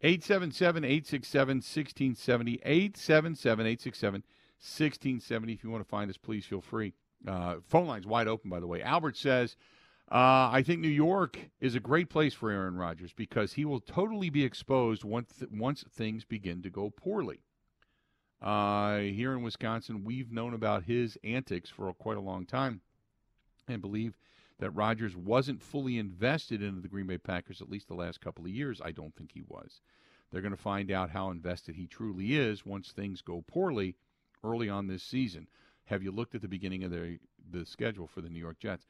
877 0.00 0.84
867 0.84 1.56
1670. 1.56 2.60
877 2.64 3.66
867 3.66 4.22
1670. 4.60 5.52
If 5.52 5.64
you 5.64 5.70
want 5.70 5.84
to 5.84 5.88
find 5.88 6.10
us, 6.10 6.16
please 6.16 6.44
feel 6.44 6.60
free. 6.60 6.94
Uh, 7.26 7.56
phone 7.66 7.86
line's 7.86 8.06
wide 8.06 8.28
open, 8.28 8.48
by 8.48 8.60
the 8.60 8.66
way. 8.66 8.82
Albert 8.82 9.16
says, 9.16 9.56
uh, 10.10 10.48
I 10.52 10.62
think 10.64 10.80
New 10.80 10.88
York 10.88 11.38
is 11.60 11.74
a 11.74 11.80
great 11.80 12.08
place 12.08 12.32
for 12.32 12.50
Aaron 12.50 12.76
Rodgers 12.76 13.12
because 13.12 13.54
he 13.54 13.64
will 13.64 13.80
totally 13.80 14.30
be 14.30 14.44
exposed 14.44 15.04
once, 15.04 15.32
th- 15.38 15.50
once 15.50 15.84
things 15.90 16.24
begin 16.24 16.62
to 16.62 16.70
go 16.70 16.90
poorly. 16.90 17.40
Uh, 18.40 18.98
here 18.98 19.32
in 19.32 19.42
Wisconsin, 19.42 20.04
we've 20.04 20.32
known 20.32 20.54
about 20.54 20.84
his 20.84 21.18
antics 21.24 21.68
for 21.68 21.88
a, 21.88 21.92
quite 21.94 22.16
a 22.16 22.22
long 22.22 22.46
time 22.46 22.80
and 23.66 23.82
believe 23.82 24.14
that 24.58 24.70
Rodgers 24.72 25.16
wasn't 25.16 25.62
fully 25.62 25.98
invested 25.98 26.62
into 26.62 26.80
the 26.80 26.88
Green 26.88 27.06
Bay 27.06 27.18
Packers, 27.18 27.60
at 27.60 27.70
least 27.70 27.88
the 27.88 27.94
last 27.94 28.20
couple 28.20 28.44
of 28.44 28.50
years. 28.50 28.80
I 28.84 28.90
don't 28.90 29.14
think 29.14 29.32
he 29.32 29.42
was. 29.46 29.80
They're 30.30 30.42
going 30.42 30.56
to 30.56 30.62
find 30.62 30.90
out 30.90 31.10
how 31.10 31.30
invested 31.30 31.76
he 31.76 31.86
truly 31.86 32.36
is 32.36 32.66
once 32.66 32.90
things 32.90 33.22
go 33.22 33.44
poorly 33.46 33.96
early 34.44 34.68
on 34.68 34.86
this 34.86 35.02
season. 35.02 35.46
Have 35.86 36.02
you 36.02 36.10
looked 36.10 36.34
at 36.34 36.42
the 36.42 36.48
beginning 36.48 36.84
of 36.84 36.90
the 36.90 37.18
the 37.50 37.64
schedule 37.64 38.06
for 38.06 38.20
the 38.20 38.28
New 38.28 38.38
York 38.38 38.58
Jets? 38.58 38.86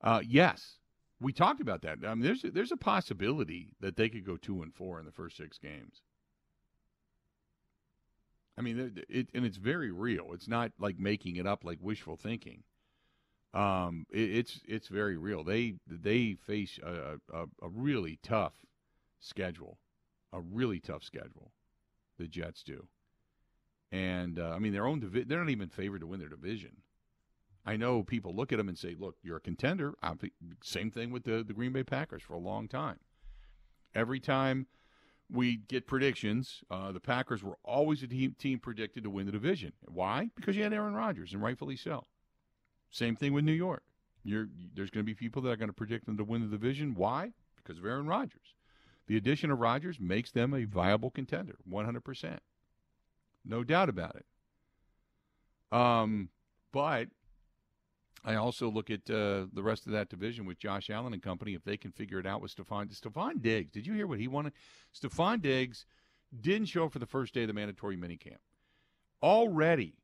Uh, 0.00 0.20
yes, 0.26 0.78
we 1.20 1.32
talked 1.32 1.60
about 1.60 1.82
that. 1.82 1.98
I 2.04 2.14
mean, 2.14 2.24
there's 2.24 2.42
a, 2.42 2.50
there's 2.50 2.72
a 2.72 2.76
possibility 2.76 3.74
that 3.80 3.96
they 3.96 4.08
could 4.08 4.26
go 4.26 4.36
two 4.36 4.62
and 4.62 4.74
four 4.74 4.98
in 4.98 5.06
the 5.06 5.12
first 5.12 5.36
six 5.36 5.56
games. 5.58 6.02
I 8.58 8.60
mean, 8.60 9.04
it, 9.08 9.28
and 9.32 9.46
it's 9.46 9.56
very 9.56 9.90
real. 9.90 10.32
It's 10.32 10.48
not 10.48 10.72
like 10.78 10.98
making 10.98 11.36
it 11.36 11.46
up 11.46 11.64
like 11.64 11.78
wishful 11.80 12.16
thinking. 12.16 12.64
Um, 13.54 14.06
it, 14.10 14.30
it's 14.30 14.60
it's 14.66 14.88
very 14.88 15.16
real. 15.16 15.44
They 15.44 15.74
they 15.86 16.34
face 16.34 16.78
a, 16.82 17.18
a, 17.32 17.42
a 17.62 17.68
really 17.68 18.18
tough 18.22 18.54
schedule, 19.20 19.78
a 20.32 20.40
really 20.40 20.80
tough 20.80 21.04
schedule. 21.04 21.52
The 22.18 22.28
Jets 22.28 22.62
do. 22.62 22.86
And 23.90 24.38
uh, 24.38 24.50
I 24.50 24.58
mean, 24.58 24.72
their 24.72 24.86
own 24.86 25.00
divi- 25.00 25.24
they're 25.24 25.38
not 25.38 25.50
even 25.50 25.68
favored 25.68 26.00
to 26.00 26.06
win 26.06 26.20
their 26.20 26.28
division. 26.28 26.78
I 27.64 27.76
know 27.76 28.02
people 28.02 28.34
look 28.34 28.52
at 28.52 28.56
them 28.56 28.68
and 28.68 28.78
say, 28.78 28.96
"Look, 28.98 29.16
you're 29.22 29.36
a 29.36 29.40
contender." 29.40 29.94
Same 30.62 30.90
thing 30.90 31.10
with 31.10 31.24
the 31.24 31.44
the 31.44 31.52
Green 31.52 31.72
Bay 31.72 31.84
Packers 31.84 32.22
for 32.22 32.34
a 32.34 32.38
long 32.38 32.68
time. 32.68 32.98
Every 33.94 34.18
time 34.18 34.66
we 35.30 35.56
get 35.56 35.86
predictions, 35.86 36.62
uh, 36.70 36.92
the 36.92 37.00
Packers 37.00 37.42
were 37.42 37.58
always 37.62 38.02
a 38.02 38.06
team, 38.06 38.34
team 38.38 38.58
predicted 38.58 39.04
to 39.04 39.10
win 39.10 39.26
the 39.26 39.32
division. 39.32 39.72
Why? 39.86 40.30
Because 40.34 40.56
you 40.56 40.62
had 40.62 40.72
Aaron 40.72 40.94
Rodgers, 40.94 41.32
and 41.32 41.42
rightfully 41.42 41.76
so. 41.76 42.04
Same 42.92 43.16
thing 43.16 43.32
with 43.32 43.44
New 43.44 43.52
York. 43.52 43.82
You're, 44.22 44.48
there's 44.74 44.90
going 44.90 45.04
to 45.04 45.10
be 45.10 45.14
people 45.14 45.42
that 45.42 45.50
are 45.50 45.56
going 45.56 45.70
to 45.70 45.74
predict 45.74 46.06
them 46.06 46.16
to 46.18 46.24
win 46.24 46.42
the 46.42 46.56
division. 46.56 46.94
Why? 46.94 47.32
Because 47.56 47.78
of 47.78 47.84
Aaron 47.84 48.06
Rodgers. 48.06 48.54
The 49.08 49.16
addition 49.16 49.50
of 49.50 49.58
Rodgers 49.58 49.98
makes 49.98 50.30
them 50.30 50.54
a 50.54 50.64
viable 50.64 51.10
contender, 51.10 51.56
100%. 51.68 52.38
No 53.44 53.64
doubt 53.64 53.88
about 53.88 54.14
it. 54.16 55.76
Um, 55.76 56.28
but 56.70 57.08
I 58.24 58.36
also 58.36 58.70
look 58.70 58.90
at 58.90 59.10
uh, 59.10 59.46
the 59.52 59.62
rest 59.62 59.86
of 59.86 59.92
that 59.92 60.08
division 60.08 60.44
with 60.44 60.58
Josh 60.58 60.90
Allen 60.90 61.14
and 61.14 61.22
company. 61.22 61.54
If 61.54 61.64
they 61.64 61.76
can 61.76 61.90
figure 61.90 62.20
it 62.20 62.26
out 62.26 62.40
with 62.40 62.54
Stefon 62.54 62.94
Stefon 62.94 63.42
Diggs, 63.42 63.72
did 63.72 63.86
you 63.86 63.94
hear 63.94 64.06
what 64.06 64.20
he 64.20 64.28
wanted? 64.28 64.52
Stefon 64.94 65.40
Diggs 65.42 65.86
didn't 66.40 66.68
show 66.68 66.84
up 66.84 66.92
for 66.92 66.98
the 67.00 67.06
first 67.06 67.34
day 67.34 67.42
of 67.42 67.48
the 67.48 67.54
mandatory 67.54 67.96
minicamp. 67.96 68.38
Already, 69.22 69.94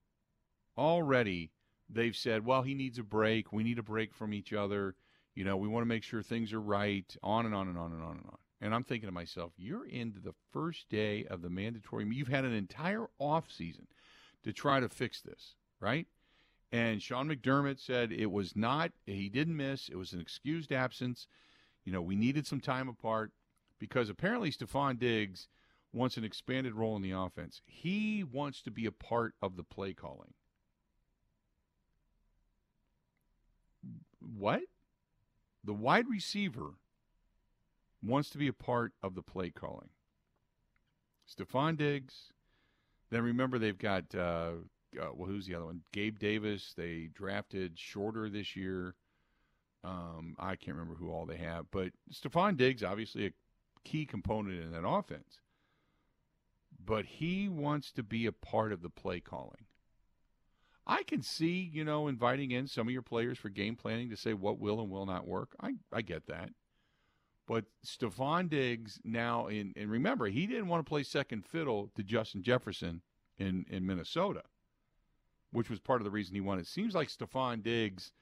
already 0.77 1.51
they've 1.89 2.17
said, 2.17 2.45
well, 2.45 2.63
he 2.63 2.75
needs 2.75 2.99
a 2.99 3.03
break. 3.03 3.53
We 3.53 3.63
need 3.63 3.79
a 3.79 3.83
break 3.83 4.15
from 4.15 4.33
each 4.33 4.53
other. 4.53 4.95
You 5.35 5.45
know, 5.45 5.57
we 5.57 5.69
want 5.69 5.83
to 5.83 5.89
make 5.89 6.03
sure 6.03 6.23
things 6.23 6.53
are 6.53 6.61
right. 6.61 7.17
On 7.23 7.47
and 7.47 7.55
on 7.55 7.69
and 7.69 7.79
on 7.79 7.93
and 7.93 8.03
on 8.03 8.17
and 8.17 8.27
on. 8.27 8.39
And 8.61 8.75
I'm 8.75 8.85
thinking 8.85 9.09
to 9.09 9.13
myself, 9.13 9.53
you're 9.57 9.87
into 9.87 10.21
the 10.21 10.35
first 10.53 10.89
day 10.89 11.25
of 11.27 11.43
the 11.43 11.51
mandatory. 11.51 12.05
You've 12.11 12.29
had 12.29 12.45
an 12.45 12.55
entire 12.55 13.07
off 13.19 13.51
season 13.51 13.87
to 14.43 14.53
try 14.53 14.81
to 14.81 14.89
fix 14.89 15.21
this, 15.21 15.55
right? 15.81 16.07
And 16.73 17.01
Sean 17.01 17.29
McDermott 17.29 17.79
said 17.79 18.13
it 18.13 18.31
was 18.31 18.57
not, 18.57 18.93
he 19.07 19.29
didn't 19.29 19.57
miss, 19.57 19.89
it 19.89 19.97
was 19.97 20.13
an 20.13 20.21
excused 20.21 20.73
absence. 20.73 21.27
You 21.85 21.93
know, 21.93 22.03
we 22.03 22.17
needed 22.17 22.47
some 22.47 22.61
time 22.61 22.89
apart 22.89 23.33
because 23.79 24.11
apparently 24.11 24.51
Stefon 24.51 24.99
Diggs 24.99 25.49
wants 25.93 26.17
an 26.17 26.25
expanded 26.25 26.75
role 26.75 26.97
in 26.97 27.03
the 27.03 27.13
offense. 27.13 27.63
He 27.65 28.23
wants 28.25 28.61
to 28.63 28.71
be 28.71 28.87
a 28.87 28.93
part 28.93 29.35
of 29.41 29.57
the 29.57 29.63
play 29.63 29.95
calling. 29.95 30.35
What? 34.21 34.63
The 35.65 35.75
wide 35.75 36.09
receiver 36.09 36.75
wants 38.03 38.31
to 38.31 38.39
be 38.39 38.49
a 38.49 38.53
part 38.53 38.93
of 39.03 39.15
the 39.15 39.23
play 39.23 39.51
calling. 39.51 39.91
Stefon 41.29 41.77
Diggs. 41.77 42.33
Then 43.11 43.23
remember 43.23 43.59
they've 43.59 43.79
got 43.79 44.15
uh, 44.15 44.53
uh, 44.97 45.09
well, 45.15 45.29
who's 45.29 45.47
the 45.47 45.55
other 45.55 45.67
one? 45.67 45.83
Gabe 45.93 46.19
Davis. 46.19 46.73
They 46.77 47.09
drafted 47.13 47.79
shorter 47.79 48.29
this 48.29 48.57
year. 48.57 48.95
Um, 49.85 50.35
I 50.39 50.57
can't 50.57 50.77
remember 50.77 50.99
who 50.99 51.11
all 51.11 51.27
they 51.27 51.37
have, 51.37 51.67
but 51.71 51.93
Stefon 52.13 52.57
Diggs 52.57 52.83
obviously 52.83 53.27
a 53.27 53.33
key 53.85 54.07
component 54.07 54.61
in 54.61 54.73
that 54.73 54.87
offense. 54.87 55.39
But 56.85 57.05
he 57.05 57.49
wants 57.49 57.93
to 57.93 58.03
be 58.03 58.27
a 58.27 58.33
part 58.33 58.73
of 58.73 58.83
the 58.83 58.91
play 58.91 59.21
calling. 59.21 59.67
I 60.89 61.03
can 61.03 61.21
see, 61.21 61.71
you 61.73 61.85
know, 61.85 62.09
inviting 62.09 62.51
in 62.51 62.67
some 62.67 62.89
of 62.89 62.93
your 62.93 63.03
players 63.03 63.37
for 63.39 63.51
game 63.51 63.77
planning 63.77 64.09
to 64.09 64.17
say 64.17 64.33
what 64.33 64.59
will 64.59 64.81
and 64.81 64.91
will 64.91 65.05
not 65.05 65.29
work. 65.29 65.55
I, 65.61 65.75
I 65.93 66.01
get 66.01 66.27
that. 66.29 66.51
But 67.47 67.67
Stefon 67.85 68.49
Diggs 68.49 68.99
now, 69.05 69.49
in, 69.49 69.75
and 69.77 69.91
remember, 69.91 70.27
he 70.27 70.47
didn't 70.47 70.69
want 70.69 70.85
to 70.85 70.89
play 70.89 71.03
second 71.03 71.45
fiddle 71.45 71.91
to 71.95 72.03
Justin 72.03 72.43
Jefferson 72.43 73.03
in, 73.39 73.67
in 73.69 73.87
Minnesota, 73.87 74.43
which 75.53 75.69
was 75.69 75.79
part 75.79 76.01
of 76.01 76.05
the 76.05 76.11
reason 76.11 76.35
he 76.35 76.41
won. 76.41 76.59
It 76.59 76.67
seems 76.67 76.95
like 76.95 77.09
Stefon 77.09 77.63
Diggs 77.63 78.13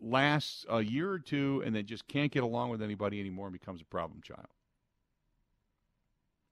lasts 0.00 0.64
a 0.68 0.80
year 0.80 1.10
or 1.10 1.18
two 1.18 1.62
and 1.64 1.74
then 1.74 1.86
just 1.86 2.08
can't 2.08 2.32
get 2.32 2.42
along 2.42 2.70
with 2.70 2.82
anybody 2.82 3.20
anymore 3.20 3.46
and 3.46 3.52
becomes 3.52 3.80
a 3.80 3.86
problem 3.86 4.20
child. 4.22 4.46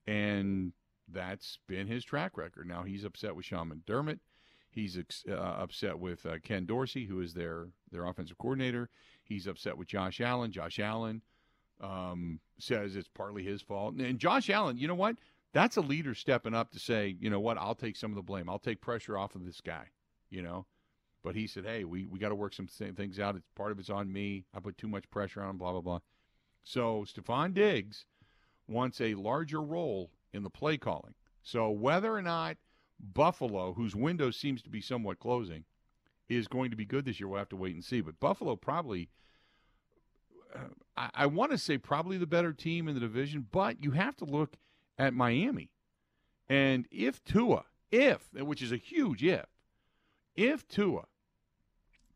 And 0.06 0.72
that's 1.10 1.58
been 1.66 1.86
his 1.86 2.04
track 2.04 2.36
record. 2.36 2.66
Now 2.66 2.82
he's 2.82 3.04
upset 3.04 3.34
with 3.34 3.44
Sean 3.44 3.70
McDermott. 3.70 4.18
He's 4.70 4.98
uh, 5.28 5.32
upset 5.34 5.98
with 5.98 6.24
uh, 6.26 6.38
Ken 6.42 6.66
Dorsey, 6.66 7.04
who 7.04 7.20
is 7.20 7.34
their 7.34 7.68
their 7.90 8.04
offensive 8.04 8.38
coordinator. 8.38 8.90
He's 9.24 9.46
upset 9.46 9.76
with 9.76 9.88
Josh 9.88 10.20
Allen. 10.20 10.52
Josh 10.52 10.78
Allen 10.78 11.22
um, 11.80 12.40
says 12.58 12.96
it's 12.96 13.08
partly 13.08 13.42
his 13.42 13.62
fault. 13.62 13.94
And 13.94 14.18
Josh 14.18 14.50
Allen, 14.50 14.76
you 14.76 14.88
know 14.88 14.94
what? 14.94 15.16
That's 15.52 15.76
a 15.76 15.80
leader 15.80 16.14
stepping 16.14 16.54
up 16.54 16.70
to 16.72 16.78
say, 16.78 17.16
you 17.18 17.30
know 17.30 17.40
what? 17.40 17.58
I'll 17.58 17.74
take 17.74 17.96
some 17.96 18.10
of 18.10 18.16
the 18.16 18.22
blame. 18.22 18.48
I'll 18.48 18.58
take 18.58 18.80
pressure 18.80 19.16
off 19.16 19.34
of 19.34 19.44
this 19.44 19.60
guy. 19.60 19.86
You 20.30 20.42
know, 20.42 20.66
but 21.22 21.34
he 21.34 21.46
said, 21.46 21.64
hey, 21.64 21.84
we 21.84 22.04
we 22.06 22.18
got 22.18 22.28
to 22.28 22.34
work 22.34 22.52
some 22.52 22.66
things 22.66 23.18
out. 23.18 23.36
It's 23.36 23.48
part 23.54 23.72
of 23.72 23.78
it's 23.78 23.90
on 23.90 24.12
me. 24.12 24.44
I 24.54 24.60
put 24.60 24.76
too 24.76 24.88
much 24.88 25.10
pressure 25.10 25.42
on 25.42 25.50
him. 25.50 25.58
Blah 25.58 25.72
blah 25.72 25.80
blah. 25.80 26.00
So 26.64 27.06
Stefon 27.06 27.54
Diggs 27.54 28.04
wants 28.68 29.00
a 29.00 29.14
larger 29.14 29.62
role 29.62 30.10
in 30.34 30.42
the 30.42 30.50
play 30.50 30.76
calling. 30.76 31.14
So 31.42 31.70
whether 31.70 32.12
or 32.12 32.20
not 32.20 32.58
Buffalo, 33.01 33.74
whose 33.74 33.94
window 33.94 34.30
seems 34.30 34.62
to 34.62 34.70
be 34.70 34.80
somewhat 34.80 35.18
closing, 35.18 35.64
is 36.28 36.49
going 36.49 36.70
to 36.70 36.76
be 36.76 36.84
good 36.84 37.05
this 37.05 37.18
year, 37.18 37.28
we'll 37.28 37.38
have 37.38 37.49
to 37.49 37.57
wait 37.57 37.74
and 37.74 37.84
see. 37.84 38.01
But 38.01 38.20
Buffalo 38.20 38.57
probably 38.57 39.09
I, 40.96 41.11
I 41.14 41.26
want 41.26 41.53
to 41.53 41.59
say 41.59 41.78
probably 41.78 42.18
the 42.18 42.26
better 42.26 42.53
team 42.53 42.88
in 42.88 42.94
the 42.94 43.01
division, 43.01 43.46
but 43.51 43.82
you 43.82 43.92
have 43.92 44.16
to 44.16 44.24
look 44.24 44.57
at 44.99 45.14
Miami. 45.14 45.70
And 46.49 46.86
if 46.90 47.22
Tua, 47.24 47.64
if, 47.90 48.32
which 48.32 48.62
is 48.62 48.72
a 48.72 48.76
huge 48.76 49.22
if, 49.22 49.46
if 50.34 50.66
Tua 50.68 51.05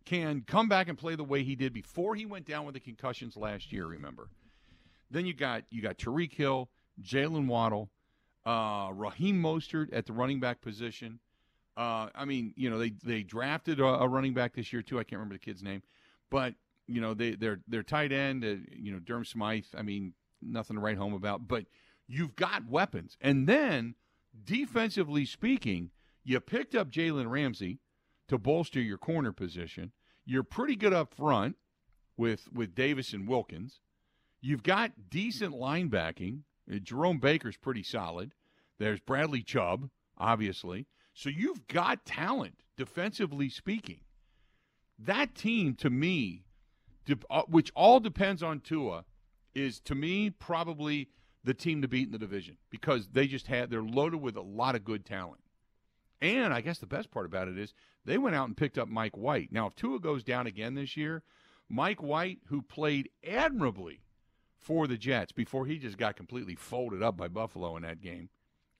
can 0.04 0.42
come 0.46 0.68
back 0.68 0.88
and 0.88 0.98
play 0.98 1.14
the 1.14 1.24
way 1.24 1.44
he 1.44 1.54
did 1.54 1.72
before 1.72 2.14
he 2.14 2.26
went 2.26 2.46
down 2.46 2.64
with 2.64 2.74
the 2.74 2.80
concussions 2.80 3.36
last 3.36 3.72
year, 3.72 3.86
remember, 3.86 4.30
then 5.10 5.26
you 5.26 5.34
got 5.34 5.64
you 5.70 5.82
got 5.82 5.98
Tyreek 5.98 6.32
Hill, 6.32 6.70
Jalen 7.00 7.46
Waddle, 7.46 7.90
uh, 8.44 8.90
Raheem 8.92 9.40
Mostert 9.40 9.88
at 9.92 10.06
the 10.06 10.12
running 10.12 10.40
back 10.40 10.60
position. 10.60 11.20
Uh, 11.76 12.08
I 12.14 12.24
mean, 12.24 12.52
you 12.56 12.68
know, 12.68 12.78
they 12.78 12.92
they 13.02 13.22
drafted 13.22 13.80
a, 13.80 13.84
a, 13.84 14.08
running 14.08 14.34
back 14.34 14.54
this 14.54 14.72
year 14.72 14.82
too. 14.82 14.98
I 14.98 15.04
can't 15.04 15.18
remember 15.18 15.36
the 15.36 15.38
kid's 15.38 15.62
name, 15.62 15.82
but 16.30 16.54
you 16.86 17.00
know, 17.00 17.14
they 17.14 17.32
they're 17.32 17.60
they're 17.66 17.82
tight 17.82 18.12
end. 18.12 18.44
Uh, 18.44 18.56
you 18.70 18.92
know, 18.92 18.98
Durham 18.98 19.24
Smythe. 19.24 19.64
I 19.76 19.82
mean, 19.82 20.12
nothing 20.42 20.76
to 20.76 20.82
write 20.82 20.98
home 20.98 21.14
about. 21.14 21.48
But 21.48 21.64
you've 22.06 22.36
got 22.36 22.68
weapons, 22.68 23.16
and 23.20 23.46
then 23.48 23.94
defensively 24.44 25.24
speaking, 25.24 25.90
you 26.24 26.40
picked 26.40 26.74
up 26.74 26.90
Jalen 26.90 27.30
Ramsey 27.30 27.78
to 28.28 28.38
bolster 28.38 28.80
your 28.80 28.98
corner 28.98 29.32
position. 29.32 29.92
You're 30.24 30.42
pretty 30.42 30.76
good 30.76 30.92
up 30.92 31.14
front 31.14 31.56
with 32.16 32.48
with 32.52 32.74
Davis 32.74 33.14
and 33.14 33.26
Wilkins. 33.26 33.80
You've 34.40 34.62
got 34.62 35.08
decent 35.08 35.54
linebacking. 35.54 36.40
Uh, 36.70 36.78
Jerome 36.78 37.18
Baker's 37.18 37.56
pretty 37.56 37.82
solid. 37.82 38.34
There's 38.78 39.00
Bradley 39.00 39.42
Chubb, 39.42 39.90
obviously. 40.18 40.86
So 41.14 41.28
you've 41.28 41.66
got 41.66 42.04
talent 42.04 42.62
defensively 42.76 43.48
speaking. 43.48 44.00
That 44.98 45.34
team, 45.34 45.74
to 45.76 45.90
me, 45.90 46.44
uh, 47.30 47.42
which 47.48 47.72
all 47.74 48.00
depends 48.00 48.42
on 48.42 48.60
Tua, 48.60 49.04
is 49.54 49.80
to 49.80 49.94
me 49.94 50.30
probably 50.30 51.08
the 51.44 51.54
team 51.54 51.82
to 51.82 51.88
beat 51.88 52.06
in 52.06 52.12
the 52.12 52.18
division 52.18 52.56
because 52.70 53.08
they 53.08 53.26
just 53.26 53.48
had 53.48 53.68
they're 53.70 53.82
loaded 53.82 54.20
with 54.20 54.36
a 54.36 54.42
lot 54.42 54.74
of 54.74 54.84
good 54.84 55.04
talent. 55.04 55.40
And 56.20 56.54
I 56.54 56.60
guess 56.60 56.78
the 56.78 56.86
best 56.86 57.10
part 57.10 57.26
about 57.26 57.48
it 57.48 57.58
is 57.58 57.74
they 58.04 58.16
went 58.16 58.36
out 58.36 58.46
and 58.46 58.56
picked 58.56 58.78
up 58.78 58.88
Mike 58.88 59.16
White. 59.16 59.50
Now, 59.50 59.66
if 59.66 59.74
Tua 59.74 59.98
goes 59.98 60.22
down 60.22 60.46
again 60.46 60.74
this 60.74 60.96
year, 60.96 61.24
Mike 61.68 62.00
White, 62.00 62.38
who 62.46 62.62
played 62.62 63.08
admirably 63.26 64.02
for 64.62 64.86
the 64.86 64.96
Jets 64.96 65.32
before 65.32 65.66
he 65.66 65.78
just 65.78 65.98
got 65.98 66.16
completely 66.16 66.54
folded 66.54 67.02
up 67.02 67.16
by 67.16 67.28
Buffalo 67.28 67.76
in 67.76 67.82
that 67.82 68.00
game, 68.00 68.30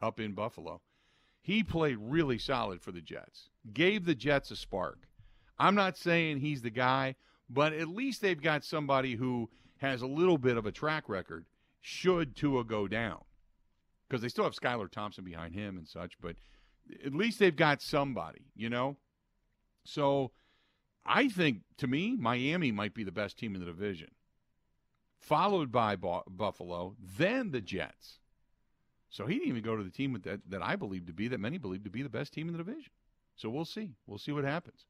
up 0.01 0.19
in 0.19 0.33
Buffalo, 0.33 0.81
he 1.41 1.63
played 1.63 1.99
really 2.01 2.39
solid 2.39 2.81
for 2.81 2.93
the 2.93 3.01
Jets. 3.01 3.51
Gave 3.73 4.05
the 4.05 4.15
Jets 4.15 4.51
a 4.51 4.57
spark. 4.57 5.09
I'm 5.59 5.75
not 5.75 5.99
saying 5.99 6.39
he's 6.39 6.63
the 6.63 6.71
guy 6.71 7.17
but 7.53 7.75
at 7.75 7.89
least 7.89 8.23
they've 8.23 8.41
got 8.41 8.65
somebody 8.65 9.15
who 9.15 9.51
has 9.77 10.01
a 10.01 10.07
little 10.07 10.39
bit 10.39 10.57
of 10.57 10.65
a 10.65 10.73
track 10.73 11.09
record 11.09 11.45
should 11.81 12.35
Tua 12.35 12.65
go 12.65 12.89
down. 12.89 13.21
Because 14.09 14.23
they 14.23 14.29
still 14.29 14.45
have 14.45 14.55
Skylar 14.55 14.91
Thompson 14.91 15.25
behind 15.25 15.55
him 15.55 15.77
and 15.77 15.87
such, 15.87 16.15
but 16.21 16.37
at 17.05 17.15
least 17.15 17.39
they've 17.39 17.55
got 17.55 17.83
somebody, 17.83 18.47
you 18.55 18.71
know? 18.71 18.97
So 19.85 20.33
I 21.05 21.29
think, 21.29 21.63
to 21.79 21.87
me, 21.87 22.17
Miami 22.17 22.73
might 22.73 22.95
be 22.95 23.05
the 23.05 23.13
best 23.13 23.39
team 23.39 23.55
in 23.55 23.61
the 23.61 23.67
division, 23.67 24.09
followed 25.23 25.71
by 25.71 25.97
Buffalo, 25.97 26.97
then 27.17 27.53
the 27.53 27.61
Jets. 27.61 28.19
So 29.09 29.27
he 29.27 29.35
didn't 29.35 29.49
even 29.49 29.63
go 29.63 29.77
to 29.77 29.85
the 29.85 29.91
team 29.91 30.19
that, 30.25 30.41
that 30.49 30.63
I 30.63 30.75
believe 30.77 31.07
to 31.07 31.13
be, 31.13 31.29
that 31.29 31.39
many 31.39 31.59
believe 31.59 31.85
to 31.85 31.91
be 31.91 32.03
the 32.03 32.09
best 32.09 32.33
team 32.33 32.49
in 32.49 32.53
the 32.53 32.63
division. 32.63 32.91
So 33.37 33.49
we'll 33.49 33.65
see. 33.65 33.93
We'll 34.07 34.19
see 34.19 34.33
what 34.33 34.45
happens. 34.45 34.85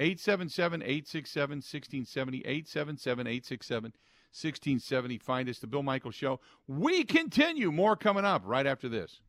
877 0.00 0.82
867 0.82 1.56
1670. 1.56 2.38
877 2.38 3.26
867 3.26 3.82
1670. 3.84 5.18
Find 5.18 5.48
us, 5.48 5.58
The 5.58 5.66
Bill 5.66 5.82
Michaels 5.82 6.14
Show. 6.14 6.40
We 6.66 7.04
continue. 7.04 7.70
More 7.70 7.96
coming 7.96 8.24
up 8.24 8.42
right 8.44 8.66
after 8.66 8.88
this. 8.88 9.20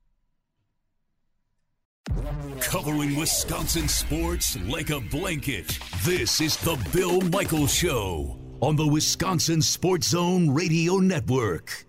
Covering 2.61 3.15
Wisconsin 3.15 3.87
sports 3.87 4.57
like 4.61 4.89
a 4.91 4.99
blanket. 4.99 5.79
This 6.03 6.39
is 6.39 6.55
The 6.57 6.77
Bill 6.93 7.21
Michaels 7.21 7.73
Show 7.73 8.44
on 8.66 8.76
the 8.76 8.88
Wisconsin 8.88 9.61
Sports 9.61 10.07
Zone 10.07 10.51
Radio 10.51 10.95
Network. 10.95 11.86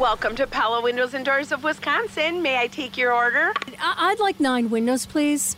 Welcome 0.00 0.34
to 0.34 0.48
Pella 0.48 0.82
Windows 0.82 1.14
and 1.14 1.24
Doors 1.24 1.52
of 1.52 1.62
Wisconsin. 1.62 2.42
May 2.42 2.58
I 2.58 2.66
take 2.66 2.96
your 2.96 3.12
order? 3.12 3.52
I'd 3.80 4.18
like 4.18 4.40
nine 4.40 4.68
windows, 4.68 5.06
please. 5.06 5.54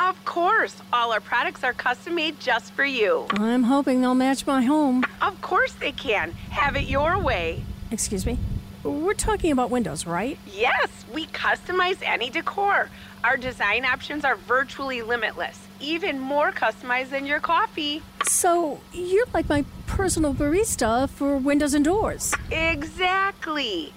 Of 0.00 0.24
course. 0.24 0.76
All 0.92 1.12
our 1.12 1.18
products 1.18 1.64
are 1.64 1.72
custom 1.72 2.14
made 2.14 2.38
just 2.38 2.72
for 2.74 2.84
you. 2.84 3.26
I'm 3.32 3.64
hoping 3.64 4.00
they'll 4.00 4.14
match 4.14 4.46
my 4.46 4.62
home. 4.62 5.02
Of 5.20 5.42
course 5.42 5.72
they 5.72 5.90
can. 5.90 6.30
Have 6.50 6.76
it 6.76 6.84
your 6.84 7.18
way. 7.18 7.64
Excuse 7.90 8.24
me? 8.24 8.38
We're 8.84 9.14
talking 9.14 9.50
about 9.50 9.70
windows, 9.70 10.06
right? 10.06 10.38
Yes, 10.46 10.90
we 11.12 11.26
customize 11.26 11.96
any 12.02 12.28
decor. 12.28 12.90
Our 13.24 13.38
design 13.38 13.86
options 13.86 14.24
are 14.26 14.36
virtually 14.36 15.00
limitless, 15.00 15.58
even 15.80 16.20
more 16.20 16.52
customized 16.52 17.08
than 17.08 17.24
your 17.24 17.40
coffee. 17.40 18.02
So, 18.24 18.80
you're 18.92 19.24
like 19.32 19.48
my 19.48 19.64
personal 19.86 20.34
barista 20.34 21.08
for 21.08 21.38
windows 21.38 21.72
and 21.72 21.84
doors. 21.84 22.34
Exactly. 22.50 23.94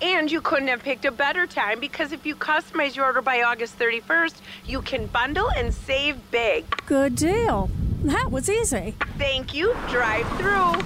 And 0.00 0.32
you 0.32 0.40
couldn't 0.40 0.68
have 0.68 0.82
picked 0.82 1.04
a 1.04 1.10
better 1.10 1.46
time 1.46 1.78
because 1.78 2.12
if 2.12 2.24
you 2.24 2.34
customize 2.34 2.96
your 2.96 3.04
order 3.04 3.20
by 3.20 3.42
August 3.42 3.78
31st, 3.78 4.36
you 4.64 4.80
can 4.80 5.06
bundle 5.06 5.50
and 5.50 5.74
save 5.74 6.16
big. 6.30 6.64
Good 6.86 7.16
deal. 7.16 7.68
That 8.04 8.30
was 8.30 8.48
easy. 8.48 8.94
Thank 9.18 9.52
you. 9.52 9.76
Drive 9.90 10.26
through. 10.38 10.82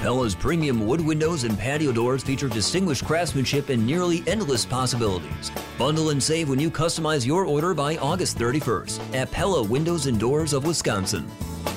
Pella's 0.00 0.34
premium 0.34 0.86
wood 0.86 1.00
windows 1.00 1.44
and 1.44 1.58
patio 1.58 1.92
doors 1.92 2.22
feature 2.22 2.48
distinguished 2.48 3.04
craftsmanship 3.04 3.68
and 3.68 3.86
nearly 3.86 4.22
endless 4.26 4.64
possibilities. 4.64 5.50
Bundle 5.78 6.10
and 6.10 6.22
save 6.22 6.48
when 6.48 6.60
you 6.60 6.70
customize 6.70 7.26
your 7.26 7.44
order 7.44 7.74
by 7.74 7.96
August 7.96 8.38
31st 8.38 9.14
at 9.14 9.30
Pella 9.30 9.62
Windows 9.62 10.06
and 10.06 10.18
Doors 10.18 10.52
of 10.52 10.66
Wisconsin. 10.66 11.26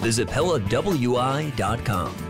Visit 0.01 0.28
PellaWI.com. 0.28 2.28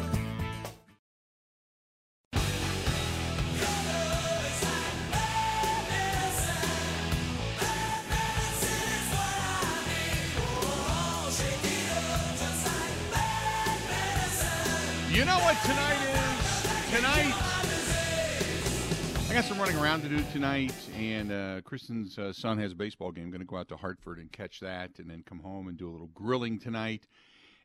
Running 19.59 19.77
around 19.77 20.01
to 20.03 20.07
do 20.07 20.23
tonight, 20.31 20.73
and 20.97 21.33
uh, 21.33 21.59
Kristen's 21.65 22.17
uh, 22.17 22.31
son 22.31 22.57
has 22.59 22.71
a 22.71 22.75
baseball 22.75 23.11
game. 23.11 23.29
Going 23.29 23.41
to 23.41 23.45
go 23.45 23.57
out 23.57 23.67
to 23.67 23.75
Hartford 23.75 24.17
and 24.17 24.31
catch 24.31 24.61
that, 24.61 24.91
and 24.99 25.09
then 25.09 25.21
come 25.27 25.39
home 25.39 25.67
and 25.67 25.77
do 25.77 25.89
a 25.89 25.91
little 25.91 26.09
grilling 26.13 26.59
tonight. 26.59 27.07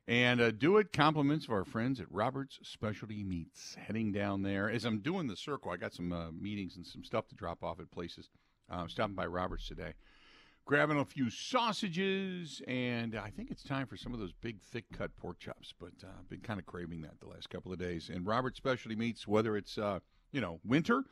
And 0.08 0.40
uh, 0.40 0.50
do 0.50 0.78
it 0.78 0.92
compliments 0.92 1.44
of 1.44 1.52
our 1.52 1.64
friends 1.64 2.00
at 2.00 2.10
Robert's 2.10 2.58
Specialty 2.64 3.22
Meats. 3.22 3.76
Heading 3.76 4.10
down 4.10 4.42
there 4.42 4.68
as 4.68 4.84
I'm 4.84 4.98
doing 4.98 5.28
the 5.28 5.36
circle, 5.36 5.70
I 5.70 5.76
got 5.76 5.94
some 5.94 6.12
uh, 6.12 6.32
meetings 6.32 6.74
and 6.74 6.84
some 6.84 7.04
stuff 7.04 7.28
to 7.28 7.36
drop 7.36 7.62
off 7.62 7.78
at 7.78 7.92
places. 7.92 8.28
Uh, 8.68 8.78
I'm 8.78 8.88
stopping 8.88 9.14
by 9.14 9.26
Robert's 9.26 9.68
today, 9.68 9.92
grabbing 10.64 10.98
a 10.98 11.04
few 11.04 11.30
sausages, 11.30 12.60
and 12.66 13.16
I 13.16 13.30
think 13.30 13.52
it's 13.52 13.62
time 13.62 13.86
for 13.86 13.96
some 13.96 14.12
of 14.12 14.18
those 14.18 14.32
big, 14.32 14.60
thick 14.60 14.86
cut 14.92 15.16
pork 15.16 15.38
chops. 15.38 15.72
But 15.78 15.92
uh, 16.02 16.08
I've 16.18 16.28
been 16.28 16.40
kind 16.40 16.58
of 16.58 16.66
craving 16.66 17.02
that 17.02 17.20
the 17.20 17.28
last 17.28 17.50
couple 17.50 17.72
of 17.72 17.78
days. 17.78 18.10
And 18.12 18.26
Robert's 18.26 18.56
Specialty 18.56 18.96
Meats, 18.96 19.28
whether 19.28 19.56
it's 19.56 19.78
uh, 19.78 20.00
you 20.32 20.40
know 20.40 20.58
winter 20.64 21.04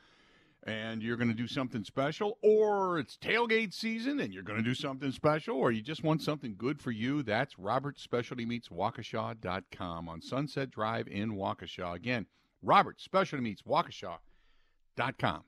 and 0.65 1.03
you're 1.03 1.17
going 1.17 1.29
to 1.29 1.33
do 1.33 1.47
something 1.47 1.83
special, 1.83 2.37
or 2.41 2.99
it's 2.99 3.17
tailgate 3.17 3.73
season 3.73 4.19
and 4.19 4.33
you're 4.33 4.43
going 4.43 4.57
to 4.57 4.63
do 4.63 4.73
something 4.73 5.11
special, 5.11 5.57
or 5.57 5.71
you 5.71 5.81
just 5.81 6.03
want 6.03 6.21
something 6.21 6.55
good 6.57 6.81
for 6.81 6.91
you, 6.91 7.21
that's 7.21 7.59
Robert 7.59 7.99
Specialty 7.99 8.45
Meats 8.45 8.69
Waukesha.com 8.69 10.07
on 10.09 10.21
Sunset 10.21 10.71
Drive 10.71 11.07
in 11.07 11.33
Waukesha. 11.33 11.93
Again, 11.93 12.25
Robert 12.61 13.01
Specialty 13.01 13.43
Meats 13.43 13.63
Waukesha.com. 13.63 15.43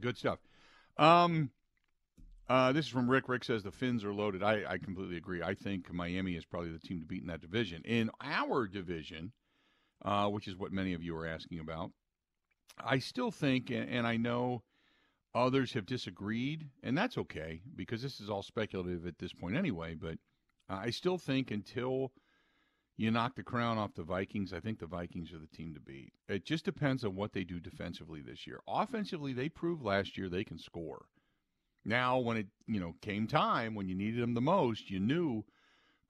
Good 0.00 0.16
stuff. 0.16 0.38
Um, 0.96 1.50
uh, 2.48 2.72
this 2.72 2.86
is 2.86 2.90
from 2.90 3.10
Rick. 3.10 3.28
Rick 3.28 3.44
says 3.44 3.62
the 3.62 3.72
Fins 3.72 4.04
are 4.04 4.12
loaded. 4.12 4.42
I, 4.42 4.62
I 4.68 4.78
completely 4.78 5.16
agree. 5.16 5.42
I 5.42 5.54
think 5.54 5.92
Miami 5.92 6.34
is 6.34 6.44
probably 6.44 6.70
the 6.70 6.78
team 6.78 7.00
to 7.00 7.06
beat 7.06 7.22
in 7.22 7.28
that 7.28 7.40
division. 7.40 7.82
In 7.84 8.10
our 8.20 8.66
division, 8.66 9.32
uh, 10.04 10.28
which 10.28 10.46
is 10.46 10.56
what 10.56 10.72
many 10.72 10.92
of 10.92 11.02
you 11.02 11.16
are 11.16 11.26
asking 11.26 11.60
about, 11.60 11.90
I 12.84 12.98
still 12.98 13.30
think, 13.30 13.70
and 13.70 14.06
I 14.06 14.16
know 14.16 14.62
others 15.34 15.72
have 15.72 15.86
disagreed, 15.86 16.68
and 16.82 16.96
that's 16.96 17.18
okay 17.18 17.62
because 17.74 18.02
this 18.02 18.20
is 18.20 18.28
all 18.28 18.42
speculative 18.42 19.06
at 19.06 19.18
this 19.18 19.32
point 19.32 19.56
anyway. 19.56 19.94
But 19.94 20.18
I 20.68 20.90
still 20.90 21.18
think 21.18 21.50
until 21.50 22.12
you 22.96 23.10
knock 23.10 23.36
the 23.36 23.42
crown 23.42 23.78
off 23.78 23.94
the 23.94 24.02
Vikings, 24.02 24.52
I 24.52 24.60
think 24.60 24.78
the 24.78 24.86
Vikings 24.86 25.32
are 25.32 25.38
the 25.38 25.46
team 25.46 25.74
to 25.74 25.80
beat. 25.80 26.12
It 26.28 26.44
just 26.44 26.64
depends 26.64 27.04
on 27.04 27.16
what 27.16 27.32
they 27.32 27.44
do 27.44 27.60
defensively 27.60 28.20
this 28.20 28.46
year. 28.46 28.60
Offensively, 28.68 29.32
they 29.32 29.48
proved 29.48 29.82
last 29.82 30.16
year 30.16 30.28
they 30.28 30.44
can 30.44 30.58
score. 30.58 31.06
Now, 31.84 32.18
when 32.18 32.36
it 32.36 32.46
you 32.66 32.80
know 32.80 32.94
came 33.00 33.26
time 33.26 33.74
when 33.74 33.88
you 33.88 33.94
needed 33.94 34.22
them 34.22 34.34
the 34.34 34.40
most, 34.40 34.90
you 34.90 35.00
knew 35.00 35.44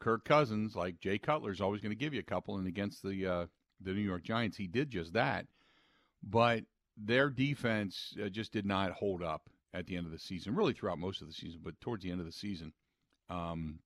Kirk 0.01 0.25
Cousins, 0.25 0.75
like 0.75 1.01
Jay 1.01 1.19
Cutler, 1.19 1.53
is 1.53 1.61
always 1.61 1.81
going 1.81 1.93
to 1.93 1.97
give 1.97 2.13
you 2.13 2.21
a 2.21 2.25
couple, 2.25 2.57
and 2.57 2.67
against 2.67 3.03
the 3.03 3.27
uh, 3.27 3.47
the 3.81 3.93
New 3.93 4.01
York 4.01 4.23
Giants, 4.23 4.57
he 4.57 4.67
did 4.67 4.91
just 4.91 5.13
that 5.15 5.47
but 6.23 6.65
their 6.97 7.31
defense 7.31 8.15
uh, 8.23 8.29
just 8.29 8.53
did 8.53 8.67
not 8.67 8.93
hold 8.93 9.23
up 9.23 9.49
at 9.75 9.87
the 9.87 9.97
end 9.97 10.07
of 10.07 10.13
the 10.13 10.19
season, 10.19 10.55
really 10.55 10.73
throughout 10.73 10.99
most 10.99 11.23
of 11.23 11.27
the 11.29 11.33
season, 11.33 11.61
but 11.63 11.81
towards 11.81 12.05
the 12.05 12.11
end 12.11 12.21
of 12.21 12.27
the 12.27 12.33
season. 12.33 12.73
Um, 13.31 13.79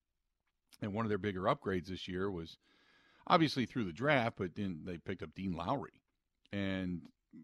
and 0.81 0.93
one 0.93 1.05
of 1.05 1.09
their 1.09 1.17
bigger 1.17 1.43
upgrades 1.43 1.87
this 1.87 2.07
year 2.07 2.29
was 2.29 2.57
obviously 3.25 3.65
through 3.65 3.85
the 3.85 3.93
draft, 3.93 4.35
but 4.37 4.55
then 4.55 4.81
they 4.83 4.97
picked 4.97 5.23
up 5.23 5.33
Dean 5.33 5.53
Lowry. 5.53 6.01
And 6.51 7.01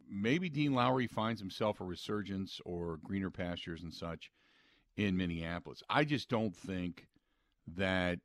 maybe 0.09 0.49
Dean 0.49 0.73
Lowry 0.73 1.07
finds 1.07 1.39
himself 1.39 1.79
a 1.79 1.85
resurgence 1.85 2.59
or 2.65 2.99
greener 3.03 3.29
pastures 3.29 3.81
and 3.81 3.93
such 3.93 4.31
in 4.97 5.17
Minneapolis. 5.17 5.81
I 5.89 6.03
just 6.03 6.29
don't 6.29 6.55
think 6.55 7.07
that, 7.75 8.19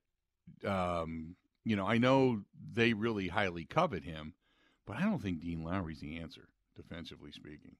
um, 0.66 1.36
you 1.64 1.76
know, 1.76 1.86
I 1.86 1.98
know 1.98 2.42
they 2.72 2.92
really 2.92 3.28
highly 3.28 3.64
covet 3.64 4.02
him, 4.02 4.34
but 4.86 4.96
I 4.96 5.02
don't 5.02 5.22
think 5.22 5.40
Dean 5.40 5.62
Lowry's 5.62 6.00
the 6.00 6.18
answer 6.18 6.48
defensively 6.78 7.32
speaking. 7.32 7.76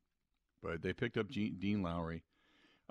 But 0.63 0.83
they 0.83 0.93
picked 0.93 1.17
up 1.17 1.31
Gene, 1.31 1.57
Dean 1.59 1.83
Lowry. 1.83 2.25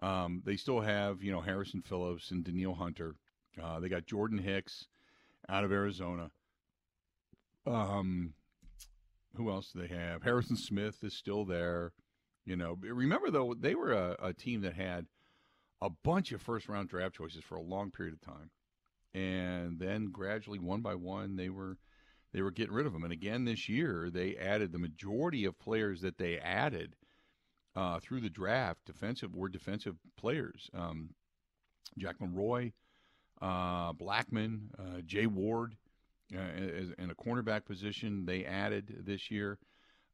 Um, 0.01 0.41
they 0.45 0.55
still 0.55 0.82
have, 0.82 1.22
you 1.22 1.32
know, 1.32 1.41
Harrison 1.41 1.82
Phillips 1.82 2.32
and 2.32 2.43
Danielle 2.43 2.76
Hunter. 2.76 3.16
Uh, 3.62 3.80
they 3.80 3.89
got 3.89 4.05
Jordan 4.05 4.38
Hicks 4.38 4.88
out 5.49 5.64
of 5.64 5.72
Arizona. 5.72 6.32
Um, 7.66 8.34
who 9.36 9.51
else 9.51 9.72
do 9.72 9.82
they 9.82 9.93
have? 9.93 10.24
Harrison 10.24 10.55
Smith 10.55 11.03
is 11.03 11.16
still 11.16 11.45
there. 11.45 11.93
You 12.45 12.55
know, 12.55 12.78
remember 12.82 13.30
though, 13.30 13.53
they 13.60 13.76
were 13.76 13.91
a, 13.91 14.16
a 14.22 14.34
team 14.34 14.62
that 14.62 14.74
had 14.74 15.08
a 15.82 15.89
bunch 15.89 16.32
of 16.32 16.41
first 16.41 16.70
round 16.70 16.89
draft 16.89 17.16
choices 17.16 17.43
for 17.43 17.55
a 17.55 17.62
long 17.62 17.91
period 17.91 18.14
of 18.14 18.22
time, 18.22 18.51
and 19.14 19.80
then 19.80 20.05
gradually, 20.12 20.60
one 20.60 20.82
by 20.82 20.95
one, 20.95 21.36
they 21.36 21.49
were 21.49 21.78
they 22.34 22.42
were 22.42 22.52
getting 22.52 22.74
rid 22.74 22.86
of 22.86 22.94
them. 22.94 23.04
And 23.04 23.14
again, 23.14 23.46
this 23.46 23.70
year, 23.70 24.10
they 24.12 24.36
added 24.36 24.72
the 24.72 24.80
majority 24.80 25.46
of 25.46 25.60
players 25.60 26.02
that 26.02 26.18
they 26.18 26.38
added 26.38 26.96
uh, 27.76 28.00
through 28.00 28.22
the 28.22 28.30
draft. 28.30 28.86
Defensive 28.86 29.36
were 29.36 29.50
defensive 29.50 29.96
players. 30.18 30.70
Um, 30.74 31.12
Monroy, 32.20 32.72
uh, 33.42 33.94
Blackmon, 33.94 34.70
uh, 34.78 35.02
Jay 35.06 35.28
Ward, 35.28 35.76
uh, 36.36 36.40
in 36.98 37.10
a 37.10 37.16
cornerback 37.16 37.66
position 37.66 38.26
they 38.26 38.46
added 38.46 39.04
this 39.06 39.32
year. 39.32 39.58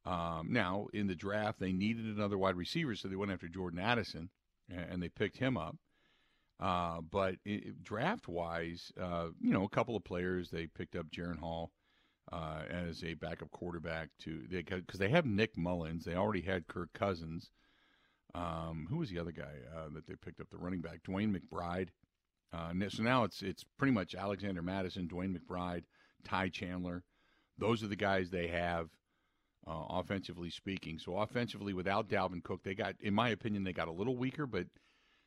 Um, 0.05 0.47
now 0.51 0.87
in 0.93 1.07
the 1.07 1.15
draft, 1.15 1.59
they 1.59 1.71
needed 1.71 2.05
another 2.05 2.37
wide 2.37 2.55
receiver, 2.55 2.95
so 2.95 3.07
they 3.07 3.15
went 3.15 3.31
after 3.31 3.47
Jordan 3.47 3.79
Addison, 3.79 4.29
and 4.69 5.01
they 5.01 5.09
picked 5.09 5.37
him 5.37 5.57
up. 5.57 5.77
Uh, 6.59 7.01
but 7.01 7.35
draft 7.81 8.27
wise, 8.27 8.91
uh, 9.01 9.27
you 9.41 9.51
know, 9.51 9.63
a 9.63 9.69
couple 9.69 9.95
of 9.95 10.03
players 10.03 10.49
they 10.49 10.67
picked 10.67 10.95
up 10.95 11.07
Jaren 11.09 11.39
Hall 11.39 11.71
uh, 12.31 12.61
as 12.69 13.03
a 13.03 13.13
backup 13.15 13.51
quarterback 13.51 14.09
to 14.19 14.43
because 14.49 14.99
they 14.99 15.09
have 15.09 15.25
Nick 15.25 15.57
Mullens. 15.57 16.05
They 16.05 16.15
already 16.15 16.41
had 16.41 16.67
Kirk 16.67 16.93
Cousins. 16.93 17.49
Um, 18.35 18.87
who 18.89 18.97
was 18.97 19.09
the 19.09 19.19
other 19.19 19.31
guy 19.31 19.53
uh, 19.75 19.89
that 19.93 20.07
they 20.07 20.15
picked 20.15 20.39
up? 20.39 20.49
The 20.49 20.57
running 20.57 20.81
back, 20.81 21.03
DeWayne 21.03 21.35
McBride. 21.35 21.89
Uh, 22.51 22.71
so 22.89 23.03
now 23.03 23.23
it's 23.23 23.41
it's 23.41 23.63
pretty 23.77 23.93
much 23.93 24.15
Alexander 24.15 24.61
Mattison, 24.61 25.07
DeWayne 25.07 25.37
McBride, 25.37 25.83
Ty 26.23 26.49
Chandler. 26.49 27.03
Those 27.57 27.83
are 27.83 27.87
the 27.87 27.95
guys 27.95 28.29
they 28.29 28.47
have, 28.47 28.89
uh, 29.67 29.85
offensively 29.89 30.49
speaking. 30.49 30.97
So 30.97 31.17
offensively, 31.17 31.73
without 31.73 32.09
Dalvin 32.09 32.43
Cook, 32.43 32.63
they 32.63 32.73
got, 32.73 32.95
in 32.99 33.13
my 33.13 33.29
opinion, 33.29 33.63
they 33.63 33.73
got 33.73 33.87
a 33.87 33.91
little 33.91 34.17
weaker, 34.17 34.47
but 34.47 34.65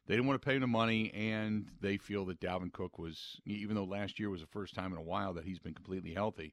they 0.07 0.15
didn't 0.15 0.27
want 0.27 0.41
to 0.41 0.47
pay 0.47 0.59
the 0.59 0.67
money, 0.67 1.13
and 1.15 1.69
they 1.81 1.99
feel 1.99 2.25
that 2.27 2.41
Dalvin 2.41 2.73
Cook 2.73 2.99
was, 2.99 3.41
even 3.45 3.77
though 3.77 3.85
last 3.85 4.19
year 4.19 4.31
was 4.31 4.41
the 4.41 4.49
first 4.49 4.75
time 4.75 4.93
in 4.93 4.99
a 4.99 5.03
while 5.03 5.35
that 5.35 5.45
he's 5.45 5.61
been 5.61 5.75
completely 5.75 6.15
healthy 6.15 6.53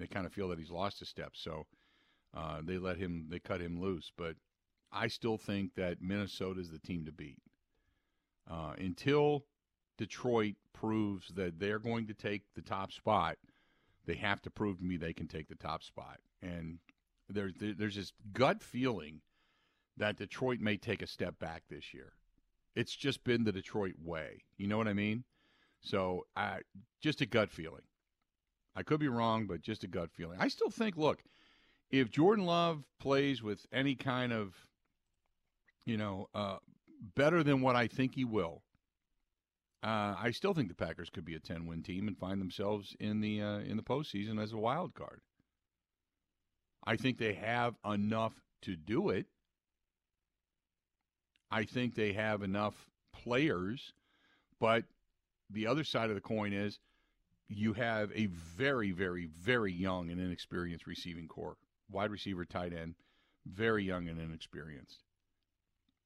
they 0.00 0.06
kind 0.06 0.26
of 0.26 0.32
feel 0.32 0.48
that 0.48 0.58
he's 0.58 0.70
lost 0.70 1.02
a 1.02 1.06
step, 1.06 1.32
so 1.34 1.66
uh, 2.36 2.60
they 2.62 2.78
let 2.78 2.96
him, 2.96 3.26
they 3.28 3.38
cut 3.38 3.60
him 3.60 3.80
loose. 3.80 4.10
But 4.16 4.36
I 4.92 5.08
still 5.08 5.36
think 5.38 5.74
that 5.76 6.00
Minnesota 6.00 6.60
is 6.60 6.70
the 6.70 6.78
team 6.78 7.04
to 7.04 7.12
beat 7.12 7.38
uh, 8.50 8.74
until 8.78 9.44
Detroit 9.98 10.54
proves 10.72 11.28
that 11.34 11.58
they're 11.58 11.78
going 11.78 12.06
to 12.06 12.14
take 12.14 12.42
the 12.54 12.62
top 12.62 12.92
spot. 12.92 13.36
They 14.06 14.14
have 14.14 14.40
to 14.42 14.50
prove 14.50 14.78
to 14.78 14.84
me 14.84 14.96
they 14.96 15.12
can 15.12 15.28
take 15.28 15.48
the 15.48 15.54
top 15.54 15.82
spot, 15.82 16.18
and 16.42 16.78
there's 17.28 17.52
there's 17.58 17.96
this 17.96 18.12
gut 18.32 18.62
feeling 18.62 19.20
that 19.98 20.16
Detroit 20.16 20.60
may 20.60 20.76
take 20.76 21.02
a 21.02 21.06
step 21.06 21.38
back 21.38 21.64
this 21.68 21.92
year. 21.92 22.14
It's 22.74 22.96
just 22.96 23.22
been 23.24 23.44
the 23.44 23.52
Detroit 23.52 23.94
way. 24.02 24.44
You 24.56 24.66
know 24.68 24.78
what 24.78 24.88
I 24.88 24.94
mean? 24.94 25.24
So, 25.82 26.26
uh, 26.36 26.58
just 27.00 27.20
a 27.20 27.26
gut 27.26 27.50
feeling. 27.50 27.82
I 28.76 28.82
could 28.82 29.00
be 29.00 29.08
wrong, 29.08 29.46
but 29.46 29.62
just 29.62 29.84
a 29.84 29.88
gut 29.88 30.10
feeling. 30.12 30.38
I 30.40 30.48
still 30.48 30.70
think, 30.70 30.96
look, 30.96 31.22
if 31.90 32.10
Jordan 32.10 32.44
Love 32.44 32.84
plays 33.00 33.42
with 33.42 33.66
any 33.72 33.94
kind 33.94 34.32
of, 34.32 34.54
you 35.86 35.96
know, 35.96 36.28
uh, 36.34 36.56
better 37.16 37.42
than 37.42 37.60
what 37.60 37.76
I 37.76 37.88
think 37.88 38.14
he 38.14 38.24
will, 38.24 38.62
uh, 39.82 40.14
I 40.18 40.30
still 40.30 40.54
think 40.54 40.68
the 40.68 40.74
Packers 40.74 41.10
could 41.10 41.24
be 41.24 41.34
a 41.34 41.40
ten-win 41.40 41.82
team 41.82 42.06
and 42.06 42.16
find 42.16 42.40
themselves 42.40 42.94
in 43.00 43.20
the 43.20 43.42
uh, 43.42 43.58
in 43.60 43.76
the 43.76 43.82
postseason 43.82 44.40
as 44.40 44.52
a 44.52 44.58
wild 44.58 44.94
card. 44.94 45.20
I 46.84 46.96
think 46.96 47.18
they 47.18 47.34
have 47.34 47.74
enough 47.84 48.34
to 48.62 48.76
do 48.76 49.08
it. 49.08 49.26
I 51.50 51.64
think 51.64 51.94
they 51.94 52.12
have 52.12 52.42
enough 52.42 52.74
players, 53.12 53.92
but 54.60 54.84
the 55.50 55.66
other 55.66 55.82
side 55.82 56.10
of 56.10 56.14
the 56.14 56.20
coin 56.20 56.52
is 56.52 56.78
you 57.50 57.72
have 57.72 58.12
a 58.14 58.26
very, 58.26 58.92
very, 58.92 59.26
very 59.26 59.72
young 59.72 60.10
and 60.10 60.20
inexperienced 60.20 60.86
receiving 60.86 61.26
core. 61.26 61.56
Wide 61.90 62.12
receiver, 62.12 62.44
tight 62.44 62.72
end, 62.72 62.94
very 63.44 63.82
young 63.82 64.08
and 64.08 64.20
inexperienced. 64.20 65.02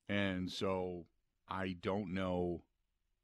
And 0.09 0.51
so 0.51 1.05
I 1.49 1.77
don't 1.83 2.15
know 2.15 2.63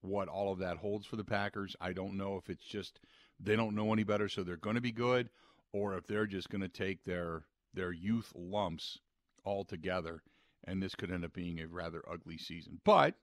what 0.03 0.29
all 0.29 0.53
of 0.53 0.59
that 0.59 0.77
holds 0.77 1.07
for 1.07 1.17
the 1.17 1.25
Packers. 1.25 1.75
I 1.81 1.95
don't 1.95 2.19
know 2.19 2.37
if 2.37 2.51
it's 2.51 2.65
just 2.65 3.01
they 3.39 3.57
don't 3.57 3.75
know 3.75 3.93
any 3.93 4.05
better, 4.05 4.29
so 4.29 4.43
they're 4.43 4.57
going 4.57 4.77
to 4.77 4.83
be 4.83 4.93
good, 4.93 5.31
or 5.73 5.97
if 5.97 6.07
they're 6.07 6.27
just 6.27 6.51
going 6.51 6.61
to 6.61 6.69
take 6.69 7.05
their 7.05 7.45
their 7.73 7.93
youth 7.93 8.33
lumps 8.35 8.99
all 9.45 9.65
together, 9.65 10.23
and 10.65 10.83
this 10.83 10.95
could 10.95 11.11
end 11.11 11.25
up 11.25 11.33
being 11.33 11.59
a 11.61 11.67
rather 11.67 12.03
ugly 12.11 12.37
season. 12.37 12.81
But 12.85 13.15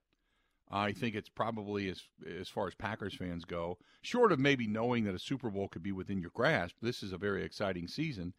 I 0.70 0.92
think 0.92 1.16
it's 1.16 1.30
probably 1.30 1.90
as 1.90 2.02
as 2.40 2.50
far 2.50 2.68
as 2.68 2.76
Packers 2.76 3.14
fans 3.16 3.46
go, 3.46 3.78
short 4.02 4.32
of 4.32 4.40
maybe 4.40 4.68
knowing 4.68 5.06
that 5.06 5.16
a 5.16 5.20
Super 5.20 5.50
Bowl 5.50 5.68
could 5.70 5.84
be 5.84 5.94
within 5.94 6.20
your 6.20 6.32
grasp. 6.34 6.76
This 6.82 7.04
is 7.04 7.14
a 7.14 7.18
very 7.18 7.44
exciting 7.44 7.88
season. 7.88 8.34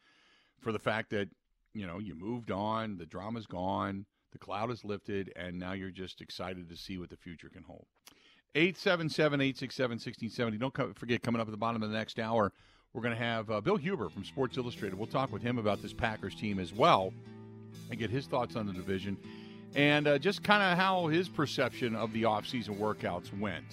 for 0.61 0.73
the 0.73 0.79
fact 0.79 1.11
that 1.11 1.29
you 1.73 1.87
know 1.87 1.99
you 1.99 2.15
moved 2.15 2.51
on, 2.51 2.97
the 2.99 3.07
drama's 3.07 3.47
gone, 3.47 4.05
the 4.33 4.39
cloud 4.39 4.71
is 4.71 4.85
lifted, 4.85 5.33
and 5.37 5.59
now 5.59 5.73
you're 5.73 5.91
just 5.91 6.21
excited 6.21 6.69
to 6.69 6.77
see 6.77 6.99
what 6.99 7.11
the 7.11 7.17
future 7.17 7.49
can 7.49 7.63
hold. 7.63 7.87
877 8.55 9.41
867 9.41 9.91
1670. 9.95 10.59
Don't 10.59 10.75
co- 10.75 10.93
forget, 10.95 11.23
coming 11.23 11.41
up 11.41 11.47
at 11.47 11.51
the 11.51 11.57
bottom 11.57 11.83
of 11.83 11.91
the 11.91 11.97
next 11.97 12.19
hour, 12.19 12.53
we're 12.93 13.03
going 13.03 13.15
to 13.15 13.23
have 13.23 13.51
uh, 13.51 13.61
Bill 13.61 13.77
Huber 13.77 14.09
from 14.09 14.25
Sports 14.25 14.57
Illustrated. 14.57 14.99
We'll 14.99 15.07
talk 15.07 15.33
with 15.33 15.43
him 15.43 15.59
about 15.59 15.81
this 15.83 15.93
Packers 15.93 16.35
team 16.35 16.59
as 16.59 16.73
well 16.73 17.13
and 17.91 17.99
get 17.99 18.11
his 18.11 18.27
thoughts 18.27 18.57
on 18.57 18.67
the 18.67 18.73
division 18.73 19.17
and 19.75 20.07
uh, 20.07 20.19
just 20.19 20.43
kind 20.43 20.63
of 20.63 20.79
how 20.79 21.07
his 21.07 21.29
perception 21.29 21.95
of 21.95 22.13
the 22.13 22.23
offseason 22.23 22.79
workouts 22.79 23.37
went. 23.39 23.65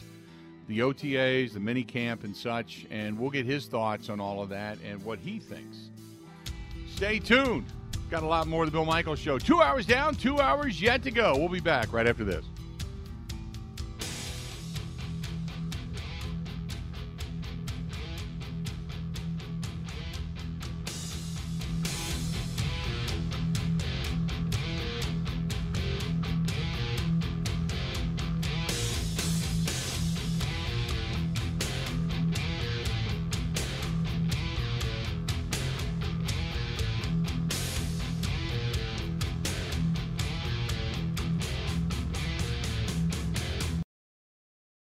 The 0.68 0.80
OTAs, 0.80 1.54
the 1.54 1.60
mini 1.60 1.84
camp, 1.84 2.24
and 2.24 2.36
such. 2.36 2.86
And 2.90 3.20
we'll 3.20 3.30
get 3.30 3.46
his 3.46 3.68
thoughts 3.68 4.10
on 4.10 4.20
all 4.20 4.42
of 4.42 4.50
that 4.50 4.78
and 4.84 5.04
what 5.04 5.20
he 5.20 5.40
thinks. 5.40 5.90
Stay 6.96 7.20
tuned. 7.20 7.66
Got 8.10 8.24
a 8.24 8.28
lot 8.28 8.48
more 8.48 8.64
of 8.64 8.72
the 8.72 8.72
Bill 8.72 8.86
Michaels 8.86 9.20
Show. 9.20 9.40
Two 9.40 9.62
hours 9.62 9.86
down, 9.86 10.16
two 10.16 10.40
hours 10.40 10.82
yet 10.82 11.04
to 11.04 11.12
go. 11.12 11.36
We'll 11.38 11.50
be 11.50 11.60
back 11.60 11.92
right 11.92 12.08
after 12.08 12.24
this. 12.24 12.46